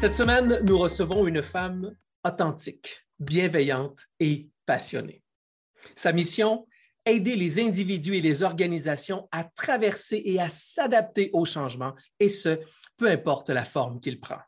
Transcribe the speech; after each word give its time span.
Cette 0.00 0.14
semaine, 0.14 0.60
nous 0.64 0.78
recevons 0.78 1.26
une 1.26 1.42
femme 1.42 1.94
authentique, 2.24 3.06
bienveillante 3.18 4.06
et 4.18 4.48
passionnée. 4.64 5.22
Sa 5.94 6.12
mission, 6.12 6.66
aider 7.04 7.36
les 7.36 7.60
individus 7.60 8.16
et 8.16 8.22
les 8.22 8.42
organisations 8.42 9.28
à 9.30 9.44
traverser 9.44 10.22
et 10.24 10.40
à 10.40 10.48
s'adapter 10.48 11.28
au 11.34 11.44
changement, 11.44 11.94
et 12.18 12.30
ce, 12.30 12.60
peu 12.96 13.10
importe 13.10 13.50
la 13.50 13.66
forme 13.66 14.00
qu'il 14.00 14.20
prend. 14.20 14.40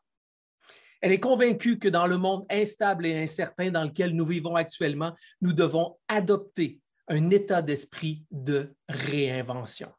Elle 1.02 1.12
est 1.12 1.20
convaincue 1.20 1.78
que 1.78 1.88
dans 1.88 2.06
le 2.06 2.16
monde 2.16 2.46
instable 2.48 3.04
et 3.04 3.22
incertain 3.22 3.70
dans 3.70 3.84
lequel 3.84 4.16
nous 4.16 4.24
vivons 4.24 4.56
actuellement, 4.56 5.14
nous 5.42 5.52
devons 5.52 5.98
adopter 6.08 6.80
un 7.08 7.28
état 7.28 7.60
d'esprit 7.60 8.24
de 8.30 8.74
réinvention. 8.88 9.92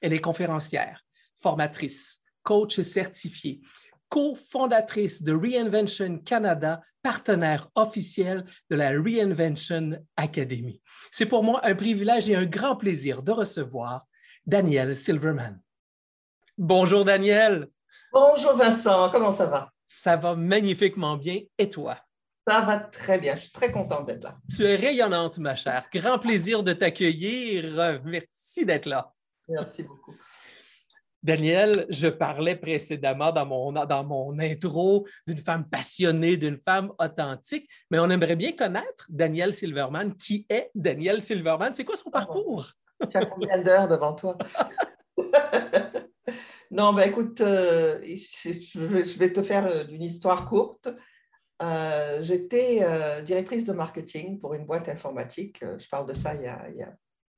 Elle 0.00 0.14
est 0.14 0.20
conférencière, 0.20 1.06
formatrice, 1.36 2.24
coach 2.42 2.80
certifiée 2.80 3.60
cofondatrice 4.08 5.22
de 5.22 5.32
Reinvention 5.32 6.18
Canada, 6.18 6.80
partenaire 7.02 7.68
officiel 7.74 8.44
de 8.70 8.76
la 8.76 8.90
Reinvention 8.90 10.02
Academy. 10.16 10.80
C'est 11.10 11.26
pour 11.26 11.44
moi 11.44 11.60
un 11.64 11.74
privilège 11.74 12.28
et 12.28 12.36
un 12.36 12.46
grand 12.46 12.76
plaisir 12.76 13.22
de 13.22 13.32
recevoir 13.32 14.06
Daniel 14.46 14.96
Silverman. 14.96 15.60
Bonjour 16.56 17.04
Daniel. 17.04 17.68
Bonjour 18.12 18.56
Vincent, 18.56 19.10
comment 19.10 19.32
ça 19.32 19.46
va? 19.46 19.70
Ça 19.86 20.16
va 20.16 20.34
magnifiquement 20.34 21.16
bien. 21.16 21.40
Et 21.58 21.70
toi? 21.70 21.98
Ça 22.46 22.62
va 22.62 22.78
très 22.78 23.18
bien, 23.18 23.36
je 23.36 23.42
suis 23.42 23.52
très 23.52 23.70
contente 23.70 24.06
d'être 24.06 24.24
là. 24.24 24.38
Tu 24.54 24.64
es 24.64 24.74
rayonnante, 24.74 25.38
ma 25.38 25.54
chère. 25.54 25.86
Grand 25.92 26.18
plaisir 26.18 26.62
de 26.62 26.72
t'accueillir. 26.72 27.98
Merci 28.06 28.64
d'être 28.64 28.86
là. 28.86 29.12
Merci 29.46 29.82
beaucoup. 29.82 30.14
Daniel, 31.28 31.84
je 31.90 32.08
parlais 32.08 32.56
précédemment 32.56 33.32
dans 33.32 33.44
mon, 33.44 33.70
dans 33.70 34.02
mon 34.02 34.38
intro 34.38 35.06
d'une 35.26 35.36
femme 35.36 35.68
passionnée, 35.68 36.38
d'une 36.38 36.56
femme 36.56 36.90
authentique, 36.98 37.68
mais 37.90 37.98
on 37.98 38.08
aimerait 38.08 38.34
bien 38.34 38.52
connaître 38.52 39.04
Daniel 39.10 39.52
Silverman. 39.52 40.16
Qui 40.16 40.46
est 40.48 40.70
Daniel 40.74 41.20
Silverman? 41.20 41.74
C'est 41.74 41.84
quoi 41.84 41.96
son 41.96 42.08
ah 42.14 42.20
parcours? 42.20 42.72
Tu 43.10 43.18
as 43.18 43.26
combien 43.26 43.58
d'heures 43.58 43.88
devant 43.88 44.14
toi? 44.14 44.38
non, 46.70 46.94
ben 46.94 47.10
écoute, 47.10 47.42
euh, 47.42 48.00
je 48.02 49.18
vais 49.18 49.30
te 49.30 49.42
faire 49.42 49.66
euh, 49.66 49.84
une 49.90 50.04
histoire 50.04 50.46
courte. 50.46 50.88
Euh, 51.60 52.22
j'étais 52.22 52.86
directrice 53.22 53.66
de 53.66 53.74
marketing 53.74 54.40
pour 54.40 54.54
une 54.54 54.64
boîte 54.64 54.88
informatique. 54.88 55.62
Je 55.76 55.88
parle 55.90 56.08
de 56.08 56.14
ça 56.14 56.34
il 56.36 56.44
y 56.44 56.46
a, 56.46 56.70
il 56.70 56.76
y 56.76 56.82
a 56.82 56.94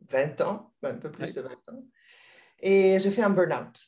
20 0.08 0.40
ans, 0.42 0.72
un 0.84 0.94
peu 0.94 1.10
plus 1.10 1.34
de 1.34 1.40
20 1.40 1.50
ans. 1.50 1.82
Et 2.60 2.98
j'ai 2.98 3.10
fait 3.10 3.22
un 3.22 3.30
burn-out. 3.30 3.78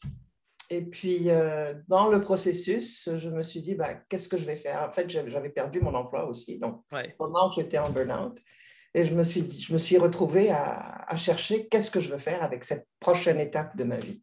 Et 0.71 0.81
puis, 0.81 1.29
euh, 1.29 1.75
dans 1.89 2.09
le 2.09 2.21
processus, 2.21 3.09
je 3.17 3.29
me 3.29 3.43
suis 3.43 3.61
dit, 3.61 3.75
bah, 3.75 3.95
qu'est-ce 4.09 4.29
que 4.29 4.39
je 4.39 4.45
vais 4.45 4.57
faire? 4.57 4.87
En 4.89 4.93
fait, 4.93 5.09
j'avais 5.11 5.51
perdu 5.51 5.81
mon 5.81 5.95
emploi 5.95 6.27
aussi, 6.27 6.59
donc 6.59 6.83
pendant 7.19 7.51
que 7.51 7.57
j'étais 7.57 7.79
en 7.79 7.91
burn-out. 7.91 8.39
Et 8.95 9.05
je 9.05 9.15
me 9.15 9.23
suis, 9.23 9.51
je 9.51 9.73
me 9.73 9.79
suis 9.79 9.97
retrouvée 9.99 10.51
à, 10.51 11.05
à 11.09 11.17
chercher 11.17 11.67
qu'est-ce 11.69 11.91
que 11.91 12.01
je 12.01 12.11
veux 12.11 12.19
faire 12.19 12.43
avec 12.43 12.65
cette 12.65 12.87
prochaine 13.01 13.41
étape 13.41 13.77
de 13.77 13.85
ma 13.85 13.97
vie. 13.97 14.23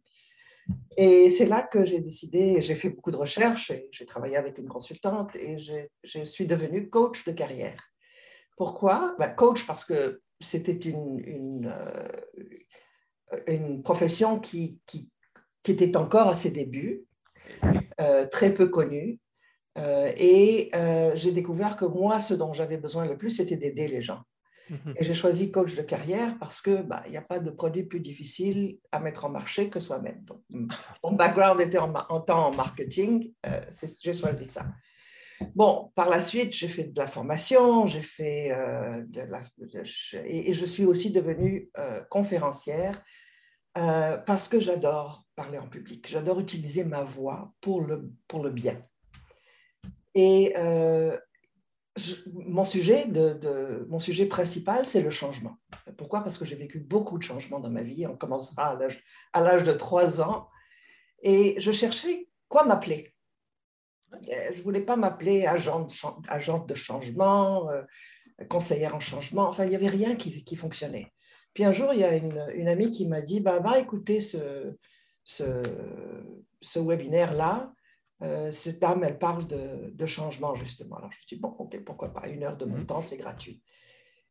Et 0.97 1.29
c'est 1.31 1.47
là 1.47 1.63
que 1.63 1.85
j'ai 1.85 1.99
décidé, 1.99 2.61
j'ai 2.61 2.75
fait 2.75 2.89
beaucoup 2.89 3.09
de 3.09 3.17
recherches, 3.17 3.71
j'ai 3.91 4.05
travaillé 4.05 4.37
avec 4.37 4.59
une 4.59 4.67
consultante 4.67 5.35
et 5.35 5.57
je 5.57 6.23
suis 6.23 6.45
devenue 6.45 6.89
coach 6.89 7.25
de 7.25 7.31
carrière. 7.31 7.89
Pourquoi? 8.59 9.15
Bah, 9.17 9.29
Coach 9.29 9.65
parce 9.65 9.85
que 9.85 10.21
c'était 10.41 10.73
une, 10.73 11.19
une, 11.19 11.73
euh, 11.73 12.07
une 13.47 13.83
profession 13.83 14.39
qui, 14.39 14.79
qui, 14.85 15.09
qui, 15.63 15.71
était 15.71 15.95
encore 15.97 16.27
à 16.27 16.35
ses 16.35 16.51
débuts, 16.51 17.05
euh, 17.99 18.25
très 18.27 18.53
peu 18.53 18.67
connue. 18.67 19.19
Euh, 19.77 20.11
et 20.17 20.69
euh, 20.73 21.11
j'ai 21.15 21.31
découvert 21.31 21.75
que 21.75 21.85
moi, 21.85 22.19
ce 22.19 22.33
dont 22.33 22.53
j'avais 22.53 22.77
besoin 22.77 23.05
le 23.05 23.17
plus, 23.17 23.31
c'était 23.31 23.57
d'aider 23.57 23.87
les 23.87 24.01
gens. 24.01 24.21
Mhm. 24.69 24.93
Et 24.97 25.03
j'ai 25.03 25.13
choisi 25.13 25.51
coach 25.51 25.75
de 25.75 25.81
carrière 25.81 26.37
parce 26.39 26.61
que 26.61 26.81
bah, 26.81 27.03
il 27.07 27.11
n'y 27.11 27.17
a 27.17 27.21
pas 27.21 27.39
de 27.39 27.49
produit 27.49 27.83
plus 27.83 27.99
difficile 27.99 28.77
à 28.91 28.99
mettre 28.99 29.25
en 29.25 29.29
marché 29.29 29.69
que 29.69 29.79
soi-même. 29.79 30.23
Donc, 30.23 30.41
mon 31.03 31.11
background 31.13 31.59
était 31.59 31.77
en, 31.77 31.93
en 31.93 32.21
temps 32.21 32.47
en 32.47 32.55
marketing, 32.55 33.33
j'ai 34.03 34.13
choisi 34.13 34.47
ça. 34.47 34.65
Bon, 35.55 35.91
par 35.95 36.09
la 36.09 36.21
suite, 36.21 36.53
j'ai 36.53 36.67
fait 36.67 36.83
de 36.83 36.99
la 36.99 37.07
formation, 37.07 37.85
j'ai 37.85 38.01
fait 38.01 38.49
de 39.07 39.21
la, 39.21 39.41
et, 40.25 40.53
je 40.53 40.65
suis 40.65 40.85
aussi 40.85 41.11
devenue 41.11 41.69
conférencière 42.09 43.01
euh, 43.79 44.17
parce 44.17 44.49
que 44.49 44.59
j'adore 44.59 45.25
parler 45.35 45.57
en 45.57 45.67
public, 45.67 46.05
j'adore 46.09 46.39
utiliser 46.41 46.83
ma 46.83 47.03
voix 47.03 47.53
pour 47.61 47.81
le, 47.81 48.11
pour 48.27 48.43
le 48.43 48.49
bien. 48.49 48.83
Et 50.15 50.53
euh, 50.57 51.17
mon, 52.33 52.65
sujet 52.65 53.05
de, 53.05 53.85
mon 53.87 53.99
sujet 53.99 54.25
principal, 54.25 54.85
c'est 54.85 55.01
le 55.01 55.09
changement. 55.09 55.57
Pourquoi? 55.97 56.21
Parce 56.23 56.37
que 56.37 56.43
j'ai 56.43 56.57
vécu 56.57 56.79
beaucoup 56.79 57.17
de 57.17 57.23
changements 57.23 57.61
dans 57.61 57.69
ma 57.69 57.83
vie. 57.83 58.05
On 58.05 58.17
commencera 58.17 58.77
à 59.33 59.41
l'âge 59.41 59.63
de 59.63 59.71
3 59.71 60.21
ans. 60.21 60.49
Et 61.21 61.55
je 61.59 61.71
cherchais 61.71 62.27
quoi 62.49 62.65
m'appeler. 62.65 63.13
Euh, 64.13 64.17
je 64.51 64.57
ne 64.57 64.63
voulais 64.63 64.81
pas 64.81 64.97
m'appeler 64.97 65.45
agente, 65.45 65.93
agente 66.27 66.67
de 66.67 66.75
changement, 66.75 67.69
conseillère 68.49 68.93
en 68.93 68.99
changement. 68.99 69.47
Enfin, 69.47 69.63
il 69.63 69.69
n'y 69.69 69.75
avait 69.75 69.87
rien 69.87 70.15
qui, 70.15 70.43
qui 70.43 70.57
fonctionnait. 70.57 71.13
Puis 71.53 71.63
un 71.65 71.71
jour, 71.71 71.93
il 71.93 71.99
y 71.99 72.03
a 72.03 72.15
une, 72.15 72.67
amie 72.67 72.91
qui 72.91 73.07
m'a 73.07 73.21
dit 73.21 73.39
bah, 73.39 73.59
Va 73.59 73.79
écouter 73.79 74.21
ce, 74.21 74.75
ce, 75.23 75.61
ce 76.61 76.79
webinaire-là. 76.79 77.73
Euh, 78.21 78.51
cette 78.51 78.79
dame, 78.79 79.03
elle 79.03 79.17
parle 79.17 79.47
de, 79.47 79.91
de, 79.91 80.05
changement, 80.05 80.53
justement. 80.53 80.97
Alors, 80.97 81.11
je 81.11 81.17
me 81.17 81.21
suis 81.21 81.35
dit 81.35 81.41
Bon, 81.41 81.49
ok, 81.49 81.83
pourquoi 81.83 82.13
pas? 82.13 82.27
Une 82.27 82.43
heure 82.43 82.57
de 82.57 82.65
mon 82.65 82.79
mhm. 82.79 82.85
temps, 82.85 83.01
c'est 83.01 83.17
gratuit. 83.17 83.61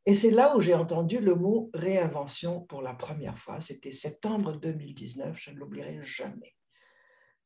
Et 0.07 0.15
c'est 0.15 0.31
là 0.31 0.57
où 0.57 0.61
j'ai 0.61 0.75
entendu 0.75 1.19
le 1.19 1.35
mot 1.35 1.71
réinvention 1.75 2.63
pour 2.63 2.83
la 2.83 2.95
première 2.95 3.39
fois. 3.39 3.61
C'était 3.61 3.93
septembre 3.93 4.53
2019, 4.57 5.39
je 5.39 5.51
ne 5.51 5.57
l'oublierai 5.57 6.01
jamais. 6.03 6.55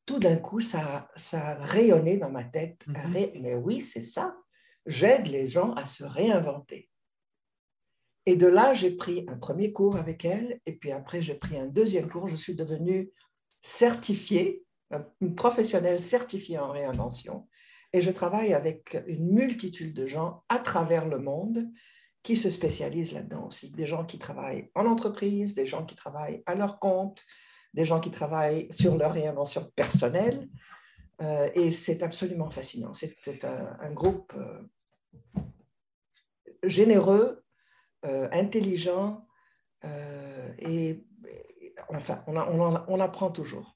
Tout 0.05 0.19
d'un 0.19 0.37
coup, 0.37 0.61
ça, 0.61 1.09
ça 1.15 1.41
a 1.41 1.65
rayonné 1.65 2.17
dans 2.17 2.29
ma 2.29 2.43
tête. 2.43 2.85
Mhm. 2.87 3.41
Mais 3.41 3.55
oui, 3.55 3.81
c'est 3.81 4.01
ça. 4.01 4.35
J'aide 4.85 5.27
les 5.27 5.47
gens 5.47 5.73
à 5.73 5.85
se 5.85 6.03
réinventer. 6.03 6.89
Et 8.25 8.35
de 8.35 8.47
là, 8.47 8.73
j'ai 8.73 8.91
pris 8.91 9.25
un 9.27 9.37
premier 9.37 9.73
cours 9.73 9.97
avec 9.97 10.23
elle, 10.23 10.59
et 10.65 10.73
puis 10.73 10.91
après, 10.91 11.21
j'ai 11.21 11.35
pris 11.35 11.57
un 11.57 11.67
deuxième 11.67 12.09
cours. 12.09 12.27
Je 12.27 12.35
suis 12.35 12.55
devenue 12.55 13.11
certifiée, 13.61 14.63
une 15.21 15.35
professionnelle 15.35 15.99
certifiée 15.99 16.59
en 16.59 16.71
réinvention. 16.71 17.47
Et 17.91 18.01
je 18.01 18.11
travaille 18.11 18.53
avec 18.53 18.97
une 19.07 19.31
multitude 19.31 19.93
de 19.93 20.07
gens 20.07 20.43
à 20.49 20.59
travers 20.59 21.07
le 21.07 21.19
monde 21.19 21.69
qui 22.23 22.37
se 22.37 22.49
spécialisent 22.49 23.13
là-dedans 23.13 23.47
aussi. 23.47 23.71
Des 23.71 23.85
gens 23.85 24.05
qui 24.05 24.17
travaillent 24.17 24.71
en 24.73 24.85
entreprise, 24.85 25.53
des 25.53 25.67
gens 25.67 25.85
qui 25.85 25.95
travaillent 25.95 26.41
à 26.45 26.55
leur 26.55 26.79
compte, 26.79 27.23
des 27.73 27.85
gens 27.85 27.99
qui 27.99 28.11
travaillent 28.11 28.67
sur 28.71 28.97
leur 28.97 29.13
réinvention 29.13 29.69
personnelle. 29.75 30.49
Euh, 31.21 31.49
et 31.53 31.71
c'est 31.71 32.01
absolument 32.01 32.49
fascinant. 32.49 32.93
C'est 32.93 33.43
un, 33.43 33.91
groupe 33.91 34.33
euh, 34.35 35.41
généreux, 36.63 37.42
euh, 38.05 38.27
intelligent 38.31 39.25
euh, 39.85 40.53
et, 40.59 41.03
enfin, 41.89 42.23
on, 42.27 42.35
on, 42.35 42.99
apprend 42.99 43.31
toujours. 43.31 43.75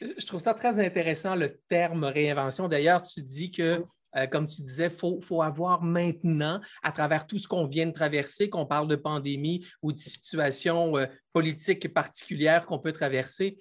Je 0.00 0.26
trouve 0.26 0.42
ça 0.42 0.54
très 0.54 0.84
intéressant, 0.84 1.36
le 1.36 1.60
terme 1.68 2.04
réinvention. 2.04 2.68
D'ailleurs, 2.68 3.02
tu 3.02 3.22
dis 3.22 3.50
que 3.50 3.84
Euh, 4.16 4.26
comme 4.26 4.46
tu 4.46 4.62
disais, 4.62 4.86
il 4.86 4.90
faut, 4.90 5.20
faut, 5.20 5.42
avoir 5.42 5.82
maintenant, 5.82 6.60
à 6.82 6.92
travers 6.92 7.26
tout 7.26 7.38
ce 7.38 7.46
qu'on 7.46 7.66
vient 7.66 7.86
de 7.86 7.92
traverser, 7.92 8.48
qu'on 8.48 8.64
parle 8.64 8.88
de 8.88 8.96
pandémie 8.96 9.66
ou 9.82 9.92
de 9.92 9.98
situations 9.98 10.96
euh, 10.96 11.06
politiques 11.32 11.92
particulières 11.92 12.64
qu'on 12.66 12.78
peut 12.78 12.92
traverser, 12.92 13.56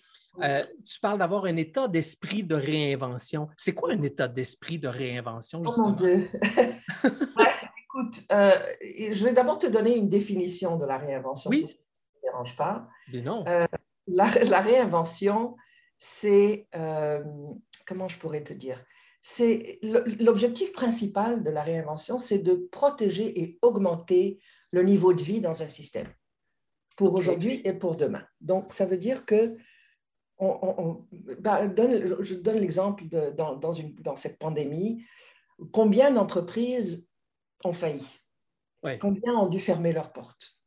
tu 0.86 1.00
parles 1.02 1.20
d'avoir 1.20 1.46
un 1.46 1.56
état 1.56 1.88
d'esprit 1.88 2.44
de 2.44 2.56
réinvention. 2.56 3.48
C'est 3.56 3.74
quoi 3.74 3.94
un 3.94 4.02
état 4.04 4.28
d'esprit 4.28 4.78
de 4.78 4.90
réinvention? 4.90 5.62
Oh 5.66 5.74
mon 5.78 5.90
Dieu! 5.92 6.30
écoute, 8.82 9.14
je 9.14 9.24
vais 9.24 9.34
d'abord 9.34 9.60
te 9.60 9.68
donner 9.68 9.96
une 9.96 10.10
définition 10.10 10.78
de 10.78 10.86
la 10.86 10.98
réinvention, 10.98 11.52
si 11.52 11.68
ça 11.68 11.74
ne 11.74 12.20
te 12.20 12.22
dérange 12.24 12.56
pas. 12.56 12.88
Mais 13.12 13.22
non. 13.22 13.44
La, 14.08 14.30
la, 14.44 14.62
réinvention, 14.62 15.56
c'est, 15.98 16.68
comment 17.86 18.08
je 18.08 18.18
pourrais 18.18 18.44
te 18.44 18.54
dire? 18.54 18.84
c'est 19.28 19.80
l'objectif 20.20 20.72
principal 20.72 21.44
de 21.44 21.50
la 21.50 21.64
réinvention, 21.64 22.20
c'est 22.20 22.38
de 22.38 22.54
protéger 22.72 23.42
et 23.42 23.58
augmenter 23.64 24.40
le 24.70 24.84
niveau 24.84 25.16
de 25.16 25.24
vie 25.24 25.42
dans 25.42 25.64
un 25.64 25.68
système 25.68 26.06
pour 26.96 27.16
aujourd'hui 27.16 27.60
et 27.66 27.74
pour 27.74 27.96
demain. 27.96 28.24
Donc, 28.40 28.72
ça 28.72 28.86
veut 28.86 29.00
dire 29.00 29.26
que 29.26 29.58
bah, 31.40 31.62
je 32.20 32.36
donne 32.36 32.58
l'exemple 32.58 33.06
dans, 33.36 33.56
dans, 33.56 34.16
cette 34.16 34.38
pandémie, 34.38 35.04
combien 35.72 36.12
d'entreprises 36.12 37.10
ont 37.64 37.74
failli 37.74 38.20
Combien 39.00 39.36
ont 39.36 39.48
dû 39.48 39.60
fermer 39.60 39.92
leurs 39.92 40.14
portes? 40.14 40.60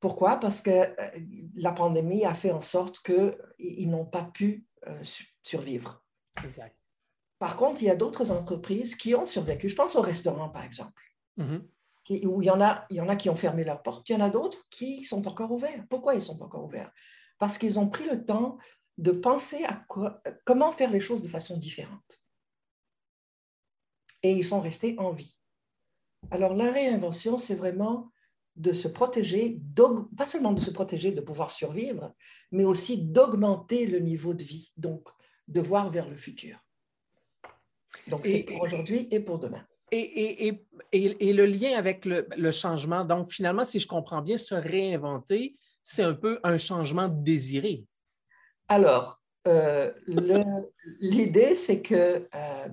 Pourquoi? 0.00 0.38
Parce 0.38 0.60
que 0.60 0.70
euh, 0.70 1.20
la 1.54 1.72
pandémie 1.72 2.24
a 2.24 2.34
fait 2.34 2.52
en 2.52 2.62
sorte 2.62 3.00
qu'ils 3.00 3.90
n'ont 3.90 4.06
pas 4.06 4.24
pu 4.24 4.66
euh, 4.86 5.02
survivre. 5.42 6.02
Exact. 6.42 6.76
Par 7.38 7.56
contre, 7.56 7.82
il 7.82 7.86
y 7.86 7.90
a 7.90 7.96
d'autres 7.96 8.30
entreprises 8.30 8.96
qui 8.96 9.14
ont 9.14 9.26
survécu. 9.26 9.68
Je 9.68 9.76
pense 9.76 9.96
au 9.96 10.02
restaurant, 10.02 10.48
par 10.48 10.64
exemple, 10.64 11.02
mm-hmm. 11.38 12.26
où 12.26 12.42
il 12.42 12.46
y, 12.46 12.50
en 12.50 12.60
a, 12.60 12.86
il 12.90 12.96
y 12.96 13.00
en 13.00 13.08
a 13.08 13.16
qui 13.16 13.30
ont 13.30 13.36
fermé 13.36 13.64
leurs 13.64 13.82
portes. 13.82 14.08
Il 14.08 14.12
y 14.12 14.16
en 14.16 14.24
a 14.24 14.30
d'autres 14.30 14.66
qui 14.70 15.04
sont 15.04 15.26
encore 15.28 15.52
ouverts. 15.52 15.84
Pourquoi 15.88 16.14
ils 16.14 16.22
sont 16.22 16.42
encore 16.42 16.64
ouverts? 16.64 16.90
Parce 17.38 17.56
qu'ils 17.56 17.78
ont 17.78 17.88
pris 17.88 18.06
le 18.06 18.24
temps 18.24 18.58
de 18.98 19.12
penser 19.12 19.64
à 19.64 19.76
quoi, 19.88 20.22
comment 20.44 20.72
faire 20.72 20.90
les 20.90 21.00
choses 21.00 21.22
de 21.22 21.28
façon 21.28 21.56
différente. 21.56 22.20
Et 24.22 24.32
ils 24.32 24.44
sont 24.44 24.60
restés 24.60 24.94
en 24.98 25.12
vie. 25.12 25.39
Alors, 26.30 26.54
la 26.54 26.70
réinvention, 26.70 27.38
c'est 27.38 27.54
vraiment 27.54 28.10
de 28.56 28.72
se 28.72 28.88
protéger, 28.88 29.60
pas 30.16 30.26
seulement 30.26 30.52
de 30.52 30.60
se 30.60 30.70
protéger, 30.70 31.12
de 31.12 31.20
pouvoir 31.20 31.50
survivre, 31.50 32.12
mais 32.52 32.64
aussi 32.64 32.98
d'augmenter 32.98 33.86
le 33.86 34.00
niveau 34.00 34.34
de 34.34 34.44
vie, 34.44 34.72
donc 34.76 35.08
de 35.48 35.60
voir 35.60 35.90
vers 35.90 36.08
le 36.08 36.16
futur. 36.16 36.58
Donc, 38.06 38.26
c'est 38.26 38.42
pour 38.42 38.60
aujourd'hui 38.62 39.08
et 39.10 39.20
pour 39.20 39.38
demain. 39.38 39.64
Et, 39.92 40.48
et, 40.48 40.66
et, 40.92 41.32
le 41.32 41.46
lien 41.46 41.76
avec 41.76 42.04
le, 42.04 42.28
le, 42.36 42.50
changement, 42.52 43.04
donc 43.04 43.32
finalement, 43.32 43.64
si 43.64 43.80
je 43.80 43.88
comprends 43.88 44.22
bien, 44.22 44.36
se 44.36 44.54
réinventer, 44.54 45.56
c'est 45.82 46.04
un 46.04 46.14
peu 46.14 46.38
un 46.44 46.58
changement 46.58 47.08
désiré. 47.08 47.84
Alors, 48.68 49.20
euh, 49.48 49.92
l'idée, 51.00 51.56
c'est 51.56 51.82
que 51.82 52.28
euh, 52.32 52.68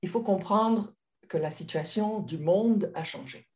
il 0.00 0.08
faut 0.08 0.22
comprendre 0.22 0.94
que 1.28 1.36
la 1.36 1.50
situation 1.50 2.20
du 2.20 2.38
monde 2.38 2.90
a 2.94 3.04
changé. 3.04 3.48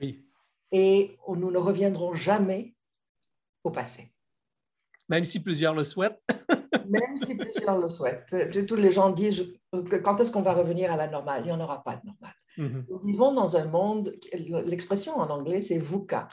Oui. 0.00 0.24
Et 0.72 1.16
nous 1.28 1.50
ne 1.50 1.58
reviendrons 1.58 2.14
jamais 2.14 2.74
au 3.64 3.70
passé. 3.70 4.12
Même 5.08 5.24
si 5.24 5.40
plusieurs 5.40 5.74
le 5.74 5.84
souhaitent. 5.84 6.20
Même 6.88 7.16
si 7.16 7.36
plusieurs 7.36 7.78
le 7.78 7.88
souhaitent. 7.88 8.66
Tous 8.66 8.76
les 8.76 8.90
gens 8.90 9.10
disent 9.10 9.46
quand 10.02 10.20
est-ce 10.20 10.30
qu'on 10.32 10.42
va 10.42 10.52
revenir 10.52 10.92
à 10.92 10.96
la 10.96 11.08
normale? 11.08 11.42
Il 11.44 11.46
n'y 11.46 11.52
en 11.52 11.60
aura 11.60 11.82
pas 11.82 11.96
de 11.96 12.06
normale. 12.06 12.34
Mm-hmm. 12.58 12.84
Nous 12.88 12.98
vivons 13.00 13.32
dans 13.32 13.56
un 13.56 13.66
monde, 13.66 14.14
l'expression 14.32 15.16
en 15.16 15.28
anglais, 15.30 15.60
c'est 15.60 15.78
VUCA, 15.78 16.28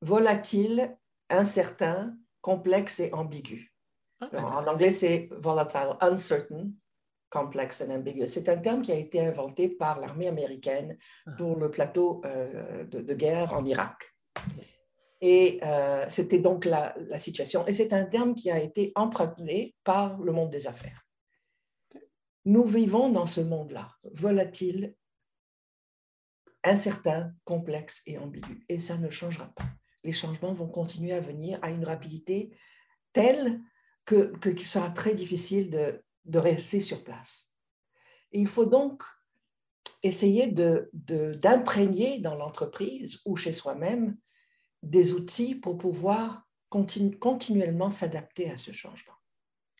volatile, 0.00 0.96
incertain, 1.28 2.16
complexe 2.40 3.00
et 3.00 3.12
ambigu. 3.12 3.72
Ah, 4.20 4.60
en 4.62 4.66
anglais, 4.66 4.90
c'est 4.90 5.28
volatile, 5.40 5.96
uncertain, 6.00 6.70
complex 7.28 7.82
and 7.82 7.90
ambiguous. 7.90 8.28
C'est 8.28 8.48
un 8.48 8.58
terme 8.58 8.82
qui 8.82 8.92
a 8.92 8.96
été 8.96 9.20
inventé 9.20 9.68
par 9.68 10.00
l'armée 10.00 10.28
américaine 10.28 10.96
ah. 11.26 11.32
pour 11.36 11.56
le 11.56 11.70
plateau 11.70 12.22
euh, 12.24 12.84
de, 12.84 13.14
guerre 13.14 13.52
en 13.54 13.64
Irak. 13.64 14.14
Et 15.20 15.58
euh, 15.62 16.04
c'était 16.08 16.38
donc 16.38 16.64
la, 16.64 16.94
la, 17.08 17.18
situation. 17.18 17.66
Et 17.66 17.72
c'est 17.72 17.92
un 17.92 18.04
terme 18.04 18.34
qui 18.34 18.50
a 18.50 18.58
été 18.58 18.92
emprunté 18.94 19.74
par 19.82 20.18
le 20.18 20.32
monde 20.32 20.50
des 20.50 20.66
affaires. 20.66 21.02
Nous 22.44 22.64
vivons 22.64 23.08
dans 23.08 23.26
ce 23.26 23.40
monde-là, 23.40 23.90
volatile, 24.12 24.94
incertain, 26.62 27.32
complexe 27.44 28.02
et 28.06 28.18
ambigu. 28.18 28.64
Et 28.68 28.78
ça 28.78 28.98
ne 28.98 29.10
changera 29.10 29.46
pas. 29.46 29.64
Les 30.04 30.12
changements 30.12 30.52
vont 30.52 30.68
continuer 30.68 31.12
à 31.12 31.20
venir 31.20 31.58
à 31.62 31.70
une 31.70 31.84
rapidité 31.84 32.50
telle 33.12 33.60
que, 34.04 34.36
qu'il 34.38 34.66
sera 34.66 34.90
très 34.90 35.14
difficile 35.14 35.70
de, 35.70 36.04
de, 36.26 36.38
rester 36.38 36.80
sur 36.80 37.02
place. 37.04 37.52
Il 38.32 38.46
faut 38.46 38.66
donc 38.66 39.02
essayer 40.02 40.46
de, 40.46 40.90
d'imprégner 40.92 42.18
dans 42.18 42.34
l'entreprise 42.34 43.20
ou 43.24 43.36
chez 43.36 43.52
soi-même 43.52 44.16
des 44.82 45.12
outils 45.12 45.54
pour 45.54 45.78
pouvoir 45.78 46.42
continuellement 46.68 47.90
s'adapter 47.90 48.50
à 48.50 48.58
ce 48.58 48.72
changement. 48.72 49.14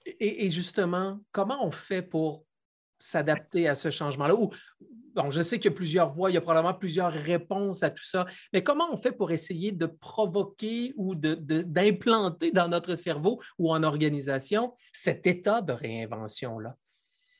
Et, 0.06 0.50
justement, 0.50 1.20
comment 1.32 1.66
on 1.66 1.72
fait 1.72 2.02
pour 2.02 2.45
s'adapter 2.98 3.68
à 3.68 3.74
ce 3.74 3.90
changement-là? 3.90 4.34
Ou, 4.34 4.50
bon, 5.14 5.30
je 5.30 5.42
sais 5.42 5.58
qu'il 5.58 5.70
y 5.70 5.74
a 5.74 5.76
plusieurs 5.76 6.12
voies, 6.12 6.30
il 6.30 6.34
y 6.34 6.36
a 6.36 6.40
probablement 6.40 6.74
plusieurs 6.74 7.12
réponses 7.12 7.82
à 7.82 7.90
tout 7.90 8.04
ça, 8.04 8.26
mais 8.52 8.62
comment 8.62 8.88
on 8.92 8.96
fait 8.96 9.12
pour 9.12 9.32
essayer 9.32 9.72
de 9.72 9.86
provoquer 9.86 10.92
ou 10.96 11.14
d'implanter 11.14 12.50
dans 12.52 12.68
notre 12.68 12.94
cerveau 12.94 13.40
ou 13.58 13.72
en 13.72 13.82
organisation 13.82 14.74
cet 14.92 15.26
état 15.26 15.62
de 15.62 15.72
réinvention-là? 15.72 16.76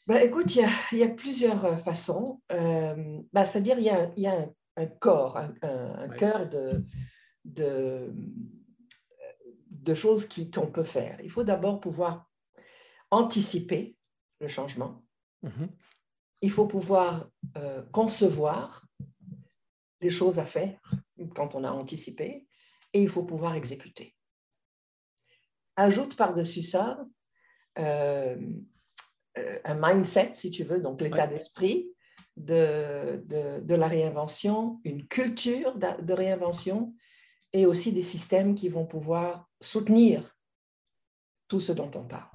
Ben, 0.07 0.19
écoute, 0.19 0.55
il 0.55 0.99
y, 0.99 1.03
a, 1.03 1.09
plusieurs 1.09 1.65
euh, 1.65 1.77
façons. 1.77 2.41
Euh, 2.53 3.19
ben, 3.33 3.45
c'est-à-dire, 3.45 3.79
il 3.81 4.23
y 4.23 4.27
a, 4.27 4.49
un, 4.77 4.87
corps, 4.87 5.37
un, 5.63 6.09
cœur 6.11 6.49
de, 6.49 6.85
de, 7.45 8.15
de 9.71 9.95
choses 9.95 10.29
qu'on 10.29 10.71
peut 10.71 10.85
faire. 10.85 11.19
Il 11.25 11.31
faut 11.31 11.43
d'abord 11.43 11.81
pouvoir 11.81 12.31
anticiper 13.11 13.97
le 14.41 14.47
changement. 14.47 15.03
Mhm. 15.47 15.69
Il 16.43 16.51
faut 16.51 16.67
pouvoir 16.67 17.31
euh, 17.57 17.83
concevoir 17.93 18.85
les 20.01 20.11
choses 20.11 20.39
à 20.39 20.45
faire 20.45 20.79
quand 21.35 21.55
on 21.55 21.65
a 21.65 21.71
anticipé 21.71 22.47
et 22.93 23.03
il 23.03 23.09
faut 23.09 23.25
pouvoir 23.25 23.55
exécuter. 23.55 24.15
Ajoute 25.77 26.17
par-dessus 26.17 26.63
ça 26.63 27.05
euh, 27.79 28.37
euh, 29.39 29.59
un 29.65 29.79
mindset, 29.81 30.35
si 30.35 30.51
tu 30.51 30.65
veux, 30.65 30.81
donc 30.81 31.01
l'état 31.01 31.27
d'esprit 31.27 31.91
de, 32.37 33.23
de, 33.27 33.75
la 33.75 33.89
réinvention, 33.89 34.81
une 34.85 35.07
culture 35.07 35.75
de 35.77 36.13
réinvention 36.13 36.95
et 37.53 37.67
aussi 37.67 37.93
des 37.93 38.03
systèmes 38.03 38.55
qui 38.55 38.69
vont 38.69 38.87
pouvoir 38.87 39.49
soutenir 39.61 40.37
tout 41.49 41.61
ce 41.61 41.73
dont 41.73 41.91
on 41.95 42.05
parle. 42.05 42.31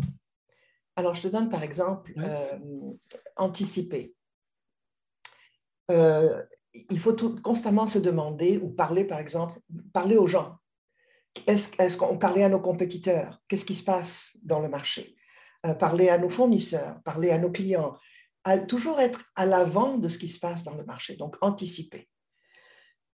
Alors, 1.02 1.16
je 1.16 1.24
te 1.24 1.28
donne 1.30 1.50
par 1.50 1.64
exemple 1.64 2.14
euh, 2.20 2.60
anticiper. 3.36 4.14
Euh, 5.90 6.44
il 6.92 7.00
faut 7.00 7.16
constamment 7.42 7.88
se 7.88 7.98
demander 7.98 8.60
ou 8.60 8.70
parler, 8.70 9.04
par 9.04 9.18
exemple, 9.18 9.60
parler 9.94 10.16
aux 10.16 10.28
gens. 10.28 10.58
Est-ce 11.48 11.98
qu'on 11.98 12.20
parlait 12.20 12.44
à 12.44 12.50
nos 12.50 12.60
compétiteurs? 12.60 13.42
Qu'est-ce 13.48 13.66
qui 13.66 13.74
se 13.74 13.84
passe 13.84 14.38
dans 14.44 14.60
le 14.60 14.70
marché? 14.70 15.16
Euh, 15.66 15.74
Parler 15.74 16.10
à 16.10 16.20
nos 16.20 16.30
fournisseurs, 16.30 17.02
parler 17.04 17.32
à 17.32 17.40
nos 17.40 17.52
clients, 17.52 17.98
toujours 18.68 19.00
être 19.00 19.24
à 19.36 19.48
l'avant 19.48 19.98
de 19.98 20.08
ce 20.08 20.20
qui 20.20 20.28
se 20.28 20.40
passe 20.40 20.64
dans 20.64 20.76
le 20.76 20.86
marché, 20.86 21.16
donc 21.16 21.36
anticiper. 21.42 22.08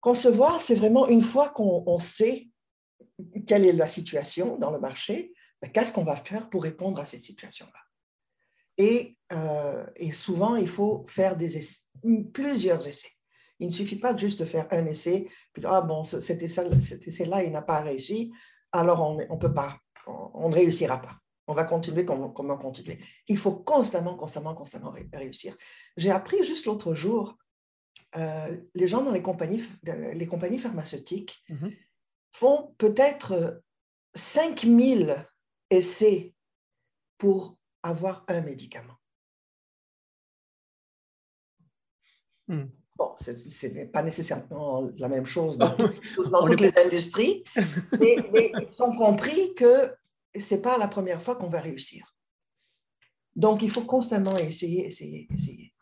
Concevoir, 0.01 0.61
c'est 0.61 0.75
vraiment 0.75 1.07
une 1.07 1.23
fois 1.23 1.51
qu'on 1.51 1.99
sait 2.01 2.49
quelle 3.47 3.65
est 3.65 3.73
la 3.73 3.87
situation 3.87 4.57
dans 4.57 4.73
le 4.73 4.81
marché, 4.81 5.36
qu'est-ce 5.73 5.93
qu'on 5.93 6.05
va 6.05 6.17
faire 6.17 6.49
pour 6.51 6.63
répondre 6.63 7.01
à 7.01 7.05
ces 7.05 7.19
situations-là? 7.19 7.81
Et, 8.79 9.17
euh, 9.33 9.87
et, 9.97 10.13
souvent, 10.13 10.57
il 10.57 10.69
faut 10.69 11.07
faire 11.09 11.37
des 11.37 11.61
plusieurs 12.33 12.87
essais. 12.87 13.11
Il 13.59 13.69
ne 13.69 13.73
suffit 13.73 13.97
pas 13.97 14.15
juste 14.15 14.41
de 14.41 14.45
faire 14.45 14.67
un 14.71 14.85
essai, 14.87 15.29
puis 15.53 15.63
ah 15.67 15.81
bon, 15.81 16.05
cet 16.05 16.43
essai-là, 16.43 17.43
il 17.43 17.53
n'a 17.53 17.63
pas 17.63 17.81
réussi, 17.81 18.33
alors 18.71 19.01
on 19.01 19.17
ne 19.17 19.41
peut 19.41 19.55
pas, 19.55 19.79
on, 20.07 20.51
ne 20.51 20.55
réussira 20.55 21.01
pas. 21.01 21.17
On 21.47 21.55
va 21.55 21.65
continuer 21.65 22.05
comment, 22.05 22.29
comment 22.29 22.59
continuer. 22.59 22.99
Il 23.29 23.39
faut 23.39 23.55
constamment, 23.55 24.15
constamment, 24.15 24.55
constamment 24.55 24.93
réussir. 25.15 25.57
J'ai 25.97 26.11
appris 26.11 26.45
juste 26.45 26.67
l'autre 26.67 26.93
jour, 26.95 27.39
euh, 28.17 28.57
les 28.75 28.89
gens 28.89 29.03
dans 29.03 29.13
les 29.13 29.23
compagnies, 29.23 29.63
les 29.85 30.27
compagnies 30.27 30.59
pharmaceutiques 30.59 31.43
mm-hmm. 31.49 31.77
font 32.33 32.75
peut-être 32.77 33.63
5000 34.15 35.27
essais 35.71 36.35
pour 37.19 37.57
avoir 37.83 38.25
un 38.29 38.41
médicament. 38.41 38.97
Hmm. 42.49 42.67
Bon, 42.97 43.15
ce 43.19 43.67
n'est 43.67 43.87
pas 43.87 44.03
nécessairement 44.03 44.89
la 44.97 45.09
même 45.09 45.27
chose 45.27 45.59
dans, 45.59 45.77
toutes 46.47 46.61
les 46.61 46.73
industries, 46.79 47.45
mais, 48.01 48.17
mais, 48.33 48.53
ils 48.55 48.83
ont 48.83 48.97
compris 48.97 49.55
que 49.55 49.95
ce 50.39 50.55
n'est 50.55 50.63
pas 50.63 50.79
la 50.79 50.89
première 50.89 51.23
fois 51.23 51.37
qu'on 51.37 51.49
va 51.49 51.61
réussir. 51.61 52.17
Donc, 53.35 53.63
il 53.63 53.71
faut 53.71 53.83
constamment 53.83 54.37
essayer, 54.39 54.87
essayer, 54.87 55.29
essayer. 55.33 55.75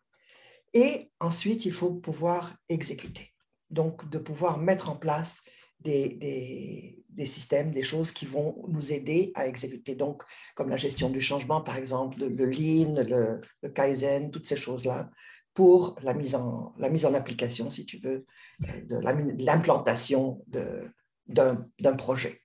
Et 0.73 1.13
ensuite, 1.21 1.65
il 1.67 1.73
faut 1.73 1.93
pouvoir 1.93 2.57
exécuter. 2.69 3.33
Donc, 3.71 4.09
de 4.11 4.19
pouvoir 4.19 4.59
mettre 4.59 4.91
en 4.91 4.97
place 4.97 5.45
des, 5.85 7.27
systèmes, 7.27 7.73
des 7.73 7.83
choses 7.83 8.13
qui 8.13 8.27
vont 8.27 8.65
nous 8.69 8.93
aider 8.93 9.33
à 9.35 9.47
exécuter. 9.47 9.95
Donc, 9.95 10.23
comme 10.55 10.69
la 10.69 10.77
gestion 10.77 11.11
du 11.11 11.21
changement, 11.21 11.61
par 11.61 11.77
exemple, 11.77 12.19
le, 12.19 12.47
Lean, 12.47 13.03
le, 13.03 13.41
le, 13.63 13.69
Kaizen, 13.69 14.31
toutes 14.31 14.47
ces 14.47 14.57
choses-là, 14.57 15.11
pour 15.55 15.97
la 16.03 16.15
mise 16.15 16.35
en, 16.35 16.75
la 16.79 16.89
mise 16.89 17.07
en 17.07 17.15
application, 17.15 17.71
si 17.71 17.87
tu 17.87 17.99
veux, 17.99 18.27
euh, 18.69 18.81
de 18.83 19.45
l'implantation 19.45 20.45
d'un 21.29 21.97
projet. 21.97 22.41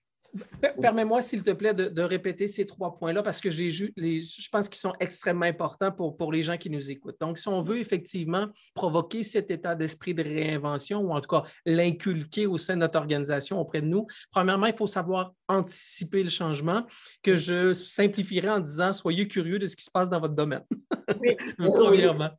Permets-moi, 0.81 1.21
s'il 1.21 1.43
te 1.43 1.51
plaît, 1.51 1.73
de, 1.73 2.01
répéter 2.01 2.47
ces 2.47 2.65
trois 2.65 2.97
points-là 2.97 3.23
parce 3.23 3.41
que 3.41 3.51
je, 3.51 3.85
les, 3.95 4.21
je 4.21 4.49
pense 4.49 4.69
qu'ils 4.69 4.79
sont 4.79 4.93
extrêmement 4.99 5.45
importants 5.45 5.91
pour, 5.91 6.17
pour 6.17 6.31
les 6.31 6.43
gens 6.43 6.57
qui 6.57 6.69
nous 6.69 6.91
écoutent. 6.91 7.19
Donc, 7.19 7.37
si 7.37 7.47
on 7.47 7.61
veut 7.61 7.79
effectivement 7.79 8.47
provoquer 8.73 9.23
cet 9.23 9.51
état 9.51 9.75
d'esprit 9.75 10.13
de 10.13 10.23
réinvention 10.23 11.01
ou 11.01 11.11
en 11.11 11.21
tout 11.21 11.29
cas 11.29 11.43
l'inculquer 11.65 12.47
au 12.47 12.57
sein 12.57 12.75
de 12.75 12.79
notre 12.79 12.99
organisation 12.99 13.59
auprès 13.59 13.81
de 13.81 13.87
nous, 13.87 14.07
premièrement, 14.31 14.67
il 14.67 14.75
faut 14.75 14.87
savoir 14.87 15.33
anticiper 15.49 16.23
le 16.23 16.29
changement, 16.29 16.85
que 17.23 17.35
je 17.35 17.73
simplifierai 17.73 18.49
en 18.49 18.59
disant 18.59 18.93
soyez 18.93 19.27
curieux 19.27 19.59
de 19.59 19.65
ce 19.65 19.75
qui 19.75 19.83
se 19.83 19.91
passe 19.91 20.09
dans 20.09 20.19
votre 20.19 20.35
domaine. 20.35 20.63
Oui. 21.19 21.35
Premièrement. 21.57 22.29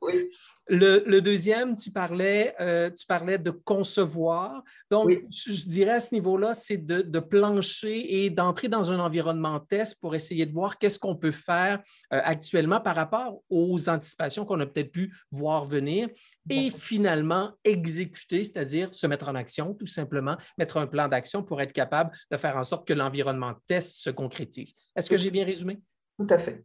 Oui. 0.00 0.30
Le, 0.66 1.20
deuxième, 1.20 1.76
tu 1.76 1.90
parlais, 1.90 2.54
euh, 2.58 2.90
tu 2.90 3.04
parlais 3.04 3.36
de 3.36 3.50
concevoir. 3.50 4.62
Donc, 4.90 5.10
je, 5.30 5.66
dirais 5.66 5.92
à 5.92 6.00
ce 6.00 6.14
niveau-là, 6.14 6.54
c'est 6.54 6.78
de, 6.78 7.02
de, 7.02 7.18
plancher 7.20 8.24
et 8.24 8.30
d'entrer 8.30 8.68
dans 8.68 8.90
un 8.90 8.98
environnement 8.98 9.60
test 9.60 10.00
pour 10.00 10.14
essayer 10.14 10.46
de 10.46 10.52
voir 10.52 10.78
qu'est-ce 10.78 10.98
qu'on 10.98 11.16
peut 11.16 11.32
faire 11.32 11.80
euh, 12.14 12.20
actuellement 12.24 12.80
par 12.80 12.96
rapport 12.96 13.42
aux 13.50 13.88
anticipations 13.90 14.46
qu'on 14.46 14.58
a 14.60 14.66
peut-être 14.66 14.90
pu 14.90 15.14
voir 15.30 15.66
venir 15.66 16.08
et 16.48 16.70
finalement 16.70 17.52
exécuter, 17.62 18.44
c'est-à-dire 18.44 18.92
se 18.92 19.06
mettre 19.06 19.28
en 19.28 19.34
action, 19.34 19.74
tout 19.74 19.86
simplement, 19.86 20.36
mettre 20.56 20.78
un 20.78 20.86
plan 20.86 21.08
d'action 21.08 21.42
pour 21.42 21.60
être 21.60 21.72
capable 21.72 22.10
de 22.30 22.36
faire 22.38 22.53
en 22.54 22.64
sorte 22.64 22.86
que 22.86 22.92
l'environnement 22.92 23.54
test 23.66 23.96
se 23.96 24.10
concrétise. 24.10 24.74
Est-ce 24.96 25.10
que 25.10 25.16
j'ai 25.16 25.30
bien 25.30 25.44
résumé? 25.44 25.80
Tout 26.18 26.26
à 26.30 26.38
fait. 26.38 26.64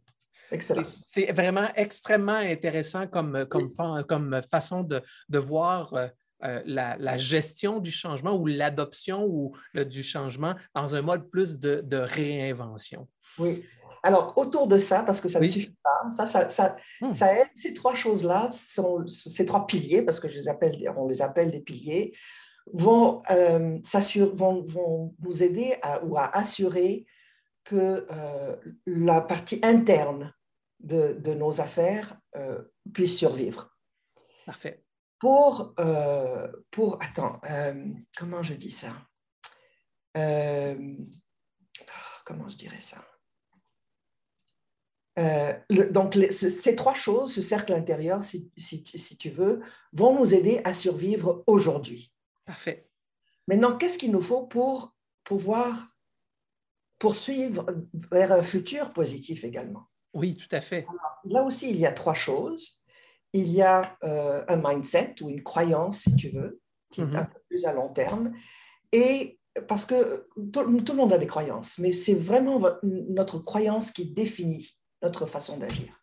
Excellent. 0.52 0.82
C'est 0.84 1.32
vraiment 1.32 1.68
extrêmement 1.76 2.32
intéressant 2.32 3.06
comme, 3.06 3.46
comme, 3.46 3.72
comme 4.08 4.40
façon 4.50 4.82
de, 4.82 5.00
de 5.28 5.38
voir 5.38 5.94
euh, 5.94 6.08
euh, 6.42 6.60
la, 6.64 7.18
gestion 7.18 7.78
du 7.78 7.90
changement 7.90 8.34
ou 8.34 8.46
l'adoption 8.46 9.26
ou 9.26 9.52
du 9.74 10.02
changement 10.02 10.54
dans 10.74 10.94
un 10.96 11.02
mode 11.02 11.28
plus 11.30 11.58
de, 11.58 11.82
de, 11.84 11.98
réinvention. 11.98 13.06
Oui. 13.38 13.64
Alors, 14.02 14.32
autour 14.38 14.66
de 14.66 14.78
ça, 14.78 15.02
parce 15.02 15.20
que 15.20 15.28
ça 15.28 15.38
ne 15.38 15.46
suffit 15.46 15.76
pas, 15.82 16.10
ça, 16.10 16.26
ça, 16.26 16.48
ça, 16.48 16.76
hmm. 17.02 17.12
ça 17.12 17.34
aide, 17.34 17.48
ces 17.54 17.74
trois 17.74 17.94
choses-là, 17.94 18.48
ces 18.50 19.44
trois 19.44 19.66
piliers, 19.66 20.02
parce 20.02 20.18
que 20.18 20.28
je 20.28 20.38
les 20.38 20.48
appelle, 20.48 20.78
on 20.96 21.06
les 21.06 21.20
appelle 21.20 21.50
des 21.50 21.60
piliers, 21.60 22.12
vont, 22.72 23.22
euh, 23.30 23.78
vont, 24.34 24.62
vont 24.66 25.14
nous 25.20 25.42
aider 25.42 25.76
à, 25.82 26.04
ou 26.04 26.16
à 26.16 26.34
assurer 26.36 27.06
que 27.64 28.06
euh, 28.10 28.56
la 28.86 29.20
partie 29.20 29.60
interne 29.62 30.34
de, 30.80 31.12
de 31.12 31.34
nos 31.34 31.60
affaires 31.60 32.18
euh, 32.36 32.64
puisse 32.92 33.16
survivre. 33.16 33.76
Parfait. 34.46 34.84
Pour, 35.18 35.74
euh, 35.78 36.50
pour 36.70 36.98
attends, 37.02 37.40
comment 38.16 38.42
je 38.42 38.54
dis 38.54 38.70
ça? 38.70 38.94
Comment 42.24 42.48
je 42.48 42.56
dirais 42.56 42.80
ça? 42.80 43.04
Donc, 45.90 46.16
ces 46.30 46.74
trois 46.74 46.94
choses, 46.94 47.34
ce 47.34 47.42
cercle 47.42 47.74
intérieur, 47.74 48.24
si, 48.24 48.50
si, 48.56 48.82
si, 48.94 49.16
tu 49.18 49.28
veux, 49.28 49.60
vont 49.92 50.18
nous 50.18 50.34
aider 50.34 50.62
à 50.64 50.72
survivre 50.72 51.44
aujourd'hui. 51.46 52.10
Parfait. 52.50 52.90
Maintenant, 53.46 53.76
qu'est-ce 53.76 53.96
qu'il 53.96 54.10
nous 54.10 54.22
faut 54.22 54.44
pour 54.44 54.92
pouvoir 55.22 55.86
poursuivre 56.98 57.64
vers 58.10 58.32
un 58.32 58.42
futur 58.42 58.92
positif 58.92 59.44
également? 59.44 59.86
Oui, 60.14 60.36
tout 60.36 60.48
à 60.50 60.60
fait. 60.60 60.84
là 61.26 61.44
aussi, 61.44 61.70
il 61.70 61.76
y 61.76 61.86
a 61.86 61.92
trois 61.92 62.14
choses. 62.14 62.82
Il 63.32 63.52
y 63.52 63.62
a 63.62 63.96
euh, 64.02 64.44
un 64.48 64.56
mindset 64.56 65.14
ou 65.22 65.30
une 65.30 65.44
croyance, 65.44 66.00
si 66.00 66.16
tu 66.16 66.30
veux, 66.30 66.60
qui 66.90 67.02
est 67.02 67.06
mhm. 67.06 67.14
un 67.14 67.24
peu 67.26 67.38
plus 67.48 67.64
à 67.66 67.72
long 67.72 67.88
terme. 67.92 68.32
Et 68.90 69.38
parce 69.68 69.84
que 69.84 70.26
tout, 70.52 70.64
le 70.64 70.94
monde 70.94 71.12
a 71.12 71.18
des 71.18 71.28
croyances, 71.28 71.78
mais 71.78 71.92
c'est 71.92 72.14
vraiment 72.14 72.60
notre 72.82 73.38
croyance 73.38 73.92
qui 73.92 74.06
définit 74.06 74.76
notre 75.04 75.24
façon 75.24 75.56
d'agir. 75.56 76.02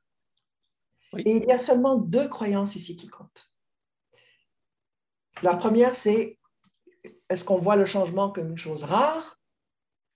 Et 1.17 1.35
il 1.35 1.43
y 1.43 1.51
a 1.51 1.59
seulement 1.59 1.97
deux 1.97 2.29
croyances 2.29 2.77
ici 2.77 2.95
qui 2.95 3.07
comptent. 3.07 3.51
La 5.43 5.55
première, 5.55 5.95
c'est 5.95 6.36
est-ce 7.29 7.43
qu'on 7.43 7.57
voit 7.57 7.75
le 7.75 7.85
changement 7.85 8.31
comme 8.31 8.49
une 8.49 8.57
chose 8.57 8.83
rare 8.83 9.39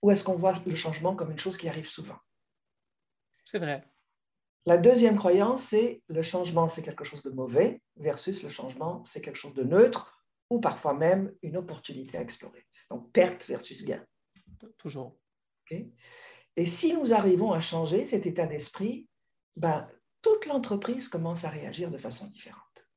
ou 0.02 0.10
est-ce 0.10 0.24
qu'on 0.24 0.36
voit 0.36 0.54
le 0.66 0.74
changement 0.74 1.14
comme 1.14 1.30
une 1.30 1.38
chose 1.38 1.56
qui 1.56 1.68
arrive 1.68 1.88
souvent? 1.88 2.18
C'est 3.44 3.58
vrai. 3.58 3.84
La 4.64 4.78
deuxième 4.78 5.16
croyance, 5.16 5.64
c'est 5.64 6.02
le 6.08 6.22
changement, 6.22 6.68
c'est 6.68 6.82
quelque 6.82 7.04
chose 7.04 7.22
de 7.22 7.30
mauvais 7.30 7.82
versus 7.96 8.42
le 8.42 8.48
changement, 8.48 9.04
c'est 9.04 9.20
quelque 9.20 9.38
chose 9.38 9.54
de 9.54 9.64
neutre 9.64 10.24
ou 10.50 10.60
parfois 10.60 10.94
même 10.94 11.34
une 11.42 11.56
opportunité 11.56 12.18
à 12.18 12.20
explorer. 12.20 12.66
Donc, 12.90 13.10
perte 13.12 13.46
versus 13.46 13.84
gain. 13.84 14.04
Toujours. 14.78 15.18
Et 16.56 16.66
si 16.66 16.94
nous 16.94 17.14
arrivons 17.14 17.52
à 17.52 17.60
changer 17.60 18.06
cet 18.06 18.26
état 18.26 18.46
d'esprit, 18.46 19.08
ben, 19.56 19.88
toute 20.20 20.46
l'entreprise 20.46 21.08
commence 21.08 21.44
à 21.44 21.48
réagir 21.48 21.90
de 21.90 21.98
façon 21.98 22.26
différente. 22.28 22.88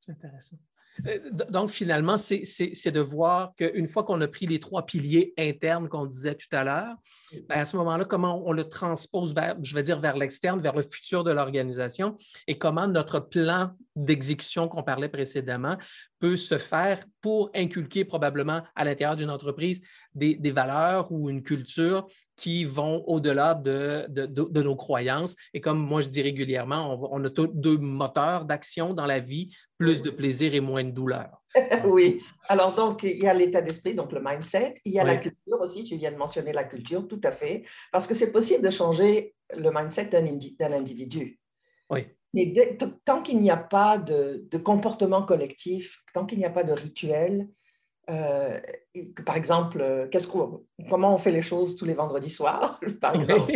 C'est 0.00 0.12
intéressant. 0.12 0.58
Euh, 1.06 1.18
donc, 1.50 1.70
finalement, 1.70 2.16
c'est 2.16 2.90
de 2.90 3.00
voir 3.00 3.54
qu'une 3.56 3.88
fois 3.88 4.04
qu'on 4.04 4.20
a 4.20 4.28
pris 4.28 4.46
les 4.46 4.60
trois 4.60 4.86
piliers 4.86 5.34
internes 5.38 5.88
qu'on 5.88 6.06
disait 6.06 6.34
tout 6.34 6.54
à 6.54 6.64
l'heure, 6.64 6.96
ben, 7.48 7.60
à 7.60 7.64
ce 7.64 7.76
moment-là, 7.76 8.04
comment 8.04 8.42
on 8.46 8.52
le 8.52 8.64
transpose 8.64 9.34
vers, 9.34 9.56
je 9.62 9.74
vais 9.74 9.82
dire, 9.82 10.00
vers 10.00 10.16
l'externe, 10.16 10.60
vers 10.60 10.74
le 10.74 10.82
futur 10.82 11.24
de 11.24 11.32
l'organisation 11.32 12.16
et 12.46 12.58
comment 12.58 12.86
notre 12.86 13.18
plan 13.20 13.72
d'exécution 13.96 14.68
qu'on 14.68 14.82
parlait 14.82 15.08
précédemment 15.08 15.76
peut 16.18 16.36
se 16.36 16.58
faire 16.58 17.04
pour 17.20 17.50
inculquer 17.54 18.04
probablement 18.04 18.62
à 18.74 18.84
l'intérieur 18.84 19.16
d'une 19.16 19.30
entreprise 19.30 19.80
des, 20.14 20.36
valeurs 20.50 21.10
ou 21.10 21.28
une 21.30 21.42
culture 21.42 22.06
qui 22.36 22.64
vont 22.64 23.04
au-delà 23.06 23.54
de, 23.54 24.06
de, 24.08 24.62
nos 24.62 24.76
croyances. 24.76 25.36
Et 25.52 25.60
comme 25.60 25.78
moi 25.78 26.00
je 26.00 26.08
dis 26.08 26.22
régulièrement, 26.22 26.94
on, 26.94 27.20
on 27.20 27.24
a 27.24 27.30
deux 27.30 27.78
moteurs 27.78 28.44
d'action 28.44 28.94
dans 28.94 29.06
la 29.06 29.20
vie, 29.20 29.54
plus 29.78 30.02
de 30.02 30.10
plaisir 30.10 30.54
et 30.54 30.60
moins 30.60 30.84
de 30.84 30.90
douleur. 30.90 31.44
oui. 31.84 32.22
Alors, 32.48 32.74
donc, 32.74 33.02
il 33.02 33.22
y 33.22 33.28
a 33.28 33.34
l'état 33.34 33.62
d'esprit, 33.62 33.94
donc 33.94 34.12
le 34.12 34.20
mindset. 34.22 34.74
Il 34.84 34.92
y 34.92 34.98
a 34.98 35.04
la 35.04 35.16
culture 35.16 35.60
aussi. 35.60 35.84
Tu 35.84 35.96
viens 35.96 36.12
de 36.12 36.16
mentionner 36.16 36.52
la 36.52 36.64
culture, 36.64 37.06
tout 37.06 37.20
à 37.22 37.32
fait. 37.32 37.64
Parce 37.92 38.06
que 38.06 38.14
c'est 38.14 38.32
possible 38.32 38.64
de 38.64 38.70
changer 38.70 39.34
le 39.56 39.70
mindset 39.72 40.06
d'un 40.06 40.72
individu. 40.72 41.38
Oui. 41.90 42.06
Mais 42.34 42.52
tant 43.04 43.22
qu'il 43.22 43.38
n'y 43.38 43.50
a 43.50 43.56
pas 43.56 43.96
de, 43.96 44.58
comportement 44.58 45.22
collectif, 45.22 46.02
tant 46.12 46.26
qu'il 46.26 46.38
n'y 46.38 46.44
a 46.44 46.50
pas 46.50 46.64
de 46.64 46.72
rituel, 46.72 47.48
euh, 48.10 48.60
par 49.24 49.36
exemple, 49.36 49.80
euh, 49.80 50.08
comment 50.90 51.14
on 51.14 51.18
fait 51.18 51.30
les 51.30 51.42
choses 51.42 51.76
tous 51.76 51.84
les 51.84 51.94
vendredis 51.94 52.30
soirs, 52.30 52.80
par 53.00 53.14
exemple, 53.14 53.52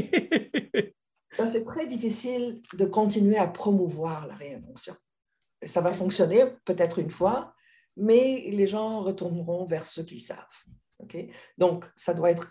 ben, 1.39 1.47
c'est 1.47 1.65
très 1.65 1.87
difficile 1.87 2.63
de 2.75 2.85
continuer 2.85 3.37
à 3.37 3.49
promouvoir 3.49 4.29
la 4.29 4.37
réinvention. 4.37 4.95
Ça 5.67 5.81
va 5.81 5.93
fonctionner 5.93 6.45
peut-être 6.65 7.01
une 7.01 7.11
fois, 7.11 7.55
mais 7.97 8.49
les 8.53 8.69
gens 8.69 9.03
retourneront 9.03 9.67
vers 9.67 9.87
ce 9.87 10.01
qu'ils 10.01 10.23
savent. 10.23 10.47
Donc, 11.59 11.85
ça 11.97 12.15
doit 12.15 12.31
être 12.31 12.51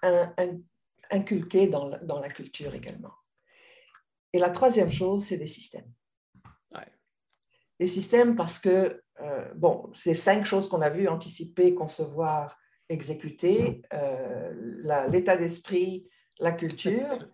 inculqué 1.09 1.67
dans 1.67 2.19
la, 2.19 2.29
culture 2.29 2.73
également. 2.75 3.13
Et 4.33 4.39
la 4.39 4.49
troisième 4.49 4.91
chose, 4.91 5.23
c'est 5.23 5.37
des 5.37 5.47
systèmes. 5.47 5.89
Les 7.79 7.87
systèmes 7.87 8.35
parce 8.35 8.59
que, 8.59 9.01
euh, 9.21 9.53
bon, 9.55 9.89
c'est 9.93 10.13
cinq 10.13 10.45
choses 10.45 10.67
qu'on 10.67 10.81
a 10.81 10.89
vues, 10.89 11.07
anticiper, 11.07 11.73
concevoir, 11.73 12.57
exécuter, 12.89 13.81
euh, 13.93 15.07
l'état 15.09 15.37
d'esprit, 15.37 16.09
la 16.39 16.51
culture, 16.51 17.27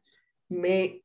mais 0.50 1.04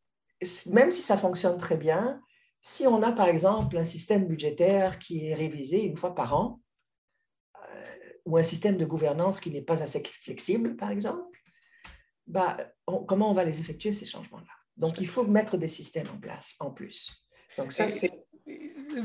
même 0.66 0.90
si 0.90 1.02
ça 1.02 1.16
fonctionne 1.16 1.58
très 1.58 1.76
bien, 1.76 2.20
si 2.60 2.86
on 2.86 3.02
a 3.02 3.12
par 3.12 3.28
exemple 3.28 3.76
un 3.76 3.84
système 3.84 4.26
budgétaire 4.26 4.98
qui 4.98 5.26
est 5.26 5.34
révisé 5.34 5.82
une 5.82 5.96
fois 5.96 6.14
par 6.14 6.34
an, 6.34 6.60
ou 8.28 8.36
un 8.36 8.42
système 8.42 8.76
de 8.76 8.84
gouvernance 8.84 9.40
qui 9.40 9.50
n'est 9.50 9.62
pas 9.62 9.82
assez 9.82 10.02
flexible, 10.04 10.76
par 10.76 10.90
exemple, 10.90 11.40
bah, 12.26 12.58
comment 13.06 13.30
on 13.30 13.34
va 13.34 13.42
les 13.42 13.58
effectuer, 13.58 13.94
ces 13.94 14.04
changements-là? 14.04 14.52
Donc, 14.76 15.00
il 15.00 15.08
faut 15.08 15.24
mettre 15.24 15.56
des 15.56 15.68
systèmes 15.68 16.08
en 16.14 16.20
place 16.20 16.54
en 16.60 16.70
plus. 16.70 17.26
Donc, 17.56 17.72
ça, 17.72 17.88
c'est 17.88 18.17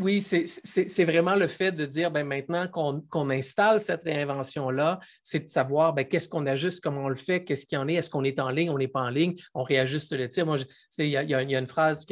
oui, 0.01 0.21
c'est 0.21 1.05
vraiment 1.05 1.35
le 1.35 1.47
fait 1.47 1.71
de 1.71 1.85
dire 1.85 2.11
ben, 2.11 2.25
maintenant 2.25 2.67
qu'on 2.67 3.29
installe 3.29 3.79
cette 3.79 4.03
réinvention-là, 4.03 4.99
c'est 5.23 5.41
de 5.41 5.49
savoir 5.49 5.93
ben, 5.93 6.05
qu'est-ce 6.05 6.29
qu'on 6.29 6.45
ajuste, 6.45 6.81
comment 6.81 7.05
on 7.05 7.09
le 7.09 7.15
fait, 7.15 7.43
qu'est-ce 7.43 7.65
qu'il 7.65 7.77
y 7.77 7.79
en 7.79 7.87
est, 7.87 7.95
est-ce 7.95 8.09
qu'on 8.09 8.23
est 8.23 8.39
en 8.39 8.49
ligne, 8.49 8.69
on 8.69 8.77
n'est 8.77 8.87
pas 8.87 9.01
en 9.01 9.09
ligne, 9.09 9.35
on 9.53 9.63
réajuste 9.63 10.13
le 10.13 10.27
tir. 10.27 10.45
Moi, 10.45 10.57
il 10.97 11.07
y, 11.07 11.15
a 11.15 11.41
une 11.41 11.67
phrase, 11.67 12.05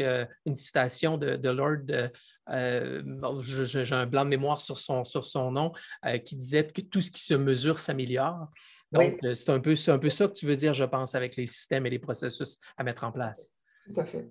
une 0.46 0.56
citation 0.56 1.18
de, 1.18 1.50
Lord. 1.50 2.10
Euh, 2.50 3.02
j'ai 3.42 3.94
un 3.94 4.06
blanc 4.06 4.26
de 4.26 4.30
mémoire 4.30 4.60
sur 4.60 4.80
son, 4.80 5.04
sur 5.04 5.26
son 5.26 5.52
nom, 5.52 5.72
euh, 6.06 6.18
qui 6.18 6.36
disait 6.36 6.68
que 6.68 6.82
tout 6.82 7.02
ce 7.02 7.12
qui 7.12 7.22
se 7.22 7.34
mesure 7.34 7.80
s'améliore. 7.80 8.50
Donc, 8.92 9.24
euh, 9.24 9.34
c'est 9.36 9.52
un, 9.52 9.60
peu, 9.60 9.76
un 9.88 9.98
peu 9.98 10.10
ça 10.10 10.28
que 10.28 10.34
tu 10.34 10.46
veux 10.46 10.56
dire, 10.56 10.74
je 10.74 10.84
pense, 10.84 11.16
avec 11.16 11.36
les 11.36 11.46
systèmes 11.46 11.86
et 11.86 11.90
les 11.90 12.00
processus 12.00 12.58
à 12.78 12.84
mettre 12.84 13.04
en 13.04 13.12
place. 13.12 13.54
Tout 13.86 14.00
à 14.00 14.06
fait. 14.06 14.28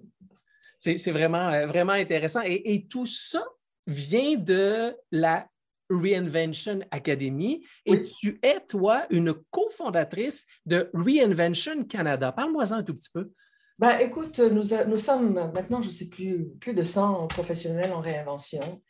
C'est 0.81 1.11
vraiment, 1.11 1.49
euh, 1.51 1.67
vraiment 1.67 1.93
intéressant. 1.93 2.41
Et, 2.43 2.87
tout 2.89 3.05
ça 3.05 3.45
vient 3.87 4.37
de 4.37 4.97
la 5.13 5.47
Reinvention 5.91 6.81
Academy. 6.91 7.67
Et 7.85 8.03
tu 8.21 8.41
es, 8.43 8.61
toi, 8.61 9.05
une 9.11 9.35
cofondatrice 9.51 10.47
de 10.65 10.91
Reinvention 10.95 11.85
Canada. 11.85 12.33
Parle-moi-en 12.33 12.73
un 12.73 12.83
tout 12.83 12.95
petit 12.95 13.11
peu. 13.13 13.31
Ben, 13.79 13.99
écoute, 13.99 14.39
nous, 14.39 14.63
nous 14.89 14.97
sommes 14.97 15.35
maintenant, 15.53 15.83
je 15.83 15.89
ne 15.89 15.93
sais 15.93 16.09
plus, 16.09 16.49
plus 16.61 16.73
de 16.73 16.83
100 16.83 17.27
professionnels 17.27 17.93
en 17.93 18.01
réinvention. 18.01 18.83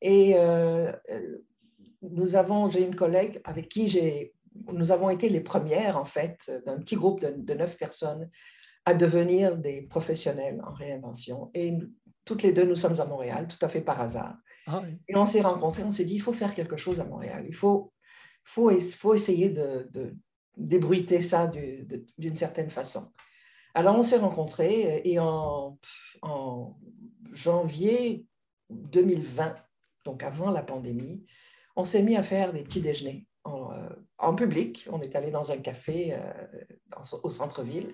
Et 0.00 0.34
euh, 0.36 0.92
nous 2.00 2.36
avons, 2.36 2.70
j'ai 2.70 2.84
une 2.84 2.96
collègue 2.96 3.40
avec 3.44 3.68
qui 3.68 3.88
j'ai, 3.90 4.32
nous 4.72 4.92
avons 4.92 5.10
été 5.10 5.28
les 5.28 5.40
premières, 5.40 5.98
en 5.98 6.04
fait, 6.06 6.50
d'un 6.64 6.78
petit 6.78 6.96
groupe 6.96 7.20
de, 7.20 7.34
de 7.36 7.54
neuf 7.54 7.76
personnes 7.76 8.30
à 8.86 8.94
devenir 8.94 9.56
des 9.56 9.82
professionnels 9.82 10.60
en 10.66 10.72
réinvention. 10.72 11.50
Et 11.54 11.74
toutes 12.24 12.42
les 12.42 12.52
deux, 12.52 12.64
nous 12.64 12.76
sommes 12.76 13.00
à 13.00 13.06
Montréal, 13.06 13.48
tout 13.48 13.64
à 13.64 13.68
fait 13.68 13.80
par 13.80 14.00
hasard. 14.00 14.36
Ah 14.66 14.82
Et 15.08 15.16
on 15.16 15.26
s'est 15.26 15.40
rencontrés, 15.40 15.84
on 15.84 15.90
s'est 15.90 16.04
dit, 16.04 16.14
il 16.14 16.22
faut 16.22 16.32
faire 16.32 16.54
quelque 16.54 16.76
chose 16.76 17.00
à 17.00 17.04
Montréal. 17.04 17.44
Il 17.48 17.54
faut, 17.54 17.92
faut, 18.44 18.70
faut 18.80 19.14
essayer 19.14 19.50
de, 19.50 19.88
de 19.90 20.14
débruiter 20.56 21.20
ça 21.20 21.50
d'une 22.18 22.34
certaine 22.34 22.70
façon. 22.70 23.12
Alors, 23.74 23.96
on 23.96 24.02
s'est 24.02 24.18
rencontrés 24.18 25.02
et 25.04 25.18
en, 25.18 25.78
en, 26.22 26.76
janvier 27.32 28.24
2020, 28.70 29.56
donc 30.04 30.22
avant 30.22 30.50
la 30.50 30.62
pandémie, 30.62 31.26
on 31.74 31.84
s'est 31.84 32.02
mis 32.02 32.16
à 32.16 32.22
faire 32.22 32.52
des 32.52 32.62
petits 32.62 32.80
déjeuners 32.80 33.26
en, 33.42 33.72
euh, 33.72 33.88
en 34.18 34.36
public. 34.36 34.86
On 34.92 35.00
est 35.00 35.16
allé 35.16 35.32
dans 35.32 35.50
un 35.50 35.56
café 35.56 36.14
euh, 36.14 36.32
au 37.24 37.30
centre-ville 37.30 37.92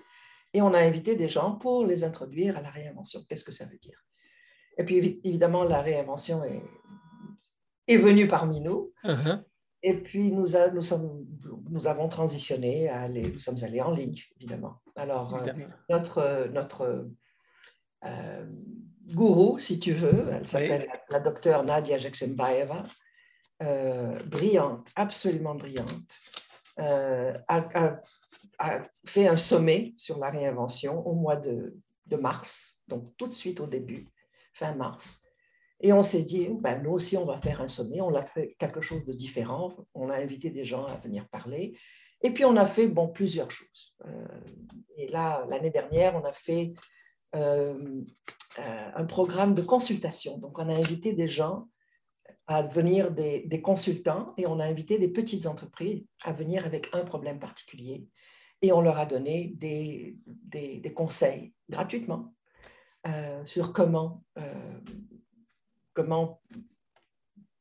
et 0.53 0.61
on 0.61 0.73
a 0.73 0.79
invité 0.79 1.15
des 1.15 1.29
gens 1.29 1.53
pour 1.55 1.85
les 1.85 2.03
introduire 2.03 2.57
à 2.57 2.61
la 2.61 2.69
réinvention. 2.69 3.21
Qu'est-ce 3.27 3.43
que 3.43 3.51
ça 3.51 3.65
veut 3.65 3.77
dire? 3.77 4.03
Et 4.77 4.83
puis 4.83 5.19
évidemment, 5.23 5.63
la 5.63 5.81
réinvention 5.81 6.43
est, 6.43 6.63
est 7.87 7.97
venue 7.97 8.27
parmi 8.27 8.61
nous. 8.61 8.93
Uh-huh. 9.03 9.43
Et 9.83 9.95
puis 9.95 10.31
nous, 10.31 10.47
nous, 10.73 10.81
sommes, 10.81 11.25
nous 11.69 11.87
avons 11.87 12.07
transitionné 12.07 12.89
à 12.89 13.01
aller, 13.01 13.31
nous 13.31 13.39
sommes 13.39 13.63
allés 13.63 13.81
en 13.81 13.91
ligne, 13.91 14.19
évidemment. 14.37 14.75
Alors, 14.95 15.35
euh, 15.35 15.47
notre, 15.89 16.49
notre 16.53 17.07
euh, 18.05 18.45
gourou, 19.07 19.57
si 19.57 19.79
tu 19.79 19.93
veux, 19.93 20.27
elle 20.31 20.47
s'appelle 20.47 20.87
la, 21.09 21.19
docteure 21.19 21.63
Nadia 21.63 21.97
Jackson-Baeva, 21.97 22.83
euh, 23.63 24.15
brillante, 24.27 24.87
absolument 24.95 25.55
brillante, 25.55 26.15
a, 26.81 28.01
a 28.61 28.81
fait 29.05 29.27
un 29.27 29.37
sommet 29.37 29.93
sur 29.97 30.19
la 30.19 30.29
réinvention 30.29 31.05
au 31.05 31.13
mois 31.13 31.35
de, 31.35 31.75
mars, 32.19 32.81
donc 32.89 33.15
tout 33.15 33.27
de 33.27 33.33
suite 33.33 33.61
au 33.61 33.67
début, 33.67 34.05
fin 34.53 34.75
mars. 34.75 35.25
Et 35.79 35.93
on 35.93 36.03
s'est 36.03 36.23
dit, 36.23 36.49
ben, 36.59 36.83
nous 36.83 36.91
aussi, 36.91 37.17
on 37.17 37.25
va 37.25 37.37
faire 37.37 37.61
un 37.61 37.67
sommet. 37.67 38.01
On 38.01 38.13
a 38.13 38.23
fait 38.23 38.55
quelque 38.59 38.81
chose 38.81 39.05
de 39.05 39.13
différent. 39.13 39.73
On 39.95 40.09
a 40.09 40.17
invité 40.17 40.51
des 40.51 40.63
gens 40.63 40.85
à 40.85 40.95
venir 40.97 41.27
parler. 41.29 41.75
Et 42.21 42.31
puis, 42.31 42.45
on 42.45 42.55
a 42.57 42.67
fait 42.67 42.87
bon, 42.87 43.07
plusieurs 43.07 43.49
choses. 43.49 43.95
Euh, 44.05 44.27
et 44.97 45.07
là, 45.07 45.45
l'année 45.49 45.71
dernière, 45.71 46.15
on 46.15 46.23
a 46.23 46.33
fait 46.33 46.73
euh, 47.35 48.03
euh, 48.59 48.91
un 48.93 49.05
programme 49.05 49.55
de 49.55 49.63
consultation. 49.63 50.37
Donc, 50.37 50.59
on 50.59 50.69
a 50.69 50.73
invité 50.73 51.13
des 51.13 51.27
gens 51.27 51.67
à 52.47 52.61
venir 52.63 53.11
des, 53.11 53.41
des, 53.41 53.61
consultants 53.61 54.33
et 54.37 54.47
on 54.47 54.59
a 54.59 54.65
invité 54.65 54.97
des 54.97 55.07
petites 55.07 55.45
entreprises 55.45 56.03
à 56.23 56.33
venir 56.33 56.65
avec 56.65 56.89
un 56.93 57.05
problème 57.05 57.39
particulier 57.39 58.05
et 58.61 58.71
on 58.71 58.81
leur 58.81 58.97
a 58.97 59.05
donné 59.05 59.53
des, 59.55 60.17
des, 60.25 60.93
conseils 60.93 61.53
gratuitement 61.69 62.33
euh, 63.07 63.43
sur 63.45 63.73
comment, 63.73 64.23
euh, 64.37 64.79
comment 65.93 66.41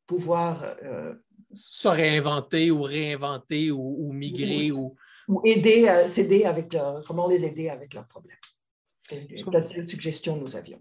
pouvoir 0.06 0.62
euh, 0.82 1.14
se 1.54 1.88
réinventer 1.88 2.70
ou 2.70 2.82
réinventer 2.82 3.70
ou, 3.70 4.12
migrer 4.12 4.70
ou, 4.72 4.94
ou, 5.28 5.40
aider, 5.44 6.04
s'aider 6.06 6.44
avec 6.44 6.72
leur, 6.72 7.02
comment 7.04 7.28
les 7.28 7.44
aider 7.44 7.68
avec 7.68 7.94
leurs 7.94 8.06
problèmes. 8.06 8.36
C'est 9.08 9.46
la 9.50 9.62
suggestion 9.62 10.38
que 10.38 10.44
nous 10.44 10.56
avions. 10.56 10.80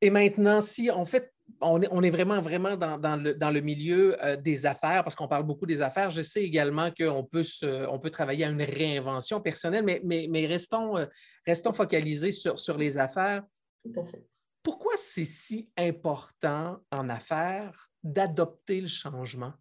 Et 0.00 0.10
maintenant, 0.10 0.60
si 0.60 0.90
en 0.90 1.04
fait, 1.04 1.32
on 1.60 2.02
est, 2.02 2.10
vraiment, 2.10 2.40
vraiment 2.40 2.76
dans, 2.76 3.16
le, 3.16 3.60
milieu 3.60 4.22
euh, 4.24 4.36
des 4.36 4.66
affaires, 4.66 5.02
parce 5.04 5.14
qu'on 5.14 5.28
parle 5.28 5.44
beaucoup 5.44 5.66
des 5.66 5.80
affaires. 5.80 6.10
Je 6.10 6.22
sais 6.22 6.42
également 6.42 6.90
qu'on 6.90 7.24
peut, 7.24 7.44
on 7.88 7.98
peut 7.98 8.10
travailler 8.10 8.44
à 8.44 8.50
une 8.50 8.62
réinvention 8.62 9.40
personnelle, 9.40 9.84
mais, 9.84 10.00
mais, 10.04 10.46
restons, 10.46 10.96
euh, 10.96 11.06
restons 11.46 11.72
focalisés 11.72 12.32
sur, 12.32 12.58
sur 12.60 12.76
les 12.76 12.98
affaires. 12.98 13.42
Tout 13.82 14.00
à 14.00 14.04
fait. 14.04 14.24
Pourquoi 14.62 14.92
c'est 14.96 15.24
si 15.24 15.70
important 15.76 16.78
en 16.90 17.08
affaires 17.08 17.88
d'adopter 18.02 18.80
le 18.80 18.88
changement? 18.88 19.52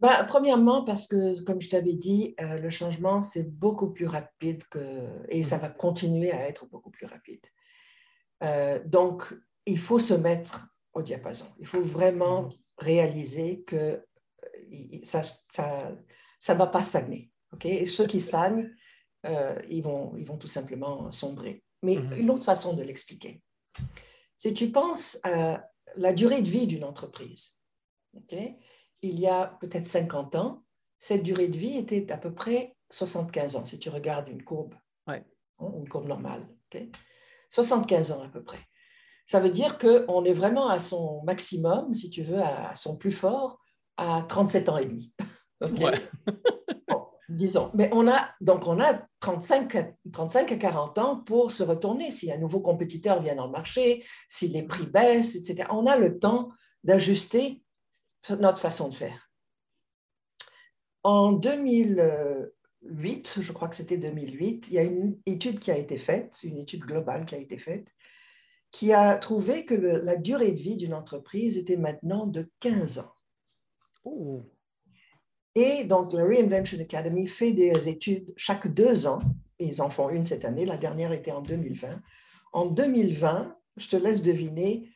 Ben, 0.00 0.24
premièrement, 0.28 0.84
parce 0.84 1.08
que, 1.08 1.42
comme 1.42 1.60
je 1.60 1.70
t'avais 1.70 1.94
dit, 1.94 2.34
euh, 2.40 2.58
le 2.58 2.70
changement, 2.70 3.20
c'est 3.22 3.50
beaucoup 3.50 3.90
plus 3.90 4.06
rapide 4.06 4.62
que, 4.68 5.08
et 5.28 5.42
ça 5.42 5.58
mmh. 5.58 5.60
va 5.60 5.68
continuer 5.70 6.32
à 6.32 6.48
être 6.48 6.66
beaucoup 6.66 6.90
plus 6.90 7.06
rapide. 7.06 7.44
donc, 8.86 9.34
il 9.68 9.78
faut 9.78 9.98
se 9.98 10.14
mettre 10.14 10.68
au 10.94 11.02
diapason. 11.02 11.46
Il 11.58 11.66
faut 11.66 11.82
vraiment 11.82 12.42
mhm. 12.42 12.52
réaliser 12.78 13.62
que 13.62 14.02
ça 15.02 15.20
ne 15.20 15.96
ça, 16.40 16.54
va 16.54 16.66
pas 16.66 16.82
stagner. 16.82 17.30
Et 17.64 17.86
ceux 17.86 18.06
qui 18.06 18.20
stagnent, 18.20 18.70
euh, 19.26 19.60
ils, 19.68 19.82
vont, 19.82 20.14
ils 20.16 20.26
vont 20.26 20.36
tout 20.38 20.48
simplement 20.48 21.12
sombrer. 21.12 21.62
Mais 21.82 21.96
mhm. 21.96 22.16
une 22.16 22.30
autre 22.30 22.44
façon 22.44 22.74
de 22.74 22.82
l'expliquer, 22.82 23.42
si 24.38 24.52
tu 24.54 24.70
penses 24.70 25.18
à 25.22 25.68
la 25.96 26.12
durée 26.12 26.42
de 26.42 26.48
vie 26.48 26.66
d'une 26.66 26.84
entreprise, 26.84 27.60
il 28.30 29.20
y 29.20 29.26
a 29.26 29.58
peut-être 29.60 29.86
50 29.86 30.34
ans, 30.34 30.64
cette 30.98 31.22
durée 31.22 31.48
de 31.48 31.56
vie 31.56 31.76
était 31.76 32.10
à 32.10 32.16
peu 32.16 32.32
près 32.32 32.76
75 32.90 33.56
ans, 33.56 33.64
si 33.64 33.78
tu 33.78 33.90
regardes 33.90 34.28
une 34.28 34.42
courbe, 34.42 34.74
hein, 35.06 35.20
une 35.60 35.88
courbe 35.88 36.08
normale. 36.08 36.48
75 37.50 38.12
ans 38.12 38.22
à 38.22 38.28
peu 38.28 38.42
près. 38.42 38.58
Ça 39.28 39.40
veut 39.40 39.50
dire 39.50 39.78
qu'on 39.78 40.24
est 40.24 40.32
vraiment 40.32 40.68
à 40.68 40.80
son 40.80 41.22
maximum, 41.22 41.94
si 41.94 42.08
tu 42.08 42.22
veux, 42.22 42.42
à 42.42 42.74
son 42.74 42.96
plus 42.96 43.12
fort, 43.12 43.60
à 43.98 44.24
37 44.26 44.68
ans 44.70 44.78
et 44.78 44.86
demi. 44.86 45.12
disons. 47.28 47.70
Mais 47.74 47.90
on 47.92 48.08
a, 48.08 48.30
donc, 48.40 48.66
on 48.66 48.80
a 48.80 49.06
35, 49.20 49.94
35 50.12 50.52
à 50.52 50.56
40 50.56 50.98
ans 50.98 51.16
pour 51.16 51.52
se 51.52 51.62
retourner. 51.62 52.10
Si 52.10 52.32
un 52.32 52.38
nouveau 52.38 52.60
compétiteur 52.60 53.22
vient 53.22 53.36
dans 53.36 53.46
le 53.46 53.52
marché, 53.52 54.04
si 54.28 54.48
les 54.48 54.62
prix 54.62 54.86
baissent, 54.86 55.36
etc., 55.36 55.68
on 55.70 55.86
a 55.86 55.98
le 55.98 56.18
temps 56.18 56.50
d'ajuster 56.82 57.62
notre 58.30 58.58
façon 58.58 58.88
de 58.88 58.94
faire. 58.94 59.30
En 61.02 61.32
2008, 61.32 63.38
je 63.40 63.52
crois 63.52 63.68
que 63.68 63.76
c'était 63.76 63.98
2008, 63.98 64.68
il 64.68 64.74
y 64.74 64.78
a 64.78 64.82
une 64.82 65.18
étude 65.26 65.60
qui 65.60 65.70
a 65.70 65.76
été 65.76 65.98
faite, 65.98 66.38
une 66.42 66.58
étude 66.58 66.80
globale 66.80 67.24
qui 67.24 67.34
a 67.34 67.38
été 67.38 67.58
faite, 67.58 67.86
qui 68.70 68.92
a 68.92 69.16
trouvé 69.16 69.64
que 69.64 69.74
la 69.74 70.16
durée 70.16 70.52
de 70.52 70.60
vie 70.60 70.76
d'une 70.76 70.94
entreprise 70.94 71.56
était 71.56 71.76
maintenant 71.76 72.26
de 72.26 72.50
15 72.60 72.98
ans. 72.98 73.12
Oh. 74.04 74.42
Et 75.54 75.84
donc, 75.84 76.12
la 76.12 76.24
Reinvention 76.24 76.78
Academy 76.80 77.26
fait 77.26 77.52
des 77.52 77.88
études 77.88 78.32
chaque 78.36 78.68
deux 78.68 79.06
ans. 79.06 79.20
ils 79.58 79.82
en 79.82 79.90
font 79.90 80.10
une 80.10 80.24
cette 80.24 80.44
année. 80.44 80.64
La 80.64 80.76
dernière 80.76 81.12
était 81.12 81.32
en 81.32 81.40
2020. 81.40 81.88
En 82.52 82.66
2020, 82.66 83.56
je 83.76 83.88
te 83.88 83.96
laisse 83.96 84.22
deviner 84.22 84.88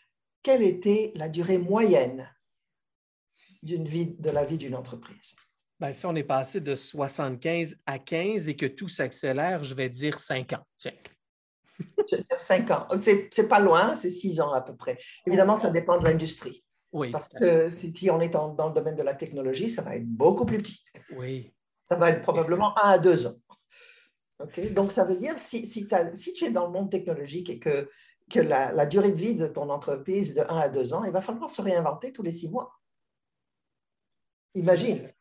quelle 0.43 0.63
était 0.63 1.13
la 1.15 1.29
durée 1.29 1.59
moyenne 1.59 2.29
d'une 3.63 3.89
vie, 3.89 4.15
de 4.19 4.31
la 4.31 4.45
vie 4.45 4.59
d'une 4.59 4.75
entreprise. 4.75 5.35
Ben, 5.81 5.93
si 5.93 6.07
on 6.07 6.15
est 6.15 6.23
passé 6.23 6.61
de 6.61 6.75
75 6.75 7.77
à 7.87 7.99
15 7.99 8.49
et 8.49 8.57
que 8.57 8.67
tout 8.67 8.89
s'accélère, 8.89 9.65
je 9.65 9.75
vais 9.75 9.89
dire 9.89 10.19
5 12.37 12.71
ans. 12.71 12.87
Ans. 12.91 12.97
C'est 12.97 13.49
pas 13.49 13.61
loin, 13.61 13.97
c'est 13.97 14.11
six 14.11 14.41
ans 14.41 14.53
à 14.53 14.61
peu 14.61 14.75
près. 14.75 14.99
Évidemment, 15.27 15.57
ça 15.57 15.71
dépend 15.71 15.99
de 15.99 16.05
l'industrie. 16.05 16.65
Oui. 16.93 17.11
Parce 17.11 17.29
que 17.29 17.71
si 17.71 18.11
on 18.11 18.21
est 18.21 18.29
dans, 18.29 18.55
le 18.55 18.75
domaine 18.75 18.97
de 18.97 19.03
la 19.03 19.15
technologie, 19.15 19.71
ça 19.71 19.83
va 19.83 19.97
être 19.97 20.07
beaucoup 20.07 20.45
plus 20.45 20.59
petit. 20.59 20.85
Oui. 21.17 21.55
Ça 21.85 21.97
va 21.97 22.11
être 22.11 22.23
probablement 22.23 22.77
un 22.79 22.91
à 22.91 22.99
deux 22.99 23.27
ans. 23.27 23.37
Ok? 24.41 24.73
Donc, 24.73 24.93
ça 24.93 25.05
veut 25.05 25.19
dire, 25.19 25.39
si, 25.39 25.67
si, 25.67 25.89
si, 26.15 26.33
tu 26.35 26.45
es 26.45 26.51
dans 26.51 26.67
le 26.67 26.73
monde 26.73 26.91
technologique 26.91 27.49
et 27.51 27.59
que 27.59 27.89
que 28.33 28.41
la, 28.41 28.87
durée 28.87 29.13
de 29.13 29.17
vie 29.17 29.35
de 29.35 29.47
ton 29.47 29.69
entreprise 29.69 30.35
de 30.35 30.41
1 30.41 30.45
à 30.45 30.69
2 30.69 30.95
ans, 30.95 31.05
il 31.05 31.13
va 31.13 31.21
falloir 31.21 31.51
se 31.51 31.61
réinventer 31.61 32.13
tous 32.13 32.23
les 32.23 32.33
six 32.33 32.49
mois. 32.49 32.73
Imagine. 34.55 35.13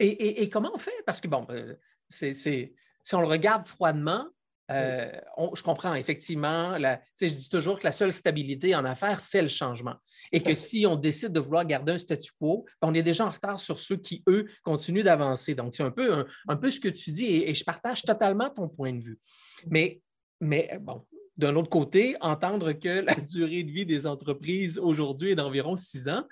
Et, 0.00 0.48
comment 0.50 0.70
on 0.74 0.78
fait? 0.78 1.02
Parce 1.06 1.20
que, 1.20 1.28
bon, 1.28 1.46
euh, 1.50 1.74
c'est, 2.08 2.34
si 2.34 3.14
on 3.14 3.20
le 3.20 3.26
regarde 3.26 3.64
froidement, 3.66 4.26
euh, 4.70 5.10
je 5.54 5.62
comprends 5.62 5.94
effectivement, 5.94 6.76
la, 6.76 7.00
je 7.20 7.26
dis 7.26 7.48
toujours 7.48 7.78
que 7.78 7.84
la 7.84 7.92
seule 7.92 8.12
stabilité 8.12 8.74
en 8.74 8.84
affaires, 8.84 9.20
c'est 9.20 9.42
le 9.42 9.48
changement. 9.48 9.94
Et 10.30 10.42
que 10.42 10.52
si 10.52 10.86
on 10.86 10.96
décide 10.96 11.32
de 11.32 11.40
vouloir 11.40 11.64
garder 11.64 11.92
un 11.92 11.98
statu 11.98 12.32
quo, 12.38 12.66
ben, 12.82 12.88
on 12.88 12.94
est 12.94 13.02
déjà 13.02 13.26
en 13.26 13.30
retard 13.30 13.58
sur 13.58 13.78
ceux 13.78 13.96
qui, 13.96 14.22
eux, 14.28 14.46
continuent 14.62 15.04
d'avancer. 15.04 15.54
Donc, 15.54 15.74
c'est 15.74 15.82
un 15.82 15.90
peu, 15.90 16.24
un, 16.48 16.56
peu 16.56 16.70
ce 16.70 16.80
que 16.80 16.88
tu 16.88 17.10
dis 17.12 17.26
et, 17.26 17.54
je 17.54 17.64
partage 17.64 18.02
totalement 18.02 18.50
ton 18.50 18.68
point 18.68 18.92
de 18.92 19.02
vue. 19.02 19.18
Mais, 19.66 20.02
mais 20.40 20.78
bon, 20.80 21.04
d'un 21.36 21.56
autre 21.56 21.70
côté, 21.70 22.16
entendre 22.20 22.72
que 22.72 23.00
la 23.00 23.14
durée 23.32 23.62
de 23.62 23.70
vie 23.70 23.86
des 23.86 24.06
entreprises 24.06 24.76
aujourd'hui 24.76 25.30
est 25.30 25.36
d'environ 25.36 25.76
six 25.76 26.08
ans, 26.08 26.24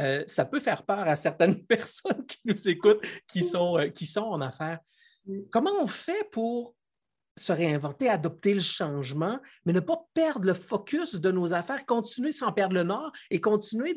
euh, 0.00 0.24
ça 0.26 0.44
peut 0.44 0.60
faire 0.60 0.84
peur 0.84 1.00
à 1.00 1.14
certaines 1.14 1.64
personnes 1.66 2.26
qui 2.26 2.38
nous 2.44 2.68
écoutent, 2.68 3.04
qui 3.28 3.44
sont, 3.44 3.78
euh, 3.78 3.88
qui 3.88 4.06
sont 4.06 4.22
en 4.22 4.40
affaires. 4.40 4.80
Comment 5.50 5.72
on 5.80 5.86
fait 5.86 6.28
pour 6.32 6.74
se 7.36 7.52
réinventer, 7.52 8.08
adopter 8.08 8.54
le 8.54 8.60
changement, 8.60 9.38
mais 9.64 9.72
ne 9.72 9.80
pas 9.80 10.06
perdre 10.14 10.46
le 10.46 10.54
focus 10.54 11.16
de 11.16 11.30
nos 11.30 11.52
affaires, 11.52 11.84
continuer 11.84 12.32
sans 12.32 12.52
perdre 12.52 12.74
le 12.74 12.84
nord 12.84 13.12
et 13.30 13.40
continuer 13.40 13.94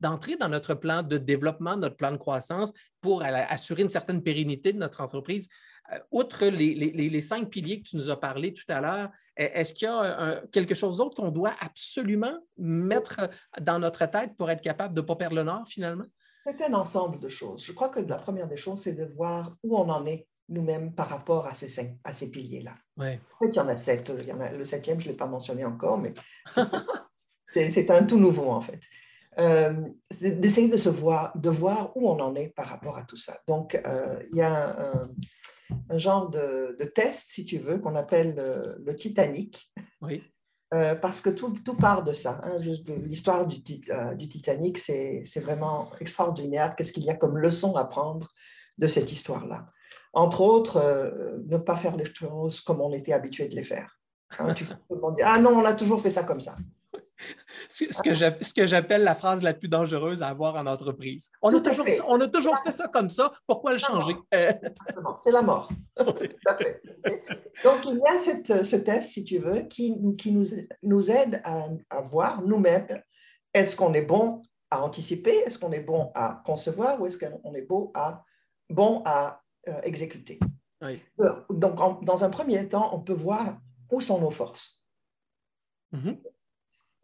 d'entrer 0.00 0.36
dans 0.36 0.48
notre 0.48 0.74
plan 0.74 1.02
de 1.02 1.18
développement, 1.18 1.76
notre 1.76 1.96
plan 1.96 2.12
de 2.12 2.16
croissance 2.16 2.72
pour 3.00 3.22
assurer 3.22 3.82
une 3.82 3.88
certaine 3.88 4.22
pérennité 4.22 4.72
de 4.72 4.78
notre 4.78 5.00
entreprise. 5.00 5.48
Euh, 5.92 5.98
outre 6.10 6.46
les, 6.46 7.20
cinq 7.20 7.50
piliers 7.50 7.82
que 7.82 7.88
tu 7.88 7.96
nous 7.96 8.10
as 8.10 8.18
parlé 8.18 8.52
tout 8.52 8.64
à 8.68 8.80
l'heure, 8.80 9.10
e, 9.38 9.42
est-ce 9.42 9.74
qu'il 9.74 9.86
y 9.86 9.90
a 9.90 10.42
quelque 10.52 10.74
chose 10.74 10.98
d'autre 10.98 11.16
qu'on 11.16 11.30
doit 11.30 11.54
absolument 11.60 12.38
mettre 12.56 13.28
dans 13.60 13.78
notre 13.78 14.06
tête 14.06 14.36
pour 14.36 14.50
être 14.50 14.62
capable 14.62 14.94
de 14.94 15.00
ne 15.00 15.06
pas 15.06 15.16
perdre 15.16 15.36
le 15.36 15.42
nord 15.42 15.66
finalement? 15.66 16.04
C'est 16.46 16.62
un 16.62 16.74
ensemble 16.74 17.18
de 17.18 17.28
choses. 17.28 17.64
Je 17.64 17.72
crois 17.72 17.90
que 17.90 18.00
la 18.00 18.16
première 18.16 18.48
des 18.48 18.56
choses, 18.56 18.80
c'est 18.80 18.94
de 18.94 19.04
voir 19.04 19.54
où 19.62 19.76
on 19.76 19.88
en 19.90 20.06
est 20.06 20.26
nous-mêmes 20.50 20.94
par 20.94 21.08
rapport 21.08 21.46
à 21.46 21.54
ces, 21.54 21.98
à 22.04 22.12
ces 22.12 22.30
piliers-là. 22.30 22.74
En 22.98 23.38
fait, 23.38 23.48
il 23.48 23.56
y 23.56 23.60
en 23.60 23.68
a 23.68 23.76
sept. 23.76 24.12
Il 24.18 24.28
y 24.28 24.32
en 24.32 24.40
a, 24.40 24.50
le 24.50 24.64
septième, 24.64 25.00
je 25.00 25.06
ne 25.06 25.12
l'ai 25.12 25.16
pas 25.16 25.26
mentionné 25.26 25.64
encore, 25.64 25.98
mais 25.98 26.12
c'est 27.46 27.90
un 27.90 28.04
tout 28.04 28.18
nouveau, 28.18 28.50
en 28.50 28.60
fait. 28.60 28.80
Euh, 29.38 29.72
d'essayer 30.20 30.68
de 30.68 30.76
se 30.76 30.88
voir, 30.88 31.36
de 31.38 31.48
voir 31.48 31.96
où 31.96 32.08
on 32.08 32.18
en 32.18 32.34
est 32.34 32.48
par 32.48 32.66
rapport 32.66 32.98
à 32.98 33.04
tout 33.04 33.16
ça. 33.16 33.38
Donc, 33.46 33.74
euh, 33.86 34.20
il 34.30 34.36
y 34.36 34.42
a 34.42 34.92
un, 34.92 35.10
un 35.88 35.98
genre 35.98 36.28
de, 36.28 36.76
de, 36.78 36.84
test, 36.84 37.26
si 37.28 37.44
tu 37.44 37.58
veux, 37.58 37.78
qu'on 37.78 37.94
appelle 37.94 38.34
euh, 38.38 38.74
le, 38.84 38.96
Titanic. 38.96 39.72
Oui. 40.02 40.22
parce 40.70 41.20
que 41.20 41.30
tout, 41.30 41.50
tout, 41.64 41.76
part 41.76 42.02
de 42.02 42.12
ça. 42.12 42.40
Hein. 42.44 42.58
L'histoire 43.04 43.46
du, 43.46 43.60
du, 43.60 44.28
Titanic, 44.28 44.78
c'est 44.78 45.40
vraiment 45.40 45.92
extraordinaire. 46.00 46.74
Qu'est-ce 46.74 46.92
qu'il 46.92 47.04
y 47.04 47.10
a 47.10 47.16
comme 47.16 47.38
leçon 47.38 47.76
à 47.76 47.84
prendre 47.84 48.28
de 48.78 48.88
cette 48.88 49.12
histoire-là 49.12 49.70
entre 50.12 50.40
autres, 50.40 50.76
euh, 50.76 51.38
ne 51.46 51.58
pas 51.58 51.76
faire 51.76 51.96
les 51.96 52.04
choses 52.04 52.60
comme 52.60 52.80
on 52.80 52.92
était 52.92 53.12
habitué 53.12 53.48
de 53.48 53.54
les 53.54 53.64
faire. 53.64 53.98
Hein, 54.38 54.54
tu 54.54 54.64
ah 55.24 55.38
non, 55.38 55.50
on 55.50 55.64
a 55.64 55.74
toujours 55.74 56.00
fait 56.00 56.10
ça 56.10 56.22
comme 56.22 56.40
ça. 56.40 56.56
Ce, 57.68 58.52
que 58.54 58.66
j'appelle 58.66 59.04
la 59.04 59.14
phrase 59.14 59.42
la 59.42 59.52
plus 59.52 59.68
dangereuse 59.68 60.22
à 60.22 60.28
avoir 60.28 60.56
en 60.56 60.66
entreprise. 60.66 61.30
On, 61.42 61.54
a 61.54 61.60
toujours, 61.60 61.86
on 62.08 62.20
a 62.20 62.28
toujours, 62.28 62.58
fait 62.64 62.74
ça 62.76 62.88
comme 62.88 63.10
ça, 63.10 63.32
pourquoi 63.46 63.72
le 63.72 63.78
changer? 63.78 64.14
C'est 64.32 65.30
la 65.30 65.42
mort. 65.42 65.68
Donc, 67.64 67.84
il 67.84 67.98
y 67.98 68.08
a 68.08 68.18
cette, 68.18 68.64
ce 68.64 68.76
test, 68.76 69.10
si 69.10 69.24
tu 69.24 69.38
veux, 69.38 69.62
qui, 69.62 69.94
qui 70.16 70.32
nous, 70.32 70.46
nous 70.82 71.10
aide 71.10 71.42
à, 71.44 71.66
à 71.90 72.00
voir 72.00 72.42
nous-mêmes 72.42 73.02
est-ce 73.52 73.76
qu'on 73.76 73.92
est 73.94 74.02
bon 74.02 74.42
à 74.70 74.82
anticiper, 74.82 75.42
est-ce 75.44 75.58
qu'on 75.58 75.72
est 75.72 75.80
bon 75.80 76.10
à 76.14 76.42
concevoir 76.44 77.00
ou 77.00 77.06
est-ce 77.06 77.18
qu'on 77.18 77.54
est 77.54 77.62
bon 77.62 77.90
à, 77.94 78.24
bon 78.68 79.02
à 79.04 79.39
euh, 79.68 79.80
exécuter. 79.82 80.38
Euh, 80.82 81.42
donc, 81.50 82.04
dans 82.04 82.24
un 82.24 82.30
premier 82.30 82.66
temps, 82.68 82.94
on 82.94 83.00
peut 83.00 83.12
voir 83.12 83.60
où 83.90 84.00
sont 84.00 84.18
nos 84.18 84.30
forces. 84.30 84.82
Mm-hmm. 85.92 86.18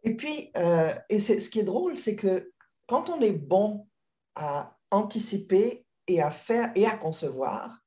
Et 0.03 0.15
puis, 0.15 0.51
euh, 0.57 0.95
et 1.09 1.19
ce 1.19 1.49
qui 1.49 1.59
est 1.59 1.63
drôle, 1.63 1.97
c'est 1.97 2.15
que 2.15 2.51
quand 2.87 3.09
on 3.09 3.21
est 3.21 3.33
bon 3.33 3.87
à 4.35 4.75
anticiper 4.89 5.85
et 6.07 6.21
à 6.21 6.31
faire 6.31 6.71
et 6.75 6.85
à 6.85 6.97
concevoir, 6.97 7.83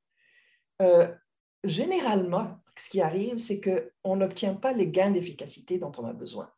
généralement, 1.65 2.59
ce 2.77 2.89
qui 2.89 3.01
arrive, 3.01 3.39
c'est 3.39 3.61
qu'on 3.61 4.17
n'obtient 4.17 4.55
pas 4.55 4.73
les 4.73 4.89
gains 4.89 5.11
d'efficacité 5.11 5.79
dont 5.79 5.93
on 5.99 6.05
a 6.05 6.13
besoin. 6.13 6.51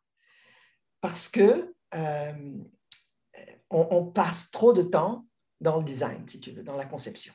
Parce 1.01 1.27
que 1.29 1.73
on, 3.69 4.05
passe 4.05 4.51
trop 4.51 4.71
de 4.71 4.83
temps 4.83 5.25
dans 5.59 5.77
le 5.77 5.83
design, 5.83 6.27
si 6.27 6.39
tu 6.39 6.51
veux, 6.51 6.63
dans 6.63 6.77
la 6.77 6.85
conception. 6.85 7.33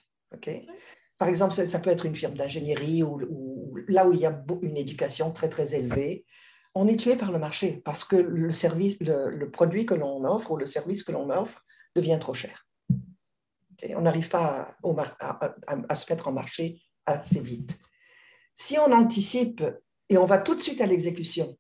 Par 1.19 1.29
exemple, 1.29 1.53
ça, 1.53 1.79
peut 1.81 1.91
être 1.91 2.07
une 2.07 2.15
firme 2.15 2.35
d'ingénierie 2.35 3.03
ou, 3.03 3.19
là 3.89 4.07
où 4.07 4.13
il 4.13 4.21
y 4.21 4.27
a 4.27 4.45
une 4.63 4.77
éducation 4.77 5.33
très, 5.33 5.49
très 5.49 5.75
élevée. 5.75 6.25
On 6.75 6.87
est 6.87 6.97
tué 6.97 7.17
par 7.17 7.33
le 7.33 7.39
marché 7.39 7.81
parce 7.85 8.05
que 8.05 8.17
le, 8.17 8.53
service, 8.53 8.99
le, 9.01 9.51
produit 9.51 9.85
que 9.85 9.95
l'on 9.95 10.25
offre 10.25 10.53
ou 10.53 10.57
le 10.57 10.67
service 10.67 11.03
que 11.03 11.13
l'on 11.13 11.31
offre 11.31 11.65
devient 11.97 12.19
trop 12.21 12.35
cher. 12.35 12.67
On 13.97 14.03
n'arrive 14.03 14.29
pas 14.29 14.77
à, 14.85 15.95
se 15.95 16.13
mettre 16.13 16.29
en 16.29 16.33
marché 16.33 16.81
assez 17.07 17.41
vite. 17.41 17.79
Si 18.55 18.79
on 18.79 18.93
anticipe 18.93 19.65
et 20.09 20.19
on 20.19 20.27
va 20.27 20.39
tout 20.39 20.55
de 20.55 20.61
suite 20.61 20.81
à 20.81 20.87
l'exécution, 20.87 21.57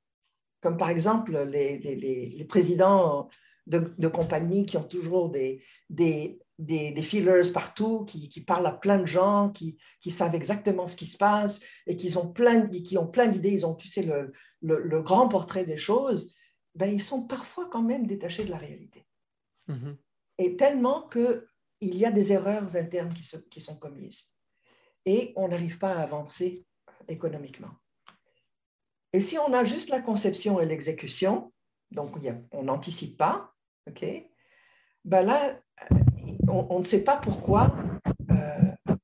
comme 0.60 0.76
par 0.76 0.90
exemple 0.90 1.36
les, 1.44 2.46
présidents 2.48 3.28
de, 3.66 4.08
compagnies 4.08 4.66
qui 4.66 4.76
ont 4.76 4.84
toujours 4.84 5.30
des, 5.30 5.64
des, 5.90 6.38
des, 6.58 7.02
feelers 7.02 7.52
partout, 7.52 8.04
qui, 8.04 8.40
parlent 8.40 8.66
à 8.66 8.72
plein 8.72 8.98
de 8.98 9.06
gens, 9.06 9.50
qui, 9.50 9.78
savent 10.10 10.34
exactement 10.34 10.86
ce 10.86 10.96
qui 10.96 11.06
se 11.06 11.16
passe 11.16 11.60
et 11.86 11.96
qui 11.96 12.14
ont 12.16 12.32
plein, 12.32 12.68
qui 12.68 12.98
ont 12.98 13.06
plein 13.06 13.28
d'idées, 13.28 13.52
ils 13.52 13.66
ont, 13.66 13.74
tu 13.74 13.88
sais, 13.88 14.02
le, 14.02 14.32
le, 14.60 15.02
grand 15.02 15.28
portrait 15.28 15.64
des 15.64 15.76
choses, 15.76 16.34
ben, 16.74 16.92
ils 16.92 17.02
sont 17.02 17.26
parfois 17.26 17.68
quand 17.70 17.82
même 17.82 18.06
détachés 18.06 18.44
de 18.44 18.50
la 18.50 18.58
réalité. 18.58 19.06
Mm-hmm. 19.68 19.96
Et 20.38 20.56
tellement 20.56 21.08
qu'il 21.08 21.42
y 21.80 22.04
a 22.04 22.10
des 22.10 22.32
erreurs 22.32 22.76
internes 22.76 23.14
qui, 23.14 23.28
qui 23.50 23.60
sont 23.60 23.76
commises. 23.76 24.32
Et 25.04 25.32
on 25.36 25.48
n'arrive 25.48 25.78
pas 25.78 25.92
à 25.92 26.02
avancer 26.02 26.66
économiquement. 27.08 27.70
Et 29.12 29.20
si 29.20 29.38
on 29.38 29.52
a 29.54 29.64
juste 29.64 29.90
la 29.90 30.00
conception 30.00 30.60
et 30.60 30.66
l'exécution, 30.66 31.52
donc 31.90 32.16
on 32.52 32.62
n'anticipe 32.64 33.16
pas, 33.16 33.54
OK, 33.88 34.04
ben 35.04 35.22
là, 35.22 35.58
on, 36.48 36.78
ne 36.78 36.84
sait 36.84 37.04
pas 37.04 37.16
pourquoi. 37.16 37.74
Euh, 38.30 38.94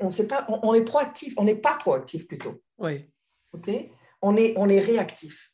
on, 0.00 0.10
sait 0.10 0.26
pas, 0.26 0.46
on, 0.48 0.74
est 0.74 0.84
proactif, 0.84 1.34
on 1.36 1.44
n'est 1.44 1.56
pas 1.56 1.74
proactif 1.74 2.26
plutôt. 2.26 2.62
Oui. 2.78 3.10
Ok? 3.52 3.70
On 4.22 4.36
est, 4.36 4.54
on 4.56 4.68
est 4.68 4.80
réactif. 4.80 5.52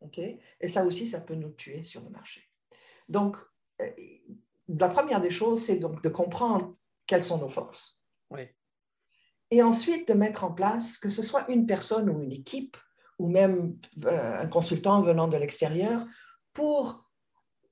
Ok? 0.00 0.18
Et 0.18 0.68
ça 0.68 0.84
aussi, 0.84 1.06
ça 1.08 1.20
peut 1.20 1.34
nous 1.34 1.50
tuer 1.50 1.84
sur 1.84 2.02
le 2.02 2.10
marché. 2.10 2.42
Donc, 3.08 3.36
euh, 3.80 3.90
la 4.68 4.88
première 4.88 5.20
des 5.20 5.30
choses, 5.30 5.62
c'est 5.62 5.76
donc 5.76 6.02
de 6.02 6.08
comprendre 6.08 6.76
quelles 7.06 7.24
sont 7.24 7.38
nos 7.38 7.48
forces. 7.48 8.00
Oui. 8.30 8.48
Et 9.50 9.62
ensuite 9.62 10.08
de 10.08 10.14
mettre 10.14 10.44
en 10.44 10.52
place, 10.52 10.98
que 10.98 11.10
ce 11.10 11.22
soit 11.22 11.48
une 11.48 11.66
personne 11.66 12.08
ou 12.08 12.22
une 12.22 12.32
équipe, 12.32 12.76
ou 13.18 13.28
même 13.28 13.78
euh, 14.04 14.42
un 14.42 14.46
consultant 14.46 15.02
venant 15.02 15.28
de 15.28 15.36
l'extérieur, 15.36 16.06
pour 16.52 17.03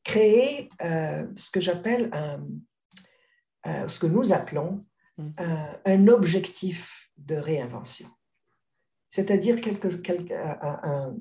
créer 0.05 0.69
euh, 0.83 1.27
ce 1.37 1.51
que 1.51 1.61
j'appelle 1.61 2.11
un, 2.12 3.88
ce 3.88 3.99
que 3.99 4.07
nous 4.07 4.33
appelons 4.33 4.85
mm. 5.19 5.31
un, 5.85 6.09
objectif 6.09 7.11
de 7.17 7.37
réinvention. 7.37 8.09
C'est-à-dire 9.09 9.61
quelque, 9.61 9.88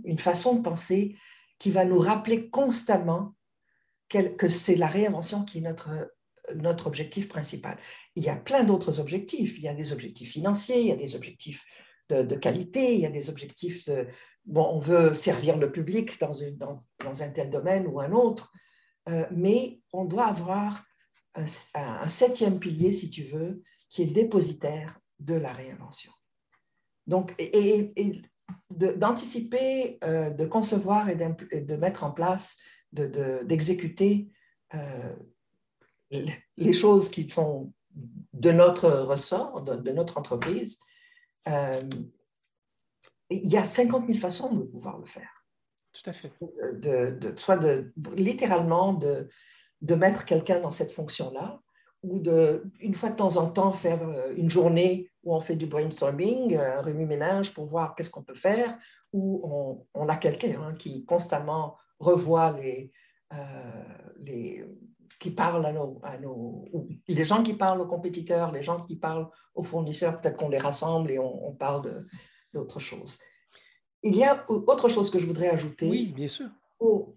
une 0.06 0.20
façon 0.20 0.56
de 0.56 0.62
penser 0.62 1.18
qui 1.60 1.72
va 1.72 1.86
nous 1.86 2.00
rappeler 2.00 2.50
constamment 2.50 3.36
que 4.10 4.50
c'est 4.50 4.76
la 4.76 4.88
réinvention 4.88 5.46
qui 5.46 5.60
est 5.60 5.62
notre, 5.62 6.12
notre 6.56 6.88
objectif 6.88 7.28
principal. 7.28 7.78
Il 8.16 8.24
y 8.24 8.30
a 8.30 8.36
plein 8.36 8.64
d'autres 8.64 9.00
objectifs. 9.00 9.58
Il 9.58 9.64
y 9.64 9.68
a 9.68 9.74
des 9.74 9.92
objectifs 9.92 10.32
financiers, 10.32 10.82
il 10.82 10.88
y 10.88 10.92
a 10.92 10.96
des 10.96 11.16
objectifs 11.16 11.66
de, 12.10 12.36
qualité, 12.36 12.94
il 12.94 13.00
y 13.00 13.06
a 13.06 13.10
des 13.10 13.30
objectifs 13.30 13.86
de, 13.86 14.08
bon, 14.46 14.68
on 14.74 14.80
veut 14.80 15.14
servir 15.14 15.58
le 15.58 15.72
public 15.72 16.20
dans, 16.20 16.34
une, 16.34 16.58
dans, 16.58 16.78
dans 17.04 17.24
un 17.24 17.30
tel 17.30 17.50
domaine 17.50 17.88
ou 17.88 18.02
un 18.02 18.12
autre. 18.12 18.52
Euh, 19.10 19.26
mais 19.32 19.82
on 19.94 20.06
doit 20.06 20.26
avoir 20.26 20.84
un, 21.36 21.48
septième 22.10 22.60
pilier, 22.60 22.94
si 22.94 23.10
tu 23.10 23.24
veux, 23.24 23.64
qui 23.90 24.04
est 24.04 24.14
dépositaire 24.14 25.00
de 25.20 25.34
la 25.34 25.54
réinvention. 25.54 26.12
Donc, 27.08 27.36
et, 27.40 27.94
d'anticiper, 28.70 29.98
euh, 30.04 30.30
de, 30.30 30.46
concevoir 30.46 31.10
et, 31.10 31.16
de 31.16 31.76
mettre 31.76 32.04
en 32.04 32.12
place, 32.12 32.60
d'exécuter 32.92 34.30
euh, 34.74 35.16
les 36.10 36.74
choses 36.74 37.10
qui 37.10 37.28
sont 37.28 37.74
de 38.34 38.52
notre 38.52 38.90
ressort, 38.90 39.62
de, 39.62 39.92
notre 39.92 40.18
entreprise, 40.18 40.80
il 43.30 43.48
y 43.48 43.58
a 43.58 43.64
50 43.64 44.08
000 44.08 44.20
façons 44.20 44.54
de 44.54 44.64
pouvoir 44.64 45.00
le 45.00 45.06
faire. 45.06 45.41
Tout 45.94 46.10
à 46.10 46.14
fait. 46.14 46.32
De, 46.74 47.34
soit 47.36 47.60
littéralement 48.16 48.94
de, 48.94 49.96
mettre 49.96 50.26
quelqu'un 50.26 50.60
dans 50.60 50.72
cette 50.72 50.92
fonction-là, 50.92 51.60
ou 52.04 52.20
de, 52.20 52.64
une 52.80 52.96
fois 52.96 53.10
de 53.10 53.16
temps 53.16 53.38
en 53.38 53.50
temps, 53.50 53.74
faire 53.74 54.02
euh, 54.02 54.34
une 54.36 54.50
journée 54.50 55.12
où 55.24 55.36
on 55.36 55.40
fait 55.40 55.56
du 55.56 55.68
brainstorming, 55.68 56.56
euh, 56.56 56.80
un 56.80 56.82
remue-ménage 56.82 57.54
pour 57.54 57.68
voir 57.68 57.94
qu'est-ce 57.94 58.10
qu'on 58.10 58.24
peut 58.24 58.34
faire, 58.34 58.76
ou 59.14 59.86
on, 59.94 60.10
a 60.10 60.16
quelqu'un 60.16 60.60
hein, 60.62 60.74
qui 60.74 61.06
constamment 61.06 61.78
revoit 62.00 62.58
les, 62.60 62.92
euh, 63.34 64.66
qui 65.20 65.36
à 65.38 65.56
à 66.04 66.18
nos, 66.18 66.66
les 67.08 67.26
gens 67.26 67.44
qui 67.44 67.54
parlent 67.54 67.82
aux 67.82 67.88
compétiteurs, 67.88 68.52
les 68.52 68.64
gens 68.64 68.78
qui 68.78 68.96
parlent 68.96 69.30
aux 69.54 69.64
fournisseurs, 69.64 70.20
peut-être 70.20 70.38
qu'on 70.38 70.50
les 70.50 70.58
rassemble 70.58 71.12
et 71.12 71.20
on, 71.20 71.54
parle 71.54 72.08
d'autres 72.52 72.80
choses. 72.80 73.20
Il 74.04 74.16
y 74.16 74.24
a 74.24 74.46
autre 74.50 74.90
chose 74.90 75.12
que 75.12 75.20
je 75.20 75.26
voudrais 75.26 75.50
ajouter. 75.50 75.88
Oui, 75.88 76.08
bien 76.08 76.28
sûr. 76.28 76.50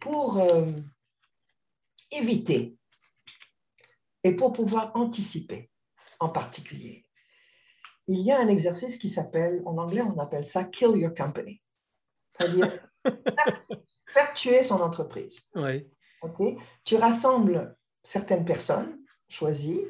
Pour, 0.01 0.39
éviter 2.11 2.77
et 4.23 4.33
pour 4.35 4.53
pouvoir 4.53 4.93
anticiper 4.95 5.71
en 6.21 6.29
particulier. 6.29 7.05
Il 8.07 8.21
y 8.21 8.31
a 8.31 8.41
un 8.41 8.49
exercice 8.49 8.97
qui 8.97 9.11
s'appelle, 9.11 9.63
en 9.65 9.77
anglais 9.79 10.03
on 10.03 10.19
appelle 10.19 10.47
ça 10.47 10.65
Kill 10.65 10.97
Your 10.97 11.15
Company, 11.15 11.61
c'est-à-dire 12.37 12.89
faire 14.09 14.35
tuer 14.35 14.63
son 14.63 14.81
entreprise. 14.81 15.49
Oui. 15.55 15.87
Tu 16.85 16.97
rassembles 16.97 17.77
certaines 18.03 18.45
personnes 18.45 18.99
choisies 19.29 19.85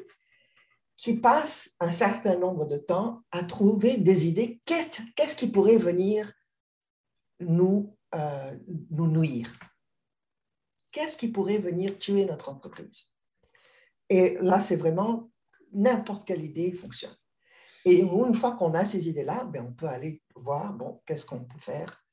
qui 0.97 1.17
passent 1.17 1.75
un 1.79 1.91
certain 1.91 2.37
nombre 2.37 2.65
de 2.65 2.77
temps 2.77 3.21
à 3.31 3.43
trouver 3.43 3.97
des 3.97 4.27
idées. 4.27 4.61
Qu'est-ce 4.65 5.35
qui 5.35 5.47
pourrait 5.47 5.77
venir 5.77 6.31
nous, 7.39 7.95
euh, 8.13 8.55
nous 8.89 9.07
nuire 9.07 9.51
Qu'est-ce 10.91 11.17
qui 11.17 11.27
pourrait 11.27 11.57
venir 11.57 11.97
tuer 11.97 12.23
notre 12.25 12.47
entreprise? 12.49 13.13
Et 14.09 14.37
là, 14.39 14.61
c'est 14.61 14.77
vraiment 14.77 15.29
n'importe 15.73 16.25
quelle 16.25 16.43
idée 16.43 16.71
fonctionne. 16.71 17.15
Et 17.83 17.99
une 17.99 18.33
fois 18.33 18.55
qu'on 18.55 18.73
a 18.73 18.85
ces 18.85 19.09
idées-là, 19.09 19.43
ben, 19.43 19.65
on 19.67 19.73
peut 19.73 19.87
aller 19.87 20.23
voir, 20.35 20.73
bon, 20.73 21.01
qu'est-ce 21.05 21.25
qu'on 21.25 21.43
peut 21.43 21.59
faire 21.59 22.04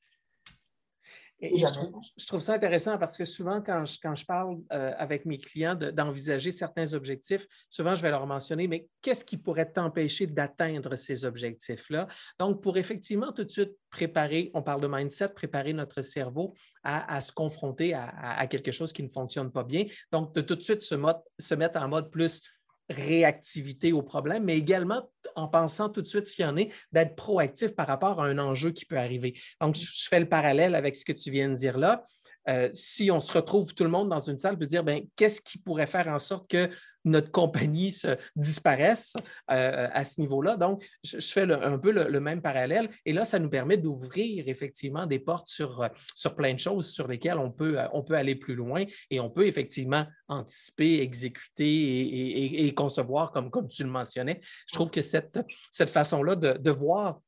je, 1.43 2.25
trouve, 2.25 2.41
ça 2.41 2.53
intéressant 2.53 2.97
parce 2.97 3.17
que 3.17 3.25
souvent, 3.25 3.61
quand 3.61 3.85
je, 3.85 3.97
quand 4.01 4.15
je 4.15 4.25
parle 4.25 4.59
euh, 4.71 4.93
avec 4.97 5.25
mes 5.25 5.37
clients 5.37 5.75
d'envisager 5.75 6.51
certains 6.51 6.93
objectifs, 6.93 7.45
souvent, 7.69 7.95
je 7.95 8.01
vais 8.01 8.09
leur 8.09 8.25
mentionner, 8.25 8.67
mais 8.67 8.87
qu'est-ce 9.01 9.25
qui 9.25 9.37
pourrait 9.37 9.71
t'empêcher 9.71 10.27
d'atteindre 10.27 10.95
ces 10.95 11.25
objectifs-là? 11.25 12.07
Donc, 12.39 12.61
pour 12.61 12.77
effectivement 12.77 13.31
tout 13.31 13.43
de 13.43 13.49
suite 13.51 13.71
préparer, 13.89 14.51
on 14.53 14.61
parle 14.61 14.81
de 14.81 14.87
mindset, 14.87 15.29
préparer 15.29 15.73
notre 15.73 16.01
cerveau 16.01 16.53
à, 16.83 17.21
se 17.21 17.31
confronter 17.31 17.93
à, 17.93 18.45
quelque 18.47 18.71
chose 18.71 18.91
qui 18.91 19.03
ne 19.03 19.09
fonctionne 19.09 19.51
pas 19.51 19.63
bien. 19.63 19.85
Donc, 20.11 20.33
de 20.33 20.41
tout 20.41 20.55
de 20.55 20.63
suite 20.63 20.81
se, 20.81 20.95
se 21.39 21.55
mettre 21.55 21.79
en 21.79 21.87
mode 21.87 22.09
plus 22.09 22.41
réactivité 22.89 23.93
au 23.93 24.01
problème, 24.01 24.43
mais 24.43 24.57
également 24.57 25.09
en 25.35 25.47
pensant 25.47 25.89
tout 25.89 26.01
de 26.01 26.07
suite 26.07 26.27
ce 26.27 26.35
qu'il 26.35 26.45
y 26.45 26.47
en 26.47 26.57
est, 26.57 26.73
d'être 26.91 27.15
proactif 27.15 27.75
par 27.75 27.87
rapport 27.87 28.21
à 28.21 28.25
un 28.25 28.37
enjeu 28.37 28.71
qui 28.71 28.85
peut 28.85 28.97
arriver. 28.97 29.33
Donc, 29.61 29.75
je 29.75 30.07
fais 30.07 30.19
le 30.19 30.29
parallèle 30.29 30.75
avec 30.75 30.95
ce 30.95 31.05
que 31.05 31.13
tu 31.13 31.31
viens 31.31 31.49
de 31.49 31.55
dire 31.55 31.77
là. 31.77 32.03
Euh, 32.49 32.69
si 32.73 33.09
on 33.09 33.19
se 33.19 33.31
retrouve 33.31 33.73
tout 33.73 33.85
le 33.85 33.89
monde 33.89 34.09
dans 34.09 34.19
une 34.19 34.37
salle, 34.37 34.57
peut 34.57 34.65
dire, 34.65 34.83
ben, 34.83 35.01
qu'est-ce 35.15 35.41
qui 35.41 35.57
pourrait 35.57 35.87
faire 35.87 36.07
en 36.07 36.19
sorte 36.19 36.49
que 36.49 36.69
notre 37.05 37.31
compagnie 37.31 37.91
se 37.91 38.17
disparaisse 38.35 39.13
euh, 39.51 39.87
à 39.91 40.05
ce 40.05 40.21
niveau-là. 40.21 40.57
Donc, 40.57 40.83
je, 41.03 41.19
fais 41.19 41.51
un 41.51 41.77
peu 41.77 41.91
le, 41.91 42.19
même 42.19 42.41
parallèle. 42.41 42.89
Et 43.05 43.13
là, 43.13 43.25
ça 43.25 43.39
nous 43.39 43.49
permet 43.49 43.77
d'ouvrir 43.77 44.47
effectivement 44.47 45.05
des 45.05 45.19
portes 45.19 45.47
sur, 45.47 45.81
euh, 45.81 45.87
sur 46.15 46.35
plein 46.35 46.53
de 46.53 46.59
choses 46.59 46.89
sur 46.89 47.07
lesquelles 47.07 47.37
on 47.37 47.51
peut, 47.51 47.79
euh, 47.79 47.87
on 47.93 48.03
peut 48.03 48.15
aller 48.15 48.35
plus 48.35 48.55
loin 48.55 48.85
et 49.09 49.19
on 49.19 49.29
peut 49.29 49.47
effectivement 49.47 50.05
anticiper, 50.27 50.99
exécuter 51.01 52.65
et, 52.65 52.73
concevoir, 52.73 53.31
comme, 53.31 53.49
comme 53.49 53.67
tu 53.67 53.83
le 53.83 53.89
mentionnais. 53.89 54.39
Je 54.69 54.73
trouve 54.73 54.89
que 54.89 55.01
cette, 55.01 55.39
cette 55.71 55.89
façon-là 55.89 56.35
de, 56.35 56.53
de 56.53 56.71
voir 56.71 57.19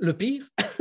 le 0.00 0.16
pire, 0.16 0.48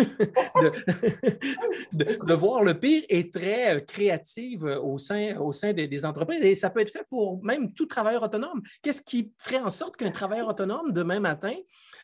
de, 1.91 2.34
voir 2.34 2.63
le 2.63 2.79
pire 2.79 3.03
est 3.10 3.34
très 3.34 3.75
euh, 3.75 3.79
créative 3.82 4.65
euh, 4.65 4.79
au 4.79 4.97
sein, 4.97 5.38
au 5.38 5.51
sein 5.51 5.73
des, 5.73 6.05
entreprises 6.05 6.41
et 6.41 6.55
ça 6.55 6.69
peut 6.69 6.79
être 6.79 6.91
fait 6.91 7.05
pour 7.10 7.43
même 7.43 7.73
tout 7.73 7.86
travailleur 7.86 8.23
autonome. 8.23 8.62
Qu'est-ce 8.82 9.01
qui 9.01 9.34
ferait 9.38 9.60
en 9.60 9.69
sorte 9.69 9.97
qu'un 9.97 10.12
travailleur 10.12 10.47
autonome 10.47 10.93
demain 10.93 11.19
matin 11.19 11.53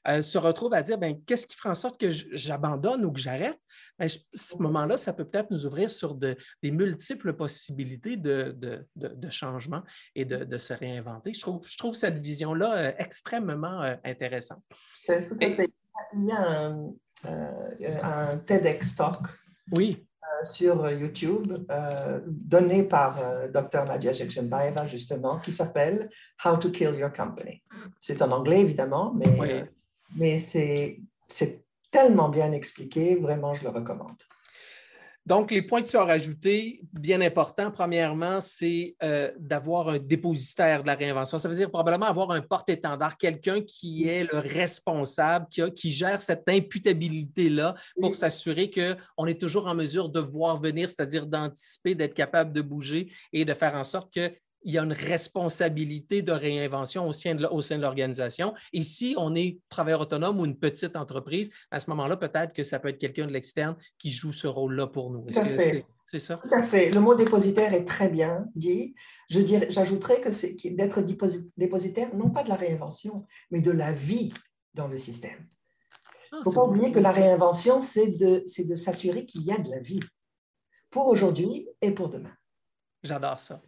euh, 0.10 0.22
se 0.22 0.38
retrouve 0.38 0.74
à 0.74 0.82
dire 0.82 0.98
ben, 0.98 1.18
qu'est-ce 1.26 1.48
qui 1.48 1.56
ferait 1.56 1.70
en 1.70 1.76
sorte 1.76 1.98
que 1.98 2.10
j'abandonne 2.10 3.06
ou 3.06 3.14
que 3.14 3.20
j'arrête? 3.20 3.58
Ben, 3.98 4.10
ce 4.10 4.58
moment-là, 4.58 4.98
ça 4.98 5.14
peut 5.14 5.24
peut-être 5.24 5.52
nous 5.52 5.66
ouvrir 5.66 5.90
sur 5.90 6.16
des 6.16 6.36
multiples 6.64 7.32
possibilités 7.34 8.18
de, 8.18 8.86
changement 9.30 9.84
et 10.16 10.26
de, 10.26 10.58
se 10.58 10.74
réinventer. 10.74 11.34
Je 11.34 11.40
trouve, 11.40 11.66
je 11.66 11.78
trouve 11.78 11.96
cette 11.96 12.18
vision-là 12.18 13.00
extrêmement 13.00 13.80
intéressante. 14.04 14.62
Tout 15.08 15.38
à 15.40 15.50
fait. 15.50 15.72
Il 16.14 16.26
y 16.26 16.32
a 16.32 16.42
un, 16.42 16.72
euh, 16.72 16.90
un 18.04 18.38
TEDx 18.38 18.96
Talk 18.96 19.28
oui. 19.72 20.06
Euh, 20.24 20.46
sur 20.46 20.90
YouTube 20.92 21.54
euh, 21.70 22.20
donné 22.26 22.84
par 22.84 23.20
Dr. 23.54 23.86
Nadia 23.86 24.12
Jekshembaeva, 24.12 24.88
justement, 24.88 25.40
qui 25.40 25.52
s'appelle 25.52 26.10
How 26.44 26.58
to 26.58 26.72
Kill 26.72 26.96
Your 26.96 27.14
Company. 27.14 27.62
C'est 28.00 28.22
en 28.22 28.32
anglais, 28.32 28.62
évidemment, 28.62 29.14
mais, 29.14 29.68
mais 30.16 30.40
c'est 30.40 31.00
tellement 31.92 32.30
bien 32.30 32.52
expliqué, 32.52 33.16
vraiment, 33.16 33.54
je 33.54 33.64
le 33.64 33.70
recommande. 33.70 34.18
Donc, 35.26 35.50
les 35.50 35.64
points 35.64 35.82
que 35.82 35.90
tu 35.90 35.98
as 35.98 36.04
rajoutés, 36.04 36.82
bien 36.94 37.20
importants, 37.22 37.72
premièrement, 37.72 38.42
c'est 38.42 38.96
euh, 39.02 39.32
d'avoir 39.40 39.90
un 39.90 39.98
dépositaire 39.98 40.84
de 40.84 40.88
la 40.88 40.94
réinvention. 40.94 41.40
Ça 41.40 41.50
veut 41.50 41.56
dire 41.56 41.72
probablement 41.72 42.06
avoir 42.06 42.30
un 42.30 42.42
porte-étendard, 42.42 43.18
quelqu'un 43.18 43.62
qui 43.62 44.08
est 44.08 44.32
le 44.32 44.38
responsable, 44.38 45.48
qui, 45.50 45.64
qui 45.74 45.90
gère 45.90 46.22
cette 46.22 46.48
imputabilité-là 46.48 47.74
pour 48.00 48.14
s'assurer 48.14 48.70
qu'on 48.70 49.26
est 49.26 49.42
toujours 49.42 49.66
en 49.66 49.74
mesure 49.74 50.10
de 50.10 50.20
voir 50.20 50.62
venir, 50.62 50.92
c'est-à-dire 50.92 51.26
d'anticiper, 51.26 51.96
d'être 51.96 52.14
capable 52.14 52.54
de 52.54 52.62
bouger 52.62 53.12
et 53.34 53.46
de 53.46 53.54
faire 53.56 53.74
en 53.74 53.84
sorte 53.84 54.14
que 54.14 54.32
il 54.66 54.74
y 54.74 54.80
a 54.80 54.84
une 54.84 54.94
responsabilité 54.94 56.24
de 56.24 56.32
réinvention 56.32 57.08
au 57.08 57.14
sein 57.14 57.36
de, 57.36 57.82
l'organisation. 57.82 58.54
Et 58.74 58.82
si 58.82 59.16
on 59.18 59.36
est 59.36 59.60
travailleur 59.70 60.02
autonome 60.02 60.40
ou 60.40 60.46
une 60.46 60.58
petite 60.58 60.96
entreprise, 60.96 61.52
à 61.70 61.80
ce 61.80 61.90
moment-là, 61.92 62.18
peut-être 62.18 62.52
que 62.52 62.64
ça 62.64 62.80
peut 62.80 62.90
être 62.90 62.98
quelqu'un 62.98 63.28
de 63.28 63.32
l'externe 63.32 63.76
qui 64.00 64.10
joue 64.10 64.34
ce 64.34 64.48
rôle-là 64.48 64.88
pour 64.88 65.12
nous. 65.12 65.28
Tout 65.32 65.40
à 65.40 65.46
fait. 65.46 65.86
C'est 66.12 66.20
ça? 66.20 66.36
Tout 66.36 66.54
à 66.54 66.64
fait. 66.64 66.90
Le 66.90 67.00
mot 67.00 67.14
dépositaire 67.14 67.74
est 67.74 67.86
très 67.86 68.10
bien 68.10 68.48
dit. 68.56 68.96
Je 69.30 69.40
dirais, 69.40 69.68
j'ajouterais 69.70 70.20
que 70.20 70.32
c'est 70.32 70.56
d'être 70.72 71.02
dépositaire, 71.58 72.16
non 72.16 72.32
pas 72.32 72.44
de 72.44 72.50
la 72.50 72.56
réinvention, 72.56 73.24
mais 73.52 73.62
de 73.62 73.72
la 73.72 73.92
vie 73.92 74.34
dans 74.74 74.88
le 74.88 74.98
système. 74.98 75.48
Il 76.32 76.38
ah, 76.38 76.38
ne 76.40 76.44
faut 76.44 76.54
pas 76.54 76.66
oublier 76.66 76.92
que 76.92 77.00
la 77.00 77.12
réinvention, 77.12 77.82
c'est 77.82 78.08
de, 78.08 78.44
de 78.64 78.76
s'assurer 78.76 79.26
qu'il 79.26 79.44
y 79.44 79.52
a 79.52 79.58
de 79.58 79.70
la 79.70 79.80
vie 79.80 80.02
pour 80.90 81.08
aujourd'hui 81.08 81.68
et 81.82 81.92
pour 81.92 82.10
demain. 82.10 82.34
J'adore 83.06 83.40
ça. 83.40 83.62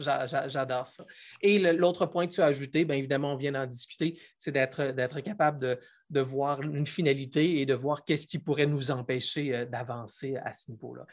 J'adore 0.48 0.88
ça. 0.88 1.06
Et 1.42 1.60
l'autre 1.74 2.06
point 2.06 2.28
que 2.28 2.34
tu 2.34 2.42
as 2.42 2.46
ajouté, 2.46 2.86
bien 2.86 2.96
évidemment, 2.96 3.34
on 3.34 3.36
vient 3.36 3.52
d'en 3.52 3.66
discuter, 3.66 4.20
c'est 4.38 4.52
d'être 4.52 5.20
capable 5.22 5.80
de, 6.10 6.22
voir 6.22 6.62
une 6.62 6.86
finalité 6.86 7.60
et 7.60 7.66
de 7.66 7.74
voir 7.74 8.04
qu'est-ce 8.04 8.26
qui 8.28 8.40
pourrait 8.40 8.66
nous 8.66 8.92
empêcher 8.92 9.56
euh, 9.56 9.66
d'avancer 9.66 10.38
à 10.38 10.54
ce 10.54 10.72
niveau-là. 10.72 11.06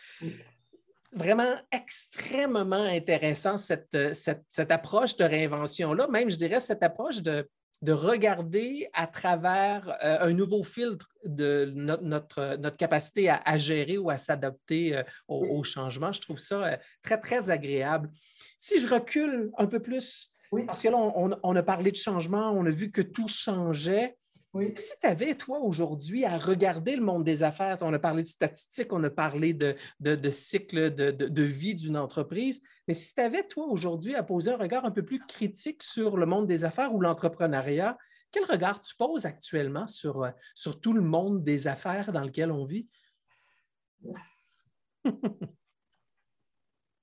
Vraiment 1.12 1.54
extrêmement 1.70 2.84
intéressant 2.84 3.58
cette, 3.58 4.14
cette 4.14 4.70
approche 4.70 5.16
de 5.16 5.24
réinvention-là, 5.24 6.08
même 6.08 6.30
je 6.30 6.36
dirais 6.36 6.60
cette 6.60 6.82
approche 6.82 7.22
de 7.22 7.48
de 7.84 7.92
regarder 7.92 8.88
à 8.94 9.06
travers 9.06 9.90
euh, 10.02 10.28
un 10.28 10.32
nouveau 10.32 10.62
filtre 10.62 11.10
de 11.24 11.70
notre, 11.74 12.56
notre, 12.56 12.76
capacité 12.78 13.28
à, 13.28 13.58
gérer 13.58 13.98
ou 13.98 14.08
à 14.08 14.16
s'adapter 14.16 14.96
euh, 14.96 15.02
au, 15.28 15.62
changement. 15.64 16.10
Je 16.10 16.22
trouve 16.22 16.38
ça 16.38 16.64
euh, 16.64 16.76
très, 17.02 17.20
très 17.20 17.50
agréable. 17.50 18.08
Si 18.56 18.80
je 18.80 18.88
recule 18.88 19.50
un 19.58 19.66
peu 19.66 19.80
plus, 19.80 20.32
parce 20.66 20.80
que 20.80 20.88
là, 20.88 20.96
on, 20.96 21.56
a 21.56 21.62
parlé 21.62 21.90
de 21.90 21.96
changement, 21.96 22.52
on 22.52 22.64
a 22.64 22.70
vu 22.70 22.90
que 22.90 23.02
tout 23.02 23.28
changeait. 23.28 24.16
Si 24.54 24.92
tu 25.00 25.06
avais, 25.06 25.34
toi, 25.34 25.58
aujourd'hui, 25.58 26.24
à 26.24 26.38
regarder 26.38 26.94
le 26.94 27.02
monde 27.02 27.24
des 27.24 27.42
affaires, 27.42 27.76
on 27.80 27.92
a 27.92 27.98
parlé 27.98 28.22
de 28.22 28.28
statistiques, 28.28 28.92
on 28.92 29.02
a 29.02 29.10
parlé 29.10 29.52
de, 29.52 29.74
de, 29.98 30.30
cycle 30.30 30.94
de, 30.94 31.42
vie 31.42 31.74
d'une 31.74 31.96
entreprise, 31.96 32.62
mais 32.86 32.94
si 32.94 33.12
tu 33.14 33.20
avais, 33.20 33.42
toi, 33.42 33.66
aujourd'hui, 33.66 34.14
à 34.14 34.22
poser 34.22 34.52
un 34.52 34.56
regard 34.56 34.84
un 34.84 34.92
peu 34.92 35.04
plus 35.04 35.18
critique 35.26 35.82
sur 35.82 36.16
le 36.16 36.26
monde 36.26 36.46
des 36.46 36.64
affaires 36.64 36.94
ou 36.94 37.00
l'entrepreneuriat, 37.00 37.98
quel 38.30 38.44
regard 38.44 38.80
tu 38.80 38.94
poses 38.94 39.26
actuellement 39.26 39.88
sur, 39.88 40.22
euh, 40.22 40.30
sur 40.54 40.80
tout 40.80 40.92
le 40.92 41.02
monde 41.02 41.42
des 41.42 41.66
affaires 41.66 42.12
dans 42.12 42.22
lequel 42.22 42.52
on 42.52 42.64
vit? 42.64 42.88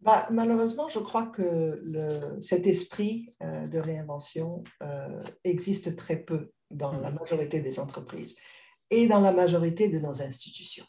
Bah, 0.02 0.28
malheureusement, 0.32 0.88
je 0.88 0.98
crois 0.98 1.28
que 1.28 1.80
le, 1.84 2.42
cet 2.42 2.66
esprit 2.66 3.30
euh, 3.44 3.68
de 3.68 3.78
réinvention 3.78 4.64
euh, 4.82 5.22
existe 5.44 5.96
très 5.96 6.18
peu 6.18 6.52
dans 6.72 6.94
la 6.94 7.12
majorité 7.12 7.62
des 7.62 7.80
entreprises 7.80 8.36
et 8.90 9.08
dans 9.08 9.22
la 9.22 9.32
majorité 9.32 9.90
de 9.90 10.00
nos 10.00 10.22
institutions. 10.22 10.86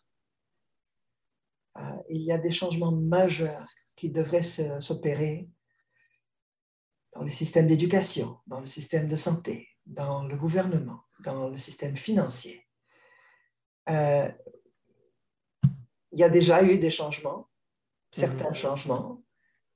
il 2.09 2.23
y 2.23 2.33
a 2.33 2.39
des 2.39 2.51
changements 2.53 2.93
majeurs 2.93 3.69
qui 3.97 4.11
devraient 4.11 4.43
s'opérer 4.43 5.49
dans 7.15 7.23
le 7.23 7.31
système 7.31 7.67
d'éducation, 7.67 8.39
dans 8.47 8.61
le 8.61 8.67
système 8.67 9.09
de 9.09 9.17
santé, 9.17 9.69
dans 9.87 10.25
le 10.25 10.37
gouvernement, 10.37 11.01
dans 11.21 11.49
le 11.49 11.59
système 11.59 11.97
financier. 11.97 12.67
Euh, 13.89 14.31
il 16.13 16.19
y 16.19 16.25
a 16.25 16.29
déjà 16.29 16.63
eu 16.63 16.79
des 16.79 16.91
changements, 16.91 17.49
certains 18.11 18.51
mhm. 18.51 18.55
changements, 18.55 19.23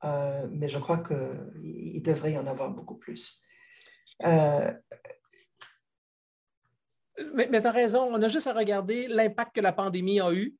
euh, 0.04 0.46
mais 0.50 0.68
je 0.68 0.78
crois 0.78 0.98
qu'il 0.98 2.02
devrait 2.02 2.32
y 2.32 2.38
en 2.38 2.46
avoir 2.46 2.72
beaucoup 2.72 2.96
plus. 2.96 3.42
Euh, 4.24 4.72
mais, 7.34 7.48
mais 7.50 7.60
tu 7.60 7.66
as 7.66 7.72
raison, 7.72 8.08
on 8.10 8.22
a 8.22 8.28
juste 8.28 8.46
à 8.46 8.52
regarder 8.52 9.08
l'impact 9.08 9.54
que 9.54 9.60
la 9.60 9.72
pandémie 9.72 10.20
a 10.20 10.32
eu 10.32 10.56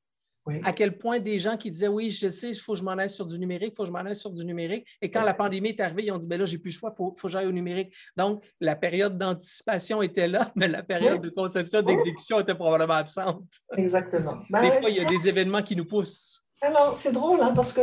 à 0.63 0.73
quel 0.73 0.97
point 0.97 1.19
des 1.19 1.39
gens 1.39 1.57
qui 1.57 1.71
disaient 1.71 1.87
oui, 1.87 2.09
je 2.09 2.29
sais, 2.29 2.49
il 2.49 2.55
faut 2.55 2.73
que 2.73 2.79
je 2.79 2.83
m'en 2.83 2.91
aille 2.91 3.09
sur 3.09 3.25
du 3.25 3.37
numérique, 3.37 3.73
il 3.73 3.75
faut 3.75 3.83
que 3.83 3.87
je 3.87 3.93
m'en 3.93 3.99
aille 3.99 4.15
sur 4.15 4.31
du 4.31 4.45
numérique. 4.45 4.87
Et 5.01 5.11
quand 5.11 5.23
la 5.23 5.33
pandémie 5.33 5.69
est 5.69 5.79
arrivée, 5.79 6.05
ils 6.05 6.11
ont 6.11 6.17
dit 6.17 6.27
ben 6.27 6.39
là, 6.39 6.45
j'ai 6.45 6.57
plus 6.57 6.69
le 6.69 6.79
choix, 6.79 6.91
il 6.93 6.97
faut, 6.97 7.13
faut, 7.17 7.27
que 7.27 7.31
j'aille 7.31 7.47
au 7.47 7.51
numérique. 7.51 7.93
Donc, 8.15 8.43
la 8.59 8.75
période 8.75 9.17
d'anticipation 9.17 10.01
était 10.01 10.27
là, 10.27 10.51
mais 10.55 10.67
la 10.67 10.83
période 10.83 11.21
de 11.21 11.29
conception, 11.29 11.81
d'exécution 11.81 12.39
était 12.39 12.55
probablement 12.55 12.95
absente. 12.95 13.43
Exactement. 13.75 14.37
des 14.37 14.45
ben, 14.49 14.71
fois, 14.71 14.89
il 14.89 14.97
y 14.97 15.01
a 15.01 15.05
des 15.05 15.27
événements 15.27 15.61
qui 15.61 15.75
nous 15.75 15.85
poussent. 15.85 16.41
Alors, 16.61 16.97
c'est 16.97 17.11
drôle 17.11 17.39
hein, 17.41 17.53
parce 17.55 17.71
que 17.71 17.81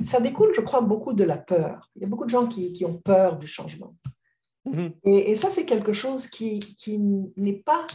ça 0.00 0.20
découle, 0.20 0.52
je 0.54 0.60
crois, 0.60 0.80
beaucoup 0.80 1.12
de 1.12 1.24
la 1.24 1.38
peur. 1.38 1.90
Il 1.96 2.02
y 2.02 2.04
a 2.04 2.08
beaucoup 2.08 2.24
de 2.24 2.30
gens 2.30 2.46
qui, 2.46 2.72
qui 2.72 2.84
ont 2.84 2.98
peur 2.98 3.36
du 3.36 3.48
changement. 3.48 3.96
Mm-hmm. 4.66 4.92
et, 5.04 5.30
et, 5.30 5.36
ça, 5.36 5.50
c'est 5.50 5.64
quelque 5.64 5.92
chose 5.92 6.26
qui, 6.26 6.60
qui 6.60 6.98
n'est 6.98 7.62
pas 7.64 7.86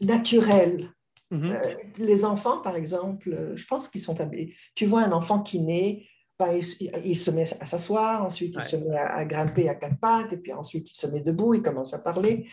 naturel 0.00 0.92
Mhm. 1.30 1.52
Euh, 1.52 1.74
les 1.98 2.24
enfants, 2.24 2.58
par 2.58 2.76
exemple, 2.76 3.52
je 3.54 3.66
pense 3.66 3.88
qu'ils 3.88 4.00
sont 4.00 4.20
habillés. 4.20 4.54
Tu 4.74 4.86
vois 4.86 5.02
un 5.02 5.12
enfant 5.12 5.40
qui 5.40 5.60
naît, 5.60 6.06
ben, 6.38 6.58
il, 7.04 7.16
se 7.16 7.30
met 7.30 7.44
à 7.60 7.66
s'asseoir, 7.66 8.24
ensuite 8.24 8.54
il 8.54 8.62
se 8.62 8.76
met 8.76 8.96
à, 8.96 9.24
grimper 9.24 9.68
à 9.68 9.74
quatre 9.74 9.98
pattes, 9.98 10.32
et 10.32 10.36
puis 10.36 10.52
ensuite 10.52 10.90
il 10.90 10.96
se 10.96 11.08
met 11.08 11.20
debout, 11.20 11.54
il 11.54 11.62
commence 11.62 11.94
à 11.94 11.98
parler. 11.98 12.48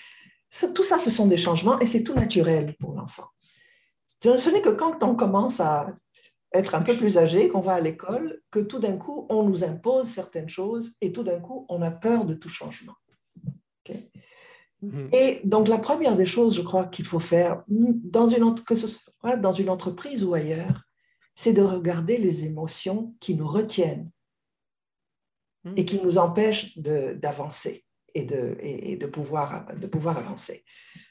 tout 0.74 0.84
ça, 0.84 0.98
ce 0.98 1.12
sont 1.12 1.28
des 1.28 1.38
changements 1.38 1.80
et 1.80 1.88
c'est 1.88 2.04
tout 2.04 2.16
naturel 2.16 2.76
pour 2.80 2.94
l'enfant. 2.94 3.28
Ce 4.24 4.50
n'est 4.50 4.62
que 4.62 4.70
quand 4.70 5.04
on 5.04 5.16
commence 5.16 5.60
à 5.60 5.94
être 6.52 6.74
un 6.74 6.82
peu 6.82 6.98
plus 6.98 7.18
âgé, 7.20 7.48
qu'on 7.48 7.60
va 7.60 7.74
à 7.74 7.80
l'école, 7.80 8.42
que 8.50 8.60
tout 8.60 8.80
d'un 8.80 8.98
coup, 8.98 9.28
on 9.30 9.44
nous 9.44 9.64
impose 9.64 10.08
certaines 10.08 10.50
choses 10.50 10.96
et 11.02 11.12
tout 11.12 11.24
d'un 11.24 11.40
coup, 11.40 11.68
on 11.70 11.82
a 11.84 11.92
peur 11.92 12.26
de 12.26 12.34
tout 12.34 12.50
changement. 12.50 12.94
Mhm. 14.86 15.10
Et 15.14 15.42
donc, 15.44 15.68
la 15.68 15.78
première 15.78 16.16
des 16.16 16.26
choses, 16.26 16.56
je 16.56 16.62
crois, 16.62 16.86
qu'il 16.86 17.06
faut 17.06 17.20
faire, 17.20 17.64
dans 17.68 18.28
une, 18.28 18.56
que 18.64 18.76
ce 18.76 18.88
soit 18.88 19.38
dans 19.38 19.52
une 19.52 19.70
entreprise 19.70 20.24
ou 20.24 20.34
ailleurs, 20.34 20.84
c'est 21.34 21.54
de 21.54 21.62
regarder 21.62 22.18
les 22.18 22.46
émotions 22.46 23.14
qui 23.20 23.36
nous 23.36 23.48
retiennent 23.48 24.10
et 25.76 25.82
mhm. 25.82 25.86
qui 25.86 26.02
nous 26.02 26.18
empêchent 26.18 26.78
d'avancer 26.78 27.84
et, 28.14 28.24
de, 28.24 28.58
et, 28.60 28.96
de, 28.96 29.08
pouvoir, 29.08 29.76
de 29.76 29.88
pouvoir 29.88 30.18
avancer. 30.18 30.64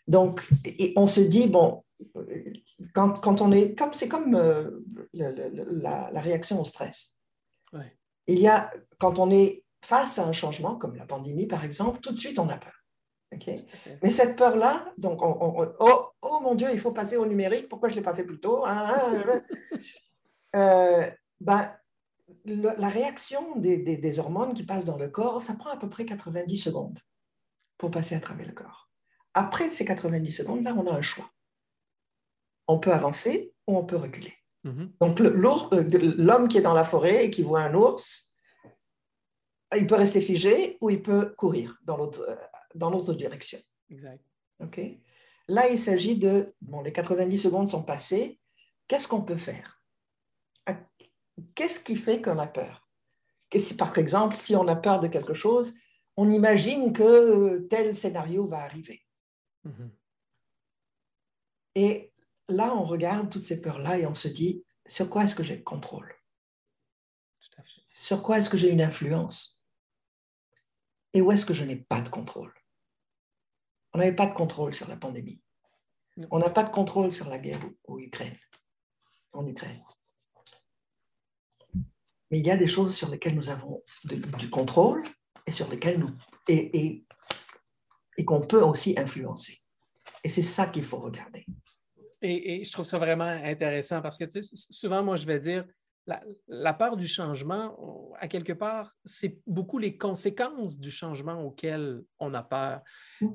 Donc, 0.06 0.48
on 0.96 1.06
se 1.06 1.20
dit, 1.20 1.48
bon, 1.48 1.82
quand, 2.94 3.20
quand 3.20 3.40
on 3.40 3.52
est, 3.52 3.74
comme 3.74 3.92
c'est 3.92 4.08
comme 4.08 4.34
euh, 4.34 4.70
la, 5.12 6.10
la, 6.12 6.20
réaction 6.20 6.60
au 6.60 6.64
stress. 6.64 7.18
Il 8.26 8.38
y 8.38 8.48
a, 8.48 8.70
quand 8.98 9.18
on 9.18 9.30
est 9.30 9.64
face 9.84 10.18
à 10.18 10.26
un 10.26 10.32
changement, 10.32 10.76
comme 10.76 10.96
la 10.96 11.06
pandémie 11.06 11.46
par 11.46 11.64
exemple, 11.64 12.00
tout 12.00 12.12
de 12.12 12.16
suite 12.16 12.38
on 12.38 12.48
a 12.48 12.56
peur. 12.56 12.83
Mais 14.02 14.10
cette 14.10 14.36
peur-là, 14.36 14.92
donc, 14.98 15.20
oh, 15.22 15.66
oh, 16.22 16.40
mon 16.40 16.54
Dieu, 16.54 16.68
il 16.72 16.80
faut 16.80 16.92
passer 16.92 17.16
au 17.16 17.26
numérique, 17.26 17.68
pourquoi 17.68 17.88
je 17.88 17.94
ne 17.94 18.00
l'ai 18.00 18.04
pas 18.04 18.14
fait 18.14 18.24
plus 18.24 18.40
tôt 18.40 18.64
hein, 18.64 18.88
hein, 18.90 19.24
hein, 19.28 19.42
euh, 20.56 21.10
ben, 21.40 21.72
La 22.44 22.88
réaction 22.88 23.56
des, 23.56 23.78
des, 23.78 24.18
hormones 24.18 24.54
qui 24.54 24.64
passent 24.64 24.84
dans 24.84 24.98
le 24.98 25.08
corps, 25.08 25.42
ça 25.42 25.54
prend 25.54 25.70
à 25.70 25.76
peu 25.76 25.88
près 25.88 26.04
90 26.04 26.56
secondes 26.56 26.98
pour 27.78 27.90
passer 27.90 28.14
à 28.14 28.20
travers 28.20 28.46
le 28.46 28.52
corps. 28.52 28.90
Après 29.34 29.70
ces 29.70 29.84
90 29.84 30.32
secondes, 30.32 30.62
là, 30.64 30.74
on 30.76 30.86
a 30.86 30.96
un 30.96 31.02
choix. 31.02 31.30
On 32.68 32.78
peut 32.78 32.92
avancer 32.92 33.52
ou 33.66 33.76
on 33.76 33.84
peut 33.84 33.96
reculer. 33.96 34.34
Mm-hmm. 34.64 34.90
Donc, 35.00 35.20
euh, 35.20 36.14
l'homme 36.16 36.48
qui 36.48 36.58
est 36.58 36.62
dans 36.62 36.74
la 36.74 36.84
forêt 36.84 37.26
et 37.26 37.30
qui 37.30 37.42
voit 37.42 37.62
un 37.62 37.74
ours, 37.74 38.32
il 39.76 39.86
peut 39.86 39.96
rester 39.96 40.20
figé 40.20 40.78
ou 40.80 40.90
il 40.90 41.02
peut 41.02 41.34
courir 41.36 41.76
dans 41.82 41.96
l'autre 41.96 42.22
euh, 42.28 42.36
dans 42.74 42.90
l'autre 42.90 43.14
direction. 43.14 43.58
Exact. 43.90 44.22
OK? 44.60 44.80
Là, 45.48 45.68
il 45.68 45.78
s'agit 45.78 46.16
de, 46.16 46.54
bon, 46.60 46.80
les 46.82 46.92
90 46.92 47.38
secondes 47.38 47.68
sont 47.68 47.82
passées, 47.82 48.40
qu'est-ce 48.88 49.08
qu'on 49.08 49.22
peut 49.22 49.36
faire? 49.36 49.82
Qu'est-ce 51.54 51.80
qui 51.80 51.96
fait 51.96 52.22
qu'on 52.22 52.38
a 52.38 52.46
peur? 52.46 52.88
Si, 53.54 53.76
par 53.76 53.96
exemple, 53.98 54.36
si 54.36 54.56
on 54.56 54.66
a 54.68 54.76
peur 54.76 55.00
de 55.00 55.08
quelque 55.08 55.34
chose, 55.34 55.74
on 56.16 56.30
imagine 56.30 56.92
que 56.92 57.66
tel 57.70 57.94
scénario 57.94 58.46
va 58.46 58.58
arriver. 58.58 59.04
Mm-hmm. 59.64 59.90
Et 61.76 62.12
là, 62.48 62.74
on 62.74 62.84
regarde 62.84 63.30
toutes 63.30 63.44
ces 63.44 63.60
peurs-là 63.60 63.98
et 63.98 64.06
on 64.06 64.14
se 64.14 64.28
dit, 64.28 64.64
sur 64.86 65.10
quoi 65.10 65.24
est-ce 65.24 65.34
que 65.34 65.42
j'ai 65.42 65.56
le 65.56 65.62
contrôle? 65.62 66.14
Sur 67.92 68.22
quoi 68.22 68.38
est-ce 68.38 68.50
que 68.50 68.56
j'ai 68.56 68.70
une 68.70 68.82
influence? 68.82 69.62
Et 71.12 71.20
où 71.20 71.30
est-ce 71.30 71.46
que 71.46 71.54
je 71.54 71.64
n'ai 71.64 71.76
pas 71.76 72.00
de 72.00 72.08
contrôle? 72.08 72.52
On 73.94 73.98
n'avait 73.98 74.14
pas 74.14 74.26
de 74.26 74.34
contrôle 74.34 74.74
sur 74.74 74.88
la 74.88 74.96
pandémie. 74.96 75.40
On 76.30 76.38
n'a 76.38 76.50
pas 76.50 76.64
de 76.64 76.70
contrôle 76.70 77.12
sur 77.12 77.28
la 77.28 77.38
guerre 77.38 77.60
en 77.86 77.98
Ukraine. 77.98 78.36
En 79.32 79.46
Ukraine. 79.46 79.80
Mais 82.30 82.40
il 82.40 82.46
y 82.46 82.50
a 82.50 82.56
des 82.56 82.66
choses 82.66 82.96
sur 82.96 83.08
lesquelles 83.10 83.36
nous 83.36 83.50
avons 83.50 83.82
du 84.04 84.50
contrôle 84.50 85.02
et 85.46 85.52
sur 85.52 85.68
lesquelles 85.70 86.00
nous 86.00 86.10
et, 86.48 87.04
et, 88.16 88.24
qu'on 88.24 88.40
peut 88.40 88.62
aussi 88.62 88.98
influencer. 88.98 89.58
Et 90.24 90.28
c'est 90.28 90.42
ça 90.42 90.66
qu'il 90.66 90.84
faut 90.84 90.98
regarder. 90.98 91.46
Et, 92.22 92.60
et, 92.60 92.64
je 92.64 92.72
trouve 92.72 92.86
ça 92.86 92.98
vraiment 92.98 93.24
intéressant 93.24 94.02
parce 94.02 94.18
que 94.18 94.24
souvent, 94.52 95.02
moi, 95.02 95.16
je 95.16 95.26
vais 95.26 95.38
dire, 95.38 95.66
la, 96.48 96.72
peur 96.74 96.96
du 96.96 97.08
changement, 97.08 98.12
à 98.20 98.28
quelque 98.28 98.52
part, 98.52 98.94
c'est 99.04 99.38
beaucoup 99.46 99.78
les 99.78 99.96
conséquences 99.96 100.78
du 100.78 100.90
changement 100.90 101.42
auquel 101.42 102.02
on 102.18 102.34
a 102.34 102.42
peur. 102.42 102.80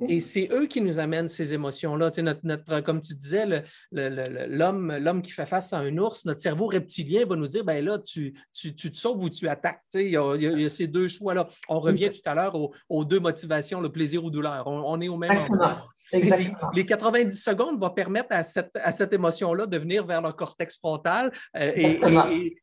Et 0.08 0.19
c'est 0.19 0.49
eux 0.51 0.67
qui 0.67 0.82
nous 0.82 0.99
amènent 0.99 1.29
ces 1.29 1.53
émotions-là. 1.53 2.12
notre, 2.21 2.82
comme 2.82 3.01
tu 3.01 3.15
disais, 3.15 3.63
l'homme, 3.91 4.95
l'homme 4.97 5.21
qui 5.21 5.32
fait 5.32 5.47
face 5.47 5.73
à 5.73 5.79
un 5.79 5.97
ours, 5.97 6.25
notre 6.25 6.41
cerveau 6.41 6.67
reptilien 6.67 7.25
va 7.25 7.36
nous 7.36 7.47
dire, 7.47 7.63
ben 7.63 7.84
là, 7.84 7.97
tu, 7.97 8.34
tu, 8.53 8.75
te 8.75 8.97
sauves 8.97 9.23
ou 9.23 9.29
tu 9.29 9.47
attaques. 9.47 9.82
Il 9.95 10.10
y, 10.10 10.17
a, 10.17 10.69
ces 10.69 10.88
deux 10.88 11.08
choix-là. 11.08 11.47
On 11.69 11.79
revient 11.79 12.12
tout 12.12 12.29
à 12.29 12.36
l'heure 12.36 12.55
aux, 12.89 13.05
deux 13.05 13.19
motivations, 13.19 13.82
le 13.82 13.91
plaisir 13.91 14.23
ou 14.23 14.29
douleur. 14.29 14.67
On, 14.67 15.01
est 15.01 15.10
au 15.10 15.17
même 15.17 15.38
endroit. 15.38 15.88
Les 16.11 16.85
90 16.85 17.31
secondes 17.31 17.79
vont 17.79 17.89
permettre 17.89 18.29
à 18.31 18.43
cette, 18.43 18.71
à 18.75 18.91
cette 18.91 19.13
émotion-là 19.13 19.65
de 19.65 19.77
venir 19.77 20.05
vers 20.05 20.21
le 20.21 20.31
cortex 20.31 20.77
frontal 20.77 21.31
euh, 21.55 21.71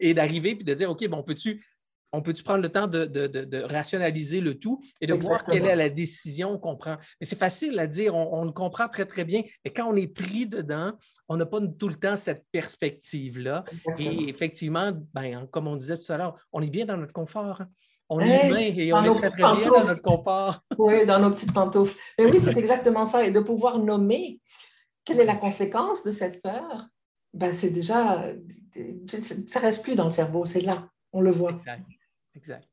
et, 0.01 0.15
d'arriver 0.15 0.55
puis 0.55 0.65
de 0.65 0.75
dire 0.75 0.91
OK, 0.91 1.07
bon, 1.09 1.23
peux-tu 1.23 1.65
on 2.13 2.23
peut-tu 2.23 2.43
prendre 2.43 2.63
le 2.63 2.71
temps 2.71 2.87
de, 2.87 3.63
rationaliser 3.65 4.41
le 4.41 4.59
tout 4.59 4.81
et 5.01 5.07
de 5.07 5.15
voir 5.15 5.45
quelle 5.45 5.67
est 5.67 5.77
la 5.77 5.91
décision 5.91 6.57
qu'on 6.59 6.77
prend? 6.77 6.97
Mais 7.21 7.27
c'est 7.27 7.39
facile 7.39 7.79
à 7.79 7.87
dire, 7.87 8.15
on, 8.15 8.45
le 8.45 8.53
comprend 8.53 8.89
très, 8.89 9.05
très 9.05 9.25
bien, 9.25 9.43
mais 9.65 9.73
quand 9.73 9.87
on 9.87 9.97
est 9.97 10.07
pris 10.07 10.47
dedans, 10.47 10.93
on 11.29 11.37
n'a 11.37 11.45
pas 11.45 11.59
tout 11.79 11.89
le 11.89 11.97
temps 11.97 12.17
cette 12.17 12.45
perspective-là. 12.53 13.65
Et 13.99 14.29
effectivement, 14.29 14.93
ben, 15.13 15.47
comme 15.49 15.67
on 15.67 15.77
disait 15.77 15.99
tout 15.99 16.11
à 16.11 16.17
l'heure, 16.17 16.37
on 16.53 16.63
est 16.63 16.71
bien 16.71 16.87
dans 16.87 16.97
notre 16.97 17.13
confort. 17.13 17.61
Hein. 17.61 17.69
On 18.09 18.21
est 18.21 18.49
humain 18.49 18.73
et 18.77 18.93
on 18.93 19.05
est 19.05 19.19
très, 19.19 19.31
très 19.31 19.57
bien 19.57 19.71
dans 19.71 19.85
notre 19.85 20.03
confort. 20.03 20.61
Oui, 20.79 21.05
dans 21.07 21.19
nos 21.19 21.31
petites 21.31 21.53
pantoufles. 21.53 21.97
Mais 22.19 22.27
oui, 22.27 22.39
c'est 22.39 22.57
exactement 22.57 23.07
ça. 23.07 23.27
Et 23.27 23.31
de 23.31 23.41
pouvoir 23.41 23.79
nommer 23.79 24.41
quelle 25.05 25.21
est 25.21 25.25
la 25.25 25.37
conséquence 25.37 26.05
de 26.05 26.11
cette 26.11 26.43
peur, 26.43 26.87
ben, 27.33 27.53
c'est 27.53 27.71
déjà, 27.71 28.25
ça 29.07 29.61
ne 29.61 29.65
reste 29.65 29.83
plus 29.83 29.95
dans 29.95 30.07
le 30.07 30.11
cerveau, 30.11 30.45
c'est 30.47 30.61
là, 30.61 30.89
on 31.13 31.21
le 31.21 31.31
voit. 31.31 31.53
Exact. 31.53 31.83
exact. 32.35 32.69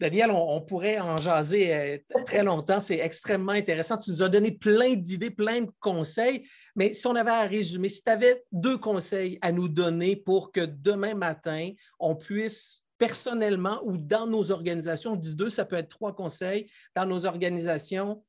Daniel, 0.00 0.30
on, 0.32 0.60
pourrait 0.60 0.98
en 0.98 1.16
jaser 1.16 1.74
euh, 1.74 1.98
très 2.26 2.42
longtemps. 2.42 2.80
C'est 2.80 2.98
extrêmement 2.98 3.52
intéressant. 3.52 3.96
Tu 3.96 4.10
nous 4.10 4.22
as 4.22 4.28
donné 4.28 4.50
plein 4.50 4.94
d'idées, 4.94 5.30
plein 5.30 5.62
de 5.62 5.70
conseils. 5.80 6.46
Mais 6.74 6.92
si 6.92 7.06
on 7.06 7.14
avait 7.14 7.30
à 7.30 7.46
résumer, 7.46 7.88
si 7.88 8.02
tu 8.02 8.10
avais 8.10 8.42
deux 8.50 8.76
conseils 8.76 9.38
à 9.40 9.52
nous 9.52 9.68
donner 9.68 10.16
pour 10.16 10.50
que 10.50 10.60
demain 10.60 11.14
matin, 11.14 11.70
on 11.98 12.16
puisse 12.16 12.83
personnellement 13.04 13.82
ou 13.84 13.98
dans 13.98 14.26
nos 14.26 14.50
organisations, 14.50 15.14
je 15.14 15.20
dis 15.20 15.36
deux, 15.36 15.50
ça 15.50 15.66
peut 15.66 15.76
être 15.76 15.90
trois 15.90 16.14
conseils, 16.14 16.70
dans 16.96 17.04
nos 17.04 17.26
organisations 17.26 18.24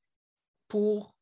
pour 0.68 1.16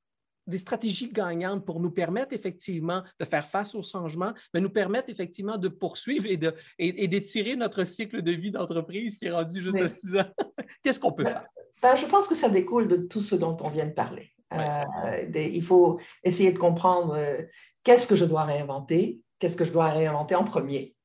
des 0.48 0.58
stratégies 0.58 1.10
gagnantes 1.10 1.64
pour 1.64 1.80
nous 1.80 1.92
permettre 1.92 2.34
effectivement 2.34 3.04
de 3.20 3.26
faire 3.26 3.48
face 3.48 3.76
au 3.76 3.84
changement, 3.84 4.34
mais 4.54 4.60
nous 4.60 4.72
permettre 4.72 5.12
effectivement 5.12 5.58
de 5.58 5.68
poursuivre 5.68 6.26
et, 6.26 6.36
de, 6.36 6.56
et, 6.80 7.08
d'étirer 7.08 7.56
notre 7.56 7.84
cycle 7.84 8.24
de 8.24 8.32
vie 8.32 8.50
d'entreprise 8.50 9.18
qui 9.18 9.26
est 9.28 9.32
rendu 9.32 9.62
juste 9.62 9.80
à 9.80 9.88
six 9.88 10.18
ans. 10.18 10.26
Qu'est-ce 10.84 11.00
qu'on 11.00 11.12
peut 11.12 11.24
ben, 11.24 11.34
faire? 11.34 11.46
Ben, 11.80 11.96
je 11.96 12.08
pense 12.08 12.28
que 12.28 12.36
ça 12.36 12.50
découle 12.50 12.88
de 12.88 12.98
tout 12.98 13.22
ce 13.22 13.36
dont 13.36 13.56
on 13.62 13.70
vient 13.70 13.86
de 13.86 13.92
parler. 13.94 14.32
Euh, 14.54 15.32
il 15.36 15.64
faut 15.64 16.00
essayer 16.24 16.52
de 16.52 16.58
comprendre 16.58 17.14
euh, 17.16 17.44
qu'est-ce 17.84 18.08
que 18.08 18.16
je 18.16 18.26
dois 18.26 18.46
réinventer, 18.46 19.22
qu'est-ce 19.38 19.56
que 19.56 19.64
je 19.64 19.72
dois 19.72 19.90
réinventer 19.90 20.34
en 20.34 20.44
premier 20.44 20.96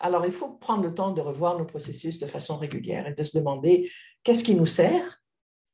Alors, 0.00 0.24
il 0.26 0.32
faut 0.32 0.50
prendre 0.50 0.82
le 0.82 0.94
temps 0.94 1.12
de 1.12 1.20
revoir 1.20 1.58
nos 1.58 1.64
processus 1.64 2.18
de 2.18 2.26
façon 2.26 2.56
régulière 2.56 3.06
et 3.06 3.14
de 3.14 3.24
se 3.24 3.36
demander 3.36 3.90
qu'est-ce 4.22 4.44
qui 4.44 4.54
nous 4.54 4.66
sert 4.66 5.20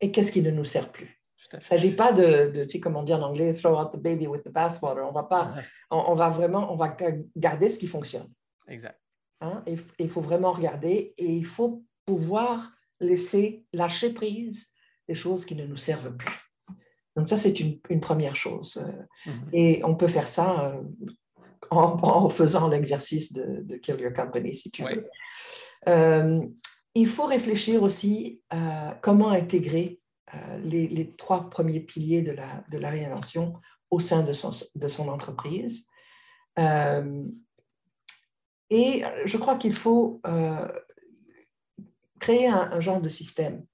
et 0.00 0.10
qu'est-ce 0.10 0.32
qui 0.32 0.42
ne 0.42 0.50
nous 0.50 0.64
sert 0.64 0.90
plus. 0.90 1.20
Il 1.52 1.58
ne 1.58 1.64
s'agit 1.64 1.94
pas 1.94 2.12
de, 2.12 2.62
tu 2.62 2.68
sais, 2.68 2.80
comme 2.80 2.96
on 2.96 3.02
dit 3.02 3.12
en 3.12 3.22
anglais, 3.22 3.52
throw 3.52 3.78
out 3.78 3.92
the 3.92 3.98
baby 3.98 4.26
with 4.26 4.42
the 4.44 4.48
bathwater. 4.48 5.06
On 5.06 5.12
va 5.12 5.24
pas, 5.24 5.54
on, 5.90 6.14
va 6.14 6.30
vraiment, 6.30 6.72
on 6.72 6.76
va 6.76 6.96
garder 7.36 7.68
ce 7.68 7.78
qui 7.78 7.86
fonctionne. 7.86 8.28
Exact. 8.66 8.98
Hein? 9.40 9.62
Il 9.98 10.08
faut 10.08 10.22
vraiment 10.22 10.52
regarder 10.52 11.14
et 11.16 11.26
il 11.26 11.44
faut 11.44 11.84
pouvoir 12.06 12.72
laisser 13.00 13.64
lâcher 13.72 14.12
prise 14.12 14.72
des 15.06 15.14
choses 15.14 15.44
qui 15.44 15.54
ne 15.54 15.66
nous 15.66 15.76
servent 15.76 16.16
plus. 16.16 16.34
Donc 17.14 17.28
ça, 17.28 17.36
c'est 17.36 17.60
une, 17.60 17.78
première 18.00 18.36
chose. 18.36 18.84
Mm-hmm. 19.26 19.32
Et 19.52 19.84
on 19.84 19.94
peut 19.94 20.08
faire 20.08 20.26
ça 20.26 20.72
euh, 20.72 20.82
en, 21.70 22.28
faisant 22.28 22.68
l'exercice 22.68 23.32
de, 23.32 23.76
Kill 23.76 24.00
Your 24.00 24.12
Company, 24.12 24.54
si 24.54 24.70
tu 24.70 24.84
veux. 24.84 25.08
Euh, 25.88 26.40
il 26.94 27.08
faut 27.08 27.26
réfléchir 27.26 27.82
aussi 27.82 28.40
à 28.50 28.98
comment 29.02 29.30
intégrer 29.30 30.00
euh, 30.34 30.58
les, 30.58 31.14
trois 31.16 31.50
premiers 31.50 31.80
piliers 31.80 32.22
de 32.22 32.32
la, 32.32 32.64
de 32.70 32.78
la 32.78 32.90
réinvention 32.90 33.54
au 33.90 34.00
sein 34.00 34.22
de 34.22 34.32
son, 34.32 34.50
de 34.74 34.88
son 34.88 35.08
entreprise. 35.08 35.88
et 38.70 39.04
je 39.24 39.36
crois 39.36 39.56
qu'il 39.56 39.74
faut 39.74 40.20
créer 42.24 42.46
un, 42.48 42.80
genre 42.80 43.00
de 43.00 43.08
système. 43.08 43.66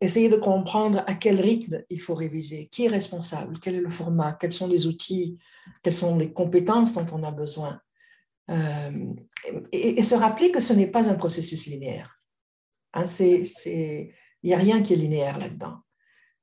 Essayer 0.00 0.28
de 0.28 0.36
comprendre 0.36 1.02
à 1.06 1.14
quel 1.14 1.40
rythme 1.40 1.82
il 1.90 2.00
faut 2.00 2.14
réviser, 2.14 2.68
qui 2.70 2.84
est 2.84 2.88
responsable, 2.88 3.58
quel 3.60 3.74
est 3.74 3.80
le 3.80 3.90
format, 3.90 4.32
quels 4.32 4.52
sont 4.52 4.68
les 4.68 4.86
outils, 4.86 5.38
quelles 5.82 5.94
sont 5.94 6.16
les 6.16 6.32
compétences 6.32 6.94
dont 6.94 7.06
on 7.12 7.24
a 7.24 7.30
besoin? 7.30 7.80
Euh, 8.50 9.14
et, 9.72 10.02
se 10.02 10.14
rappeler 10.14 10.50
que 10.50 10.60
ce 10.60 10.72
n'est 10.72 10.86
pas 10.86 11.10
un 11.10 11.14
processus 11.14 11.66
linéaire. 11.66 12.22
Hein, 12.94 13.04
il 13.06 14.12
n'y 14.42 14.54
a 14.54 14.58
rien 14.58 14.82
qui 14.82 14.94
est 14.94 14.96
linéaire 14.96 15.38
là-dedans. 15.38 15.80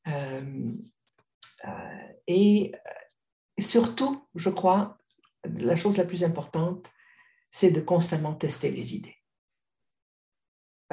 Euh, 0.07 0.71
euh, 1.65 2.07
et 2.27 2.71
surtout, 3.59 4.27
je 4.35 4.49
crois, 4.49 4.97
la 5.57 5.75
chose 5.75 5.97
la 5.97 6.05
plus 6.05 6.23
importante, 6.23 6.91
c'est 7.51 7.71
de 7.71 7.81
constamment 7.81 8.33
tester 8.33 8.69
les 8.69 8.95
idées. 8.95 9.14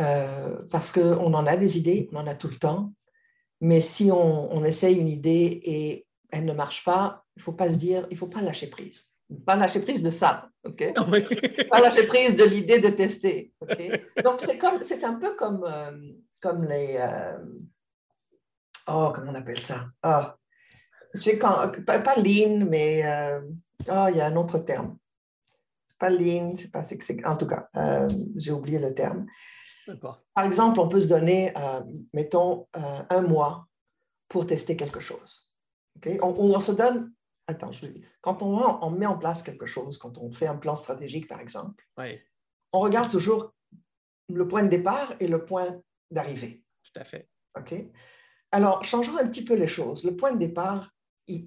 Euh, 0.01 0.57
parce 0.71 0.91
qu'on 0.91 1.35
en 1.35 1.47
a 1.47 1.57
des 1.57 1.77
idées, 1.77 2.09
on 2.13 2.17
en 2.17 2.27
a 2.27 2.35
tout 2.35 2.49
le 2.49 2.57
temps, 2.57 2.93
mais 3.61 3.81
si 3.81 4.11
on, 4.11 4.65
essaye 4.65 4.97
une 4.97 5.09
idée 5.09 5.61
et 5.65 6.07
elle 6.31 6.47
ne 6.47 6.53
marche 6.55 6.83
pas, 6.85 7.25
il 7.37 7.41
ne 7.41 7.43
faut 7.43 7.53
pas 7.53 7.71
se 7.71 7.77
dire, 7.77 8.07
il 8.11 8.15
ne 8.15 8.19
faut 8.19 8.27
pas 8.27 8.41
lâcher 8.41 8.69
prise. 8.69 9.13
Pas 9.47 9.55
lâcher 9.55 9.81
prise 9.81 10.03
de 10.03 10.11
ça, 10.11 10.49
ok? 10.65 10.95
Pas 11.71 11.81
lâcher 11.81 12.07
prise 12.07 12.37
de 12.37 12.45
l'idée 12.45 12.81
de 12.81 12.89
tester, 12.89 13.53
Donc 14.23 14.41
c'est 14.41 14.59
comme, 14.59 14.83
c'est 14.83 15.05
un 15.05 15.15
peu 15.15 15.35
comme, 15.37 15.65
euh, 15.65 16.13
comme 16.41 16.65
les, 16.65 16.97
euh, 16.99 17.39
oh, 18.89 19.13
comment 19.15 19.33
on 19.33 19.35
appelle 19.35 19.61
ça? 19.61 19.87
Oh, 20.05 20.25
quand, 21.41 21.85
pas, 21.87 21.99
pas, 22.01 22.17
lean, 22.17 22.67
mais 22.69 23.05
oh, 23.89 24.07
il 24.11 24.17
y 24.17 24.21
a 24.21 24.27
un 24.27 24.37
autre 24.37 24.59
terme. 24.59 24.99
C'est 25.87 25.99
pas 25.99 26.11
lean, 26.11 26.55
c'est 26.57 26.71
pas, 26.71 26.83
c'est, 26.83 26.99
en 27.25 27.37
tout 27.37 27.47
cas, 27.47 27.69
j'ai 28.37 28.53
oublié 28.53 28.79
le 28.79 28.95
terme. 28.95 29.27
Par 30.35 30.45
exemple, 30.45 30.81
on 30.81 30.89
peut 30.89 31.01
se 31.01 31.09
donner, 31.09 31.53
euh, 31.57 31.81
mettons, 32.13 32.69
euh, 32.77 33.03
un 33.11 33.23
mois 33.23 33.69
pour 34.29 34.47
tester 34.47 34.77
quelque 34.77 35.01
chose. 35.01 35.53
On, 36.23 36.61
se 36.61 36.73
donne, 36.73 37.13
attends, 37.47 37.73
je 37.73 37.87
quand 38.21 38.43
on, 38.43 38.57
on, 38.83 38.91
met 38.91 39.07
en 39.07 39.19
place 39.19 39.43
quelque 39.43 39.67
chose, 39.67 39.99
quand 39.99 40.19
on 40.19 40.33
fait 40.33 40.47
un 40.47 40.57
plan 40.57 40.75
stratégique, 40.75 41.29
par 41.29 41.41
exemple, 41.41 41.87
on 42.73 42.81
regarde 42.81 43.11
toujours 43.11 43.53
le 44.29 44.49
point 44.49 44.63
de 44.63 44.69
départ 44.69 45.13
et 45.21 45.29
le 45.29 45.45
point 45.45 45.81
d'arrivée. 46.11 46.63
Tout 46.83 46.99
à 47.01 47.05
fait. 47.05 47.29
OK? 47.59 47.75
Alors, 48.53 48.85
changeons 48.85 49.19
un 49.19 49.29
petit 49.29 49.45
peu 49.45 49.55
les 49.55 49.69
choses. 49.69 50.05
Le 50.05 50.17
point 50.17 50.33
de 50.33 50.39
départ, 50.39 50.91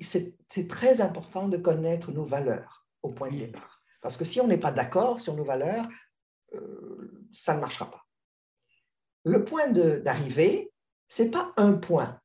c'est 0.02 0.68
très 0.68 1.02
important 1.02 1.48
de 1.48 1.58
connaître 1.58 2.12
nos 2.12 2.24
valeurs 2.24 2.88
au 3.02 3.12
point 3.12 3.32
de 3.32 3.38
départ. 3.38 3.82
Parce 4.02 4.18
que 4.18 4.26
si 4.26 4.40
on 4.40 4.48
n'est 4.48 4.60
pas 4.60 4.72
d'accord 4.72 5.20
sur 5.20 5.36
nos 5.36 5.44
valeurs, 5.44 5.88
euh, 6.54 7.28
ça 7.32 7.56
ne 7.56 7.60
marchera 7.60 7.90
pas 7.90 8.05
le 9.26 9.44
point 9.44 9.68
d'arrivée, 9.70 10.72
ce 11.10 11.24
n'est 11.24 11.32
pas 11.32 11.52
un 11.58 11.74
point, 11.74 12.20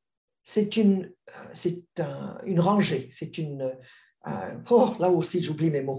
c'est 0.44 0.76
une, 0.76 1.12
euh, 1.28 1.50
c'est 1.54 1.82
une 2.44 2.60
rangée, 2.60 3.08
c'est 3.10 3.38
une... 3.38 3.72
Euh, 4.26 4.54
oh, 4.68 4.94
là 4.98 5.08
aussi, 5.08 5.42
j'oublie 5.42 5.70
mes 5.70 5.80
mots. 5.80 5.98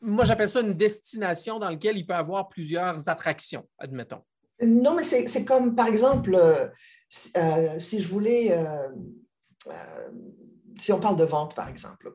Moi, 0.00 0.24
j'appelle 0.24 0.48
ça 0.48 0.60
une 0.60 0.74
destination 0.74 1.58
dans 1.58 1.70
laquelle 1.70 1.96
il 1.96 2.04
peut 2.04 2.14
y 2.14 2.16
avoir 2.16 2.48
plusieurs 2.48 3.08
attractions, 3.08 3.66
admettons. 3.78 4.22
Non, 4.60 4.94
mais 4.94 5.04
c'est 5.04 5.44
comme, 5.44 5.74
par 5.74 5.86
exemple, 5.86 6.34
euh, 6.34 7.78
si 7.78 8.00
je 8.00 8.08
voulais... 8.08 8.56
si 10.78 10.92
on 10.92 10.98
parle 10.98 11.16
de 11.16 11.24
vente, 11.24 11.54
par 11.54 11.68
exemple, 11.68 12.12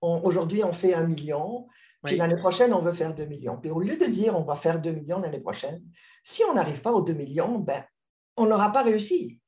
aujourd'hui, 0.00 0.62
on 0.62 0.72
fait 0.72 0.94
un 0.94 1.06
million, 1.06 1.66
puis 2.02 2.16
l'année 2.16 2.36
prochaine, 2.36 2.72
on 2.72 2.80
veut 2.80 2.92
faire 2.92 3.14
2 3.14 3.24
millions. 3.26 3.58
Puis 3.58 3.70
au 3.70 3.80
lieu 3.80 3.96
de 3.96 4.06
dire 4.06 4.36
on 4.36 4.42
va 4.42 4.56
faire 4.56 4.80
2 4.80 4.90
millions 4.90 5.20
l'année 5.20 5.40
prochaine, 5.40 5.82
si 6.24 6.42
on 6.44 6.54
n'arrive 6.54 6.82
pas 6.82 6.92
aux 6.92 7.02
2 7.02 7.12
millions, 7.12 7.58
ben, 7.58 7.82
on 8.36 8.46
n'aura 8.46 8.72
pas 8.72 8.82
réussi. 8.82 9.40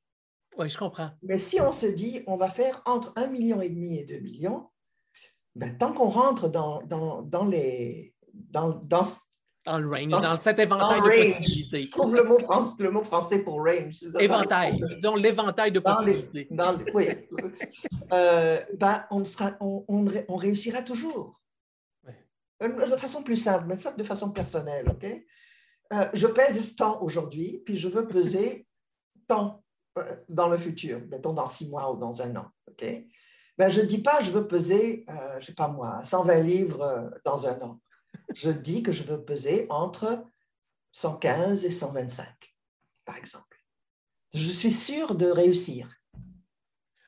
Oui, 0.57 0.69
je 0.69 0.77
comprends. 0.77 1.09
Mais 1.21 1.37
si 1.37 1.59
on 1.59 1.73
se 1.73 1.87
dit 1.87 2.23
on 2.27 2.37
va 2.37 2.49
faire 2.49 2.81
entre 2.85 3.13
1,5 3.15 3.29
million 3.29 3.61
et 3.61 3.69
2 3.69 4.19
millions, 4.19 4.69
ben, 5.55 5.77
tant 5.77 5.93
qu'on 5.93 6.09
rentre 6.09 6.49
dans, 6.49 6.81
dans, 6.83 7.21
dans 7.21 7.45
les. 7.45 8.13
Dans, 8.33 8.69
dans, 8.69 9.05
dans 9.65 9.77
le 9.79 9.89
range, 9.89 10.09
dans, 10.09 10.39
cet 10.41 10.59
éventail 10.59 11.01
de 11.01 11.33
possibilités. 11.33 11.83
Je 11.83 11.91
trouve 11.91 12.13
le 12.15 12.23
mot, 12.23 12.37
français, 12.37 12.83
le 12.83 12.91
mot 12.91 13.01
français 13.01 13.39
pour 13.39 13.63
range. 13.63 14.03
Éventail, 14.19 14.79
disons 14.95 15.15
l'éventail 15.15 15.71
de 15.71 15.79
possibilités. 15.79 16.47
oui. 16.93 17.07
euh, 18.13 18.61
ben, 18.77 19.05
on, 19.09 19.25
sera, 19.25 19.53
on, 19.59 19.83
on, 19.87 20.05
on 20.27 20.35
réussira 20.35 20.83
toujours. 20.83 21.39
Euh, 22.63 22.89
de 22.89 22.95
façon 22.95 23.23
plus 23.23 23.37
simple, 23.37 23.65
mais 23.67 23.77
ça 23.77 23.91
de 23.91 24.03
façon 24.03 24.31
personnelle, 24.31 24.89
OK? 24.89 25.05
Euh, 25.93 26.09
je 26.13 26.27
pèse 26.27 26.75
tant 26.75 27.01
aujourd'hui, 27.01 27.61
puis 27.65 27.77
je 27.77 27.87
veux 27.87 28.07
peser 28.07 28.67
tant 29.27 29.63
euh, 29.97 30.15
dans 30.29 30.47
le 30.47 30.57
futur, 30.57 31.01
mettons 31.09 31.33
dans 31.33 31.47
six 31.47 31.69
mois 31.69 31.91
ou 31.93 31.97
dans 31.97 32.21
un 32.21 32.35
an, 32.35 32.47
OK? 32.67 32.85
Ben, 33.57 33.69
je 33.69 33.81
ne 33.81 33.85
dis 33.85 34.01
pas 34.01 34.21
je 34.21 34.31
veux 34.31 34.47
peser, 34.47 35.05
je 35.39 35.45
sais 35.45 35.53
pas 35.53 35.69
moi, 35.69 36.03
120 36.03 36.39
livres 36.39 37.09
dans 37.23 37.47
un 37.47 37.61
an. 37.61 37.79
Je 38.33 38.51
dis 38.51 38.83
que 38.83 38.91
je 38.91 39.03
veux 39.03 39.23
peser 39.23 39.65
entre 39.69 40.25
115 40.91 41.63
et 41.63 41.71
125, 41.71 42.27
par 43.05 43.15
exemple. 43.15 43.63
Je 44.33 44.51
suis 44.51 44.73
sûr 44.73 45.15
de 45.15 45.27
réussir. 45.27 45.89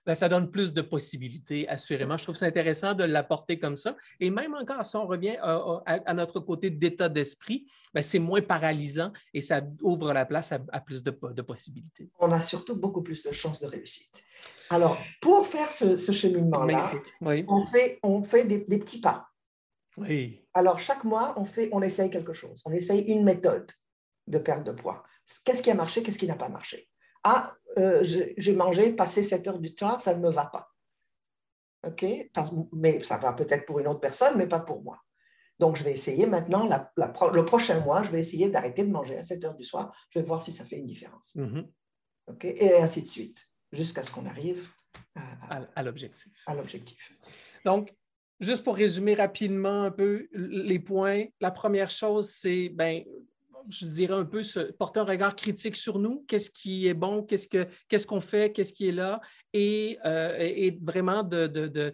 Ben, 0.07 0.15
ça 0.15 0.29
donne 0.29 0.49
plus 0.49 0.73
de 0.73 0.81
possibilités, 0.81 1.67
assurément. 1.67 2.15
Je 2.15 2.23
trouve 2.23 2.35
ça 2.35 2.45
intéressant 2.45 2.93
de 2.93 3.03
l'apporter 3.03 3.59
comme 3.59 3.75
ça. 3.75 3.97
Et 4.21 4.29
même 4.29 4.55
encore, 4.55 4.85
si 4.85 4.95
on 4.95 5.05
revient 5.05 5.35
à, 5.41 6.13
notre 6.13 6.39
côté 6.39 6.69
d'état 6.69 7.09
d'esprit, 7.09 7.67
ben, 7.93 8.01
c'est 8.01 8.17
moins 8.17 8.41
paralysant 8.41 9.11
et 9.33 9.41
ça 9.41 9.61
ouvre 9.81 10.13
la 10.13 10.25
place 10.25 10.53
à, 10.53 10.79
plus 10.79 11.03
de, 11.03 11.11
possibilités. 11.41 12.09
On 12.19 12.31
a 12.31 12.39
surtout 12.39 12.77
beaucoup 12.77 13.01
plus 13.01 13.21
de 13.21 13.33
chances 13.33 13.59
de 13.59 13.67
réussite. 13.67 14.23
Alors, 14.69 14.97
pour 15.21 15.45
faire 15.45 15.69
ce, 15.73 15.97
cheminement-là, 15.97 16.93
on 17.21 17.65
fait, 17.65 17.99
on 18.01 18.23
fait 18.23 18.45
des, 18.45 18.59
petits 18.59 19.01
pas. 19.01 19.27
Oui. 19.97 20.41
Alors, 20.53 20.79
chaque 20.79 21.03
mois, 21.03 21.33
on, 21.35 21.43
fait, 21.43 21.67
on 21.73 21.81
essaye 21.81 22.09
quelque 22.09 22.31
chose. 22.31 22.61
On 22.65 22.71
essaye 22.71 23.01
une 23.01 23.25
méthode 23.25 23.69
de 24.27 24.37
perte 24.37 24.65
de 24.65 24.71
poids. 24.71 25.03
Qu'est-ce 25.43 25.61
qui 25.61 25.69
a 25.69 25.75
marché, 25.75 26.01
qu'est-ce 26.01 26.17
qui 26.17 26.27
n'a 26.27 26.37
pas 26.37 26.47
marché? 26.47 26.87
Ah, 27.25 27.53
euh, 27.77 28.03
j'ai 28.03 28.53
mangé, 28.53 28.93
passé 28.93 29.23
7 29.23 29.47
heures 29.47 29.59
du 29.59 29.69
soir, 29.69 30.01
ça 30.01 30.15
ne 30.15 30.21
me 30.21 30.31
va 30.31 30.45
pas. 30.45 30.69
OK? 31.85 32.05
mais 32.73 33.03
ça 33.03 33.17
va 33.17 33.33
peut-être 33.33 33.65
pour 33.65 33.79
une 33.79 33.87
autre 33.87 33.99
personne, 33.99 34.37
mais 34.37 34.47
pas 34.47 34.59
pour 34.59 34.81
moi. 34.81 34.99
Donc, 35.59 35.75
je 35.75 35.83
vais 35.83 35.93
essayer 35.93 36.25
maintenant, 36.25 36.67
le 36.67 37.45
prochain 37.45 37.79
mois, 37.79 38.03
je 38.03 38.11
vais 38.11 38.19
essayer 38.19 38.49
d'arrêter 38.49 38.83
de 38.83 38.91
manger 38.91 39.17
à 39.17 39.23
7 39.23 39.43
heures 39.45 39.55
du 39.55 39.63
soir. 39.63 39.95
Je 40.09 40.19
vais 40.19 40.25
voir 40.25 40.41
si 40.41 40.51
ça 40.51 40.65
fait 40.65 40.77
une 40.77 40.85
différence. 40.85 41.35
Mm-hmm. 41.35 41.67
OK? 42.27 42.45
Et 42.45 42.75
ainsi 42.75 43.01
de 43.01 43.07
suite, 43.07 43.47
jusqu'à 43.71 44.03
ce 44.03 44.11
qu'on 44.11 44.25
arrive 44.25 44.69
à, 45.15 45.61
à 45.75 45.83
l'objectif. 45.83 46.27
À 46.45 46.53
l'objectif. 46.53 47.11
Donc, 47.65 47.93
juste 48.39 48.63
pour 48.63 48.75
résumer 48.75 49.15
rapidement 49.15 49.83
un 49.83 49.91
peu 49.91 50.27
les 50.33 50.79
points, 50.79 51.25
la 51.39 51.51
première 51.51 51.89
chose, 51.89 52.29
c'est 52.29 52.69
ben, 52.69 53.03
je 53.69 53.85
dirais 53.85 54.13
un 54.13 54.25
peu, 54.25 54.41
porter 54.77 54.99
un 54.99 55.03
regard 55.03 55.35
critique 55.35 55.75
sur 55.75 55.99
nous, 55.99 56.25
qu'est-ce 56.27 56.49
qui 56.49 56.87
est 56.87 56.93
bon, 56.93 57.23
qu'est-ce 57.23 58.07
qu'on 58.07 58.21
fait, 58.21 58.51
qu'est-ce 58.51 58.73
qui 58.73 58.87
est 58.87 58.91
là, 58.91 59.21
et, 59.53 59.97
euh, 60.05 60.71
vraiment 60.81 61.23
de, 61.23 61.93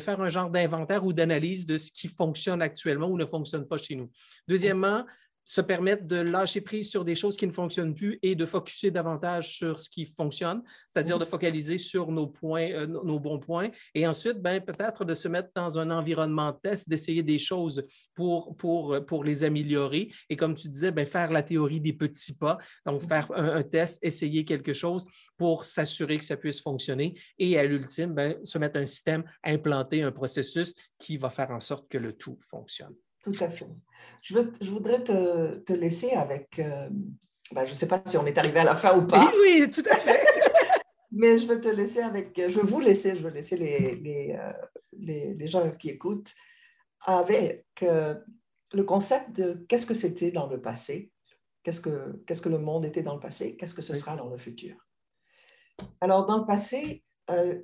faire 0.00 0.20
un 0.20 0.28
genre 0.28 0.50
d'inventaire 0.50 1.04
ou 1.04 1.12
d'analyse 1.12 1.66
de 1.66 1.76
ce 1.76 1.90
qui 1.92 2.08
fonctionne 2.08 2.62
actuellement 2.62 3.08
ou 3.08 3.16
ne 3.16 3.26
fonctionne 3.26 3.66
pas 3.66 3.78
chez 3.78 3.96
nous. 3.96 4.10
Deuxièmement, 4.48 5.04
se 5.44 5.60
permettre 5.60 6.04
de 6.04 6.16
lâcher 6.16 6.60
prise 6.60 6.90
sur 6.90 7.04
des 7.04 7.14
choses 7.14 7.36
qui 7.36 7.46
ne 7.46 7.52
fonctionnent 7.52 7.94
plus 7.94 8.18
et 8.22 8.34
de 8.34 8.46
focuser 8.46 8.90
davantage 8.90 9.56
sur 9.56 9.78
ce 9.78 9.88
qui 9.88 10.06
fonctionne, 10.06 10.62
c'est-à-dire 10.88 11.18
de 11.18 11.24
focaliser 11.24 11.78
sur 11.78 12.10
nos 12.10 12.26
points, 12.26 12.70
euh, 12.70 12.86
nos 12.86 13.20
bons 13.20 13.38
points, 13.38 13.70
et 13.94 14.06
ensuite, 14.06 14.40
ben, 14.40 14.60
peut-être 14.60 15.04
de 15.04 15.14
se 15.14 15.28
mettre 15.28 15.50
dans 15.54 15.78
un 15.78 15.90
environnement 15.90 16.52
de 16.52 16.58
test, 16.62 16.88
d'essayer 16.88 17.22
des 17.22 17.38
choses 17.38 17.82
pour, 18.14 18.56
pour, 18.56 19.04
pour 19.06 19.24
les 19.24 19.44
améliorer. 19.44 20.10
Et 20.30 20.36
comme 20.36 20.54
tu 20.54 20.68
disais, 20.68 20.90
ben, 20.90 21.06
faire 21.06 21.30
la 21.30 21.42
théorie 21.42 21.80
des 21.80 21.92
petits 21.92 22.34
pas, 22.34 22.58
donc 22.86 23.06
faire 23.06 23.30
un, 23.34 23.62
test, 23.62 23.98
essayer 24.02 24.44
quelque 24.44 24.72
chose 24.72 25.06
pour 25.36 25.64
s'assurer 25.64 26.18
que 26.18 26.24
ça 26.24 26.36
puisse 26.36 26.60
fonctionner, 26.60 27.18
et 27.38 27.58
à 27.58 27.64
l'ultime, 27.64 28.14
ben, 28.14 28.36
se 28.44 28.58
mettre 28.58 28.78
un 28.78 28.86
système, 28.86 29.24
implanter 29.42 30.02
un 30.02 30.12
processus 30.12 30.74
qui 30.98 31.16
va 31.16 31.30
faire 31.30 31.50
en 31.50 31.60
sorte 31.60 31.88
que 31.88 31.98
le 31.98 32.12
tout 32.12 32.38
fonctionne. 32.48 32.94
Tout 33.24 33.32
à 33.40 33.48
fait. 33.48 33.64
Je, 34.22 34.38
je 34.60 34.70
voudrais 34.70 35.02
te, 35.02 35.56
te, 35.56 35.72
laisser 35.72 36.12
avec, 36.12 36.58
euh, 36.58 36.88
ben, 37.52 37.64
je 37.64 37.70
ne 37.70 37.74
sais 37.74 37.88
pas 37.88 38.02
si 38.04 38.16
on 38.16 38.26
est 38.26 38.36
arrivé 38.36 38.60
à 38.60 38.64
la 38.64 38.76
fin 38.76 38.96
ou 38.96 39.06
pas. 39.06 39.32
Oui, 39.34 39.60
oui, 39.62 39.70
tout 39.70 39.84
à 39.90 39.96
fait. 39.96 40.24
Mais 41.12 41.38
je 41.38 41.46
veux 41.46 41.60
te 41.60 41.68
laisser 41.68 42.00
avec, 42.00 42.34
je 42.36 42.58
veux 42.58 42.66
vous 42.66 42.80
laisser, 42.80 43.16
je 43.16 43.22
veux 43.22 43.30
laisser 43.30 43.56
les, 43.56 43.96
les, 43.96 44.36
euh, 44.38 44.52
les, 44.98 45.34
les 45.34 45.46
gens 45.46 45.68
qui 45.70 45.90
écoutent 45.90 46.34
avec 47.00 47.66
euh, 47.82 48.14
le 48.72 48.84
concept 48.84 49.32
de 49.32 49.64
qu'est-ce 49.68 49.86
que 49.86 49.94
c'était 49.94 50.30
dans 50.30 50.46
le 50.48 50.60
passé, 50.60 51.10
qu'est-ce 51.62 51.80
que, 51.80 52.22
qu'est-ce 52.26 52.42
que 52.42 52.48
le 52.48 52.58
monde 52.58 52.84
était 52.84 53.02
dans 53.02 53.14
le 53.14 53.20
passé, 53.20 53.56
qu'est-ce 53.56 53.74
que 53.74 53.82
ce 53.82 53.94
sera 53.94 54.16
dans 54.16 54.28
le 54.28 54.38
futur. 54.38 54.76
Alors, 56.00 56.26
dans 56.26 56.38
le 56.38 56.46
passé, 56.46 57.02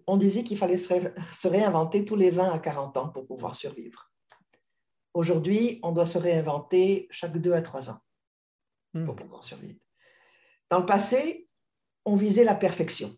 on 0.06 0.16
disait 0.16 0.42
qu'il 0.42 0.58
fallait 0.58 0.76
se 0.76 1.48
réinventer 1.48 2.04
tous 2.04 2.16
les 2.16 2.30
20 2.30 2.50
à 2.50 2.58
40 2.58 2.96
ans 2.96 3.08
pour 3.08 3.26
pouvoir 3.26 3.54
survivre. 3.54 4.09
Aujourd'hui, 5.14 5.80
on 5.82 5.92
doit 5.92 6.06
se 6.06 6.18
réinventer 6.18 7.08
chaque 7.10 7.36
deux 7.38 7.52
à 7.52 7.62
trois 7.62 7.90
ans 7.90 7.98
hmm. 8.94 9.04
pour 9.04 9.16
pouvoir 9.16 9.42
survivre. 9.42 9.80
Dans 10.70 10.78
le 10.78 10.86
passé, 10.86 11.48
on 12.04 12.16
visait 12.16 12.44
la 12.44 12.54
perfection. 12.54 13.16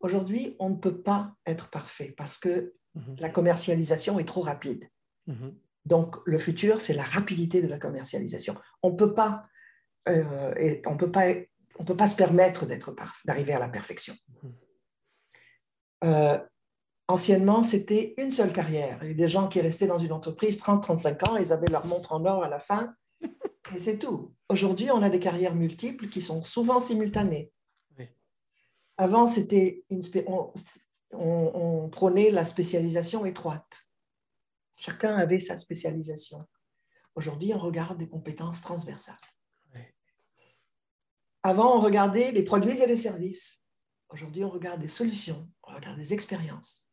Aujourd'hui, 0.00 0.56
on 0.58 0.70
ne 0.70 0.76
peut 0.76 1.00
pas 1.00 1.34
être 1.46 1.70
parfait 1.70 2.14
parce 2.16 2.38
que 2.38 2.74
mhm. 2.94 3.16
la 3.18 3.30
commercialisation 3.30 4.18
est 4.18 4.24
trop 4.24 4.42
rapide. 4.42 4.88
Mhm. 5.26 5.56
Donc, 5.84 6.16
le 6.26 6.38
futur, 6.38 6.80
c'est 6.80 6.92
la 6.92 7.04
rapidité 7.04 7.62
de 7.62 7.68
la 7.68 7.78
commercialisation. 7.78 8.54
On 8.82 8.90
ne 8.90 8.96
peut 8.96 9.14
pas, 9.14 9.46
euh, 10.08 10.80
on 10.86 10.96
peut 10.96 11.10
pas, 11.10 11.26
on 11.78 11.84
peut 11.84 11.96
pas 11.96 12.08
se 12.08 12.16
permettre 12.16 12.66
d'arriver 13.24 13.52
à 13.52 13.58
la 13.58 13.68
perfection. 13.68 14.14
Euh, 16.04 16.38
Anciennement, 17.08 17.62
c'était 17.62 18.14
une 18.18 18.32
seule 18.32 18.52
carrière. 18.52 18.98
Il 19.02 19.08
y 19.08 19.12
a 19.12 19.14
des 19.14 19.28
gens 19.28 19.48
qui 19.48 19.60
restaient 19.60 19.86
dans 19.86 19.98
une 19.98 20.12
entreprise 20.12 20.58
30-35 20.58 21.28
ans, 21.28 21.36
ils 21.36 21.52
avaient 21.52 21.68
leur 21.68 21.86
montre 21.86 22.12
en 22.12 22.24
or 22.24 22.42
à 22.42 22.48
la 22.48 22.58
fin, 22.58 22.94
et 23.22 23.78
c'est 23.78 23.98
tout. 23.98 24.34
Aujourd'hui, 24.48 24.90
on 24.90 25.02
a 25.02 25.08
des 25.08 25.20
carrières 25.20 25.54
multiples 25.54 26.08
qui 26.08 26.20
sont 26.20 26.42
souvent 26.42 26.80
simultanées. 26.80 27.52
Avant, 28.98 29.26
c'était 29.26 29.84
une 29.90 30.00
on, 30.26 30.52
on, 31.12 31.88
prônait 31.90 32.30
la 32.30 32.46
spécialisation 32.46 33.26
étroite. 33.26 33.86
Chacun 34.78 35.16
avait 35.16 35.38
sa 35.38 35.58
spécialisation. 35.58 36.46
Aujourd'hui, 37.14 37.52
on 37.52 37.58
regarde 37.58 37.98
des 37.98 38.08
compétences 38.08 38.62
transversales. 38.62 39.16
Avant, 41.42 41.76
on 41.76 41.80
regardait 41.80 42.32
les 42.32 42.42
produits 42.42 42.80
et 42.80 42.86
les 42.86 42.96
services. 42.96 43.64
Aujourd'hui, 44.08 44.42
on 44.42 44.50
regarde 44.50 44.80
des 44.80 44.88
solutions, 44.88 45.48
on 45.62 45.74
regarde 45.74 45.96
des 45.96 46.12
expériences. 46.12 46.92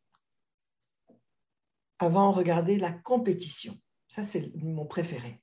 Avant, 2.04 2.34
regarder 2.34 2.78
la 2.78 2.92
compétition. 2.92 3.78
Ça, 4.10 4.26
c'est 4.26 4.52
mon 4.58 4.86
préféré. 4.86 5.42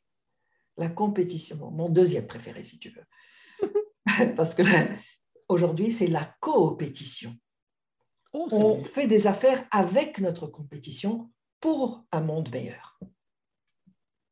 La 0.76 0.90
compétition, 0.90 1.70
mon 1.70 1.88
deuxième 1.88 2.26
préféré, 2.26 2.64
si 2.64 2.78
tu 2.78 2.90
veux. 2.90 4.34
Parce 4.36 4.54
que 4.54 4.62
aujourd'hui, 5.48 5.90
c'est 5.90 6.06
la 6.06 6.24
coopétition. 6.40 7.34
Oh, 8.34 8.46
on 8.52 8.78
fait 8.78 9.06
des 9.06 9.26
affaires 9.26 9.66
avec 9.70 10.18
notre 10.18 10.48
compétition 10.48 11.32
pour 11.60 12.04
un 12.12 12.20
monde 12.20 12.50
meilleur. 12.52 13.00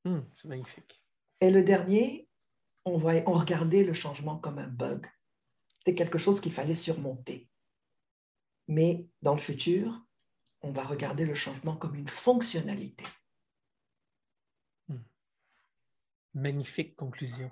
Hmm, 0.05 0.21
c'est 0.37 0.49
magnifique. 0.49 1.03
Et 1.41 1.51
le 1.51 1.63
dernier, 1.63 2.29
on, 2.85 2.99
voit, 2.99 3.15
on 3.27 3.33
regardait 3.33 3.85
le 3.85 3.95
changement 3.95 4.37
comme 4.37 4.59
un 4.59 4.69
bug. 4.69 5.07
C'est 5.83 5.95
quelque 5.95 6.19
chose 6.19 6.43
qu'il 6.43 6.53
fallait 6.53 6.77
surmonter. 6.77 7.49
Mais 8.67 9.07
dans 9.23 9.35
le 9.35 9.41
futur, 9.41 10.05
on 10.63 10.73
va 10.73 10.85
regarder 10.85 11.25
le 11.25 11.35
changement 11.35 11.77
comme 11.77 11.95
une 11.95 12.09
fonctionnalité. 12.09 13.05
Hmm. 14.89 14.99
Magnifique 16.35 16.97
conclusion. 16.97 17.51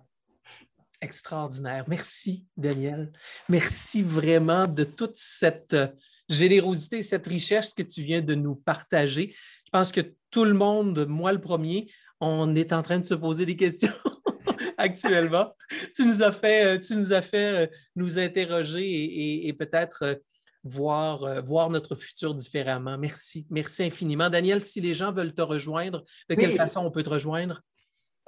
Extraordinaire. 1.01 1.85
Merci, 1.89 2.47
Daniel. 2.57 3.13
Merci 3.49 4.03
vraiment 4.03 4.67
de 4.67 4.85
toute 4.85 5.17
cette 5.17 5.75
euh, 5.75 5.89
générosité, 6.29 7.03
cette 7.03 7.27
richesse 7.27 7.75
que 7.75 7.83
tu 7.83 8.03
viens 8.03 8.23
de 8.23 8.35
nous 8.35 8.57
partager. 8.57 9.35
Je 9.67 9.71
pense 9.71 9.93
que 9.93 10.15
tout 10.31 10.45
le 10.45 10.55
monde, 10.55 11.07
moi 11.07 11.33
le 11.33 11.41
premier, 11.41 11.93
on 12.21 12.55
est 12.55 12.73
en 12.73 12.83
train 12.83 12.99
de 12.99 13.05
se 13.05 13.15
poser 13.15 13.45
des 13.45 13.57
questions 13.57 13.93
actuellement. 14.79 15.55
Tu 15.95 16.07
nous 16.07 16.23
as 16.23 16.33
fait, 16.33 16.65
euh, 16.65 16.79
tu 16.79 16.97
nous, 16.97 17.13
as 17.13 17.23
fait 17.23 17.67
euh, 17.67 17.67
nous 17.95 18.19
interroger 18.19 19.47
et 19.47 19.53
peut-être 19.53 20.21
voir, 20.69 21.25
euh, 21.25 21.41
voir 21.41 21.71
notre 21.71 21.95
futur 21.95 22.35
différemment. 22.35 22.99
Merci. 22.99 23.47
Merci 23.51 23.85
infiniment. 23.85 24.31
Daniel, 24.31 24.63
si 24.63 24.81
les 24.81 24.95
gens 24.95 25.13
veulent 25.13 25.35
te 25.35 25.43
rejoindre, 25.43 26.05
de 26.29 26.35
quelle 26.35 26.57
façon 26.57 26.81
on 26.81 26.91
peut 26.91 27.03
te 27.03 27.11
rejoindre? 27.11 27.63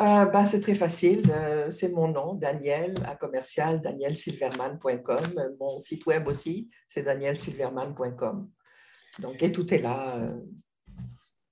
Euh, 0.01 0.27
ben, 0.27 0.47
c'est 0.47 0.61
très 0.61 0.77
facile. 0.77 1.23
Euh, 1.31 1.71
c'est 1.71 1.91
mon 1.91 2.09
nom, 2.09 2.35
Daniel, 2.35 2.95
à 3.07 3.17
commercial, 3.17 3.81
danielsilverman.com. 3.81 5.57
Mon 5.59 5.79
site 5.79 6.07
web 6.07 6.29
aussi, 6.29 6.71
c'est 6.87 7.03
danielsilverman.com. 7.03 8.49
Donc, 9.19 9.43
et 9.43 9.51
tout 9.51 9.75
est 9.75 9.79
là. 9.79 10.31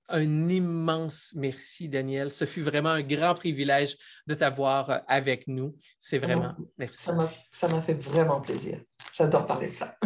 Un 0.09 0.47
immense 0.47 1.33
merci, 1.35 1.89
Daniel. 1.89 2.31
Ce 2.31 2.45
fut 2.45 2.61
vraiment 2.61 2.91
un 2.91 3.03
grand 3.03 3.35
privilège 3.35 3.97
de 4.25 4.35
t'avoir 4.35 5.01
avec 5.07 5.47
nous. 5.47 5.75
C'est 5.99 6.19
vraiment, 6.19 6.55
merci. 6.77 7.09
Ça 7.51 7.67
m'a 7.67 7.81
fait 7.81 7.95
vraiment 7.95 8.39
plaisir. 8.39 8.79
J'adore 9.17 9.47
parler 9.47 9.69
de 9.69 9.73
ça. 9.73 9.97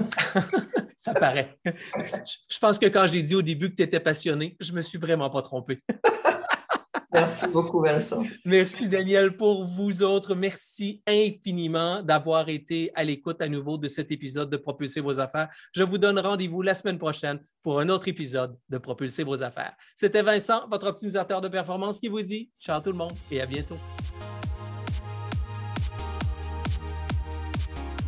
ça 0.95 1.13
paraît. 1.13 1.57
Je 1.65 2.59
pense 2.59 2.79
que 2.79 2.85
quand 2.85 3.07
j'ai 3.07 3.21
dit 3.21 3.35
au 3.35 3.41
début 3.41 3.69
que 3.69 3.75
tu 3.75 3.83
étais 3.83 3.99
passionné, 3.99 4.55
je 4.61 4.71
me 4.71 4.81
suis 4.81 4.97
vraiment 4.97 5.29
pas 5.29 5.41
trompé. 5.41 5.81
Merci 7.13 7.45
beaucoup, 7.47 7.81
Vincent. 7.81 8.23
Merci, 8.45 8.87
Daniel. 8.87 9.35
Pour 9.35 9.65
vous 9.65 10.01
autres, 10.01 10.33
merci 10.33 11.03
infiniment 11.05 12.01
d'avoir 12.01 12.47
été 12.47 12.89
à 12.95 13.03
l'écoute 13.03 13.41
à 13.41 13.49
nouveau 13.49 13.77
de 13.77 13.89
cet 13.89 14.13
épisode 14.13 14.49
de 14.49 14.55
Propulser 14.55 15.01
vos 15.01 15.19
affaires. 15.19 15.49
Je 15.75 15.83
vous 15.83 15.97
donne 15.97 16.17
rendez-vous 16.17 16.61
la 16.61 16.73
semaine 16.73 16.97
prochaine 16.97 17.39
pour 17.63 17.81
un 17.81 17.89
autre 17.89 18.07
épisode 18.07 18.57
de 18.69 18.77
Propulser 18.77 19.23
vos 19.23 19.43
affaires. 19.43 19.73
C'était 19.97 20.21
Vincent, 20.21 20.69
votre 20.69 20.87
optimisateur 20.87 21.41
de 21.41 21.49
performance, 21.49 21.99
qui 21.99 22.07
vous 22.07 22.21
dit 22.21 22.49
ciao 22.61 22.79
tout 22.79 22.91
le 22.91 22.97
monde 22.97 23.13
et 23.29 23.41
à 23.41 23.45
bientôt. 23.45 23.75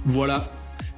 Voilà, 0.06 0.44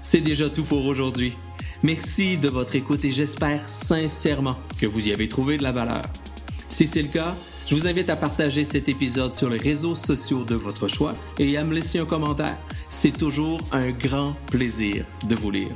c'est 0.05 0.21
déjà 0.21 0.51
tout 0.51 0.61
pour 0.61 0.85
aujourd'hui. 0.85 1.33
Merci 1.81 2.37
de 2.37 2.47
votre 2.47 2.75
écoute 2.75 3.03
et 3.05 3.11
j'espère 3.11 3.67
sincèrement 3.67 4.55
que 4.79 4.85
vous 4.85 5.07
y 5.07 5.11
avez 5.11 5.27
trouvé 5.27 5.57
de 5.57 5.63
la 5.63 5.71
valeur. 5.71 6.03
Si 6.69 6.85
c'est 6.85 7.01
le 7.01 7.07
cas, 7.07 7.35
je 7.67 7.73
vous 7.73 7.87
invite 7.87 8.11
à 8.11 8.15
partager 8.15 8.65
cet 8.65 8.87
épisode 8.87 9.33
sur 9.33 9.49
les 9.49 9.57
réseaux 9.57 9.95
sociaux 9.95 10.43
de 10.43 10.53
votre 10.53 10.87
choix 10.87 11.13
et 11.39 11.57
à 11.57 11.63
me 11.63 11.73
laisser 11.73 11.97
un 11.97 12.05
commentaire. 12.05 12.55
C'est 12.87 13.17
toujours 13.17 13.59
un 13.71 13.89
grand 13.89 14.35
plaisir 14.51 15.05
de 15.27 15.33
vous 15.33 15.49
lire. 15.49 15.75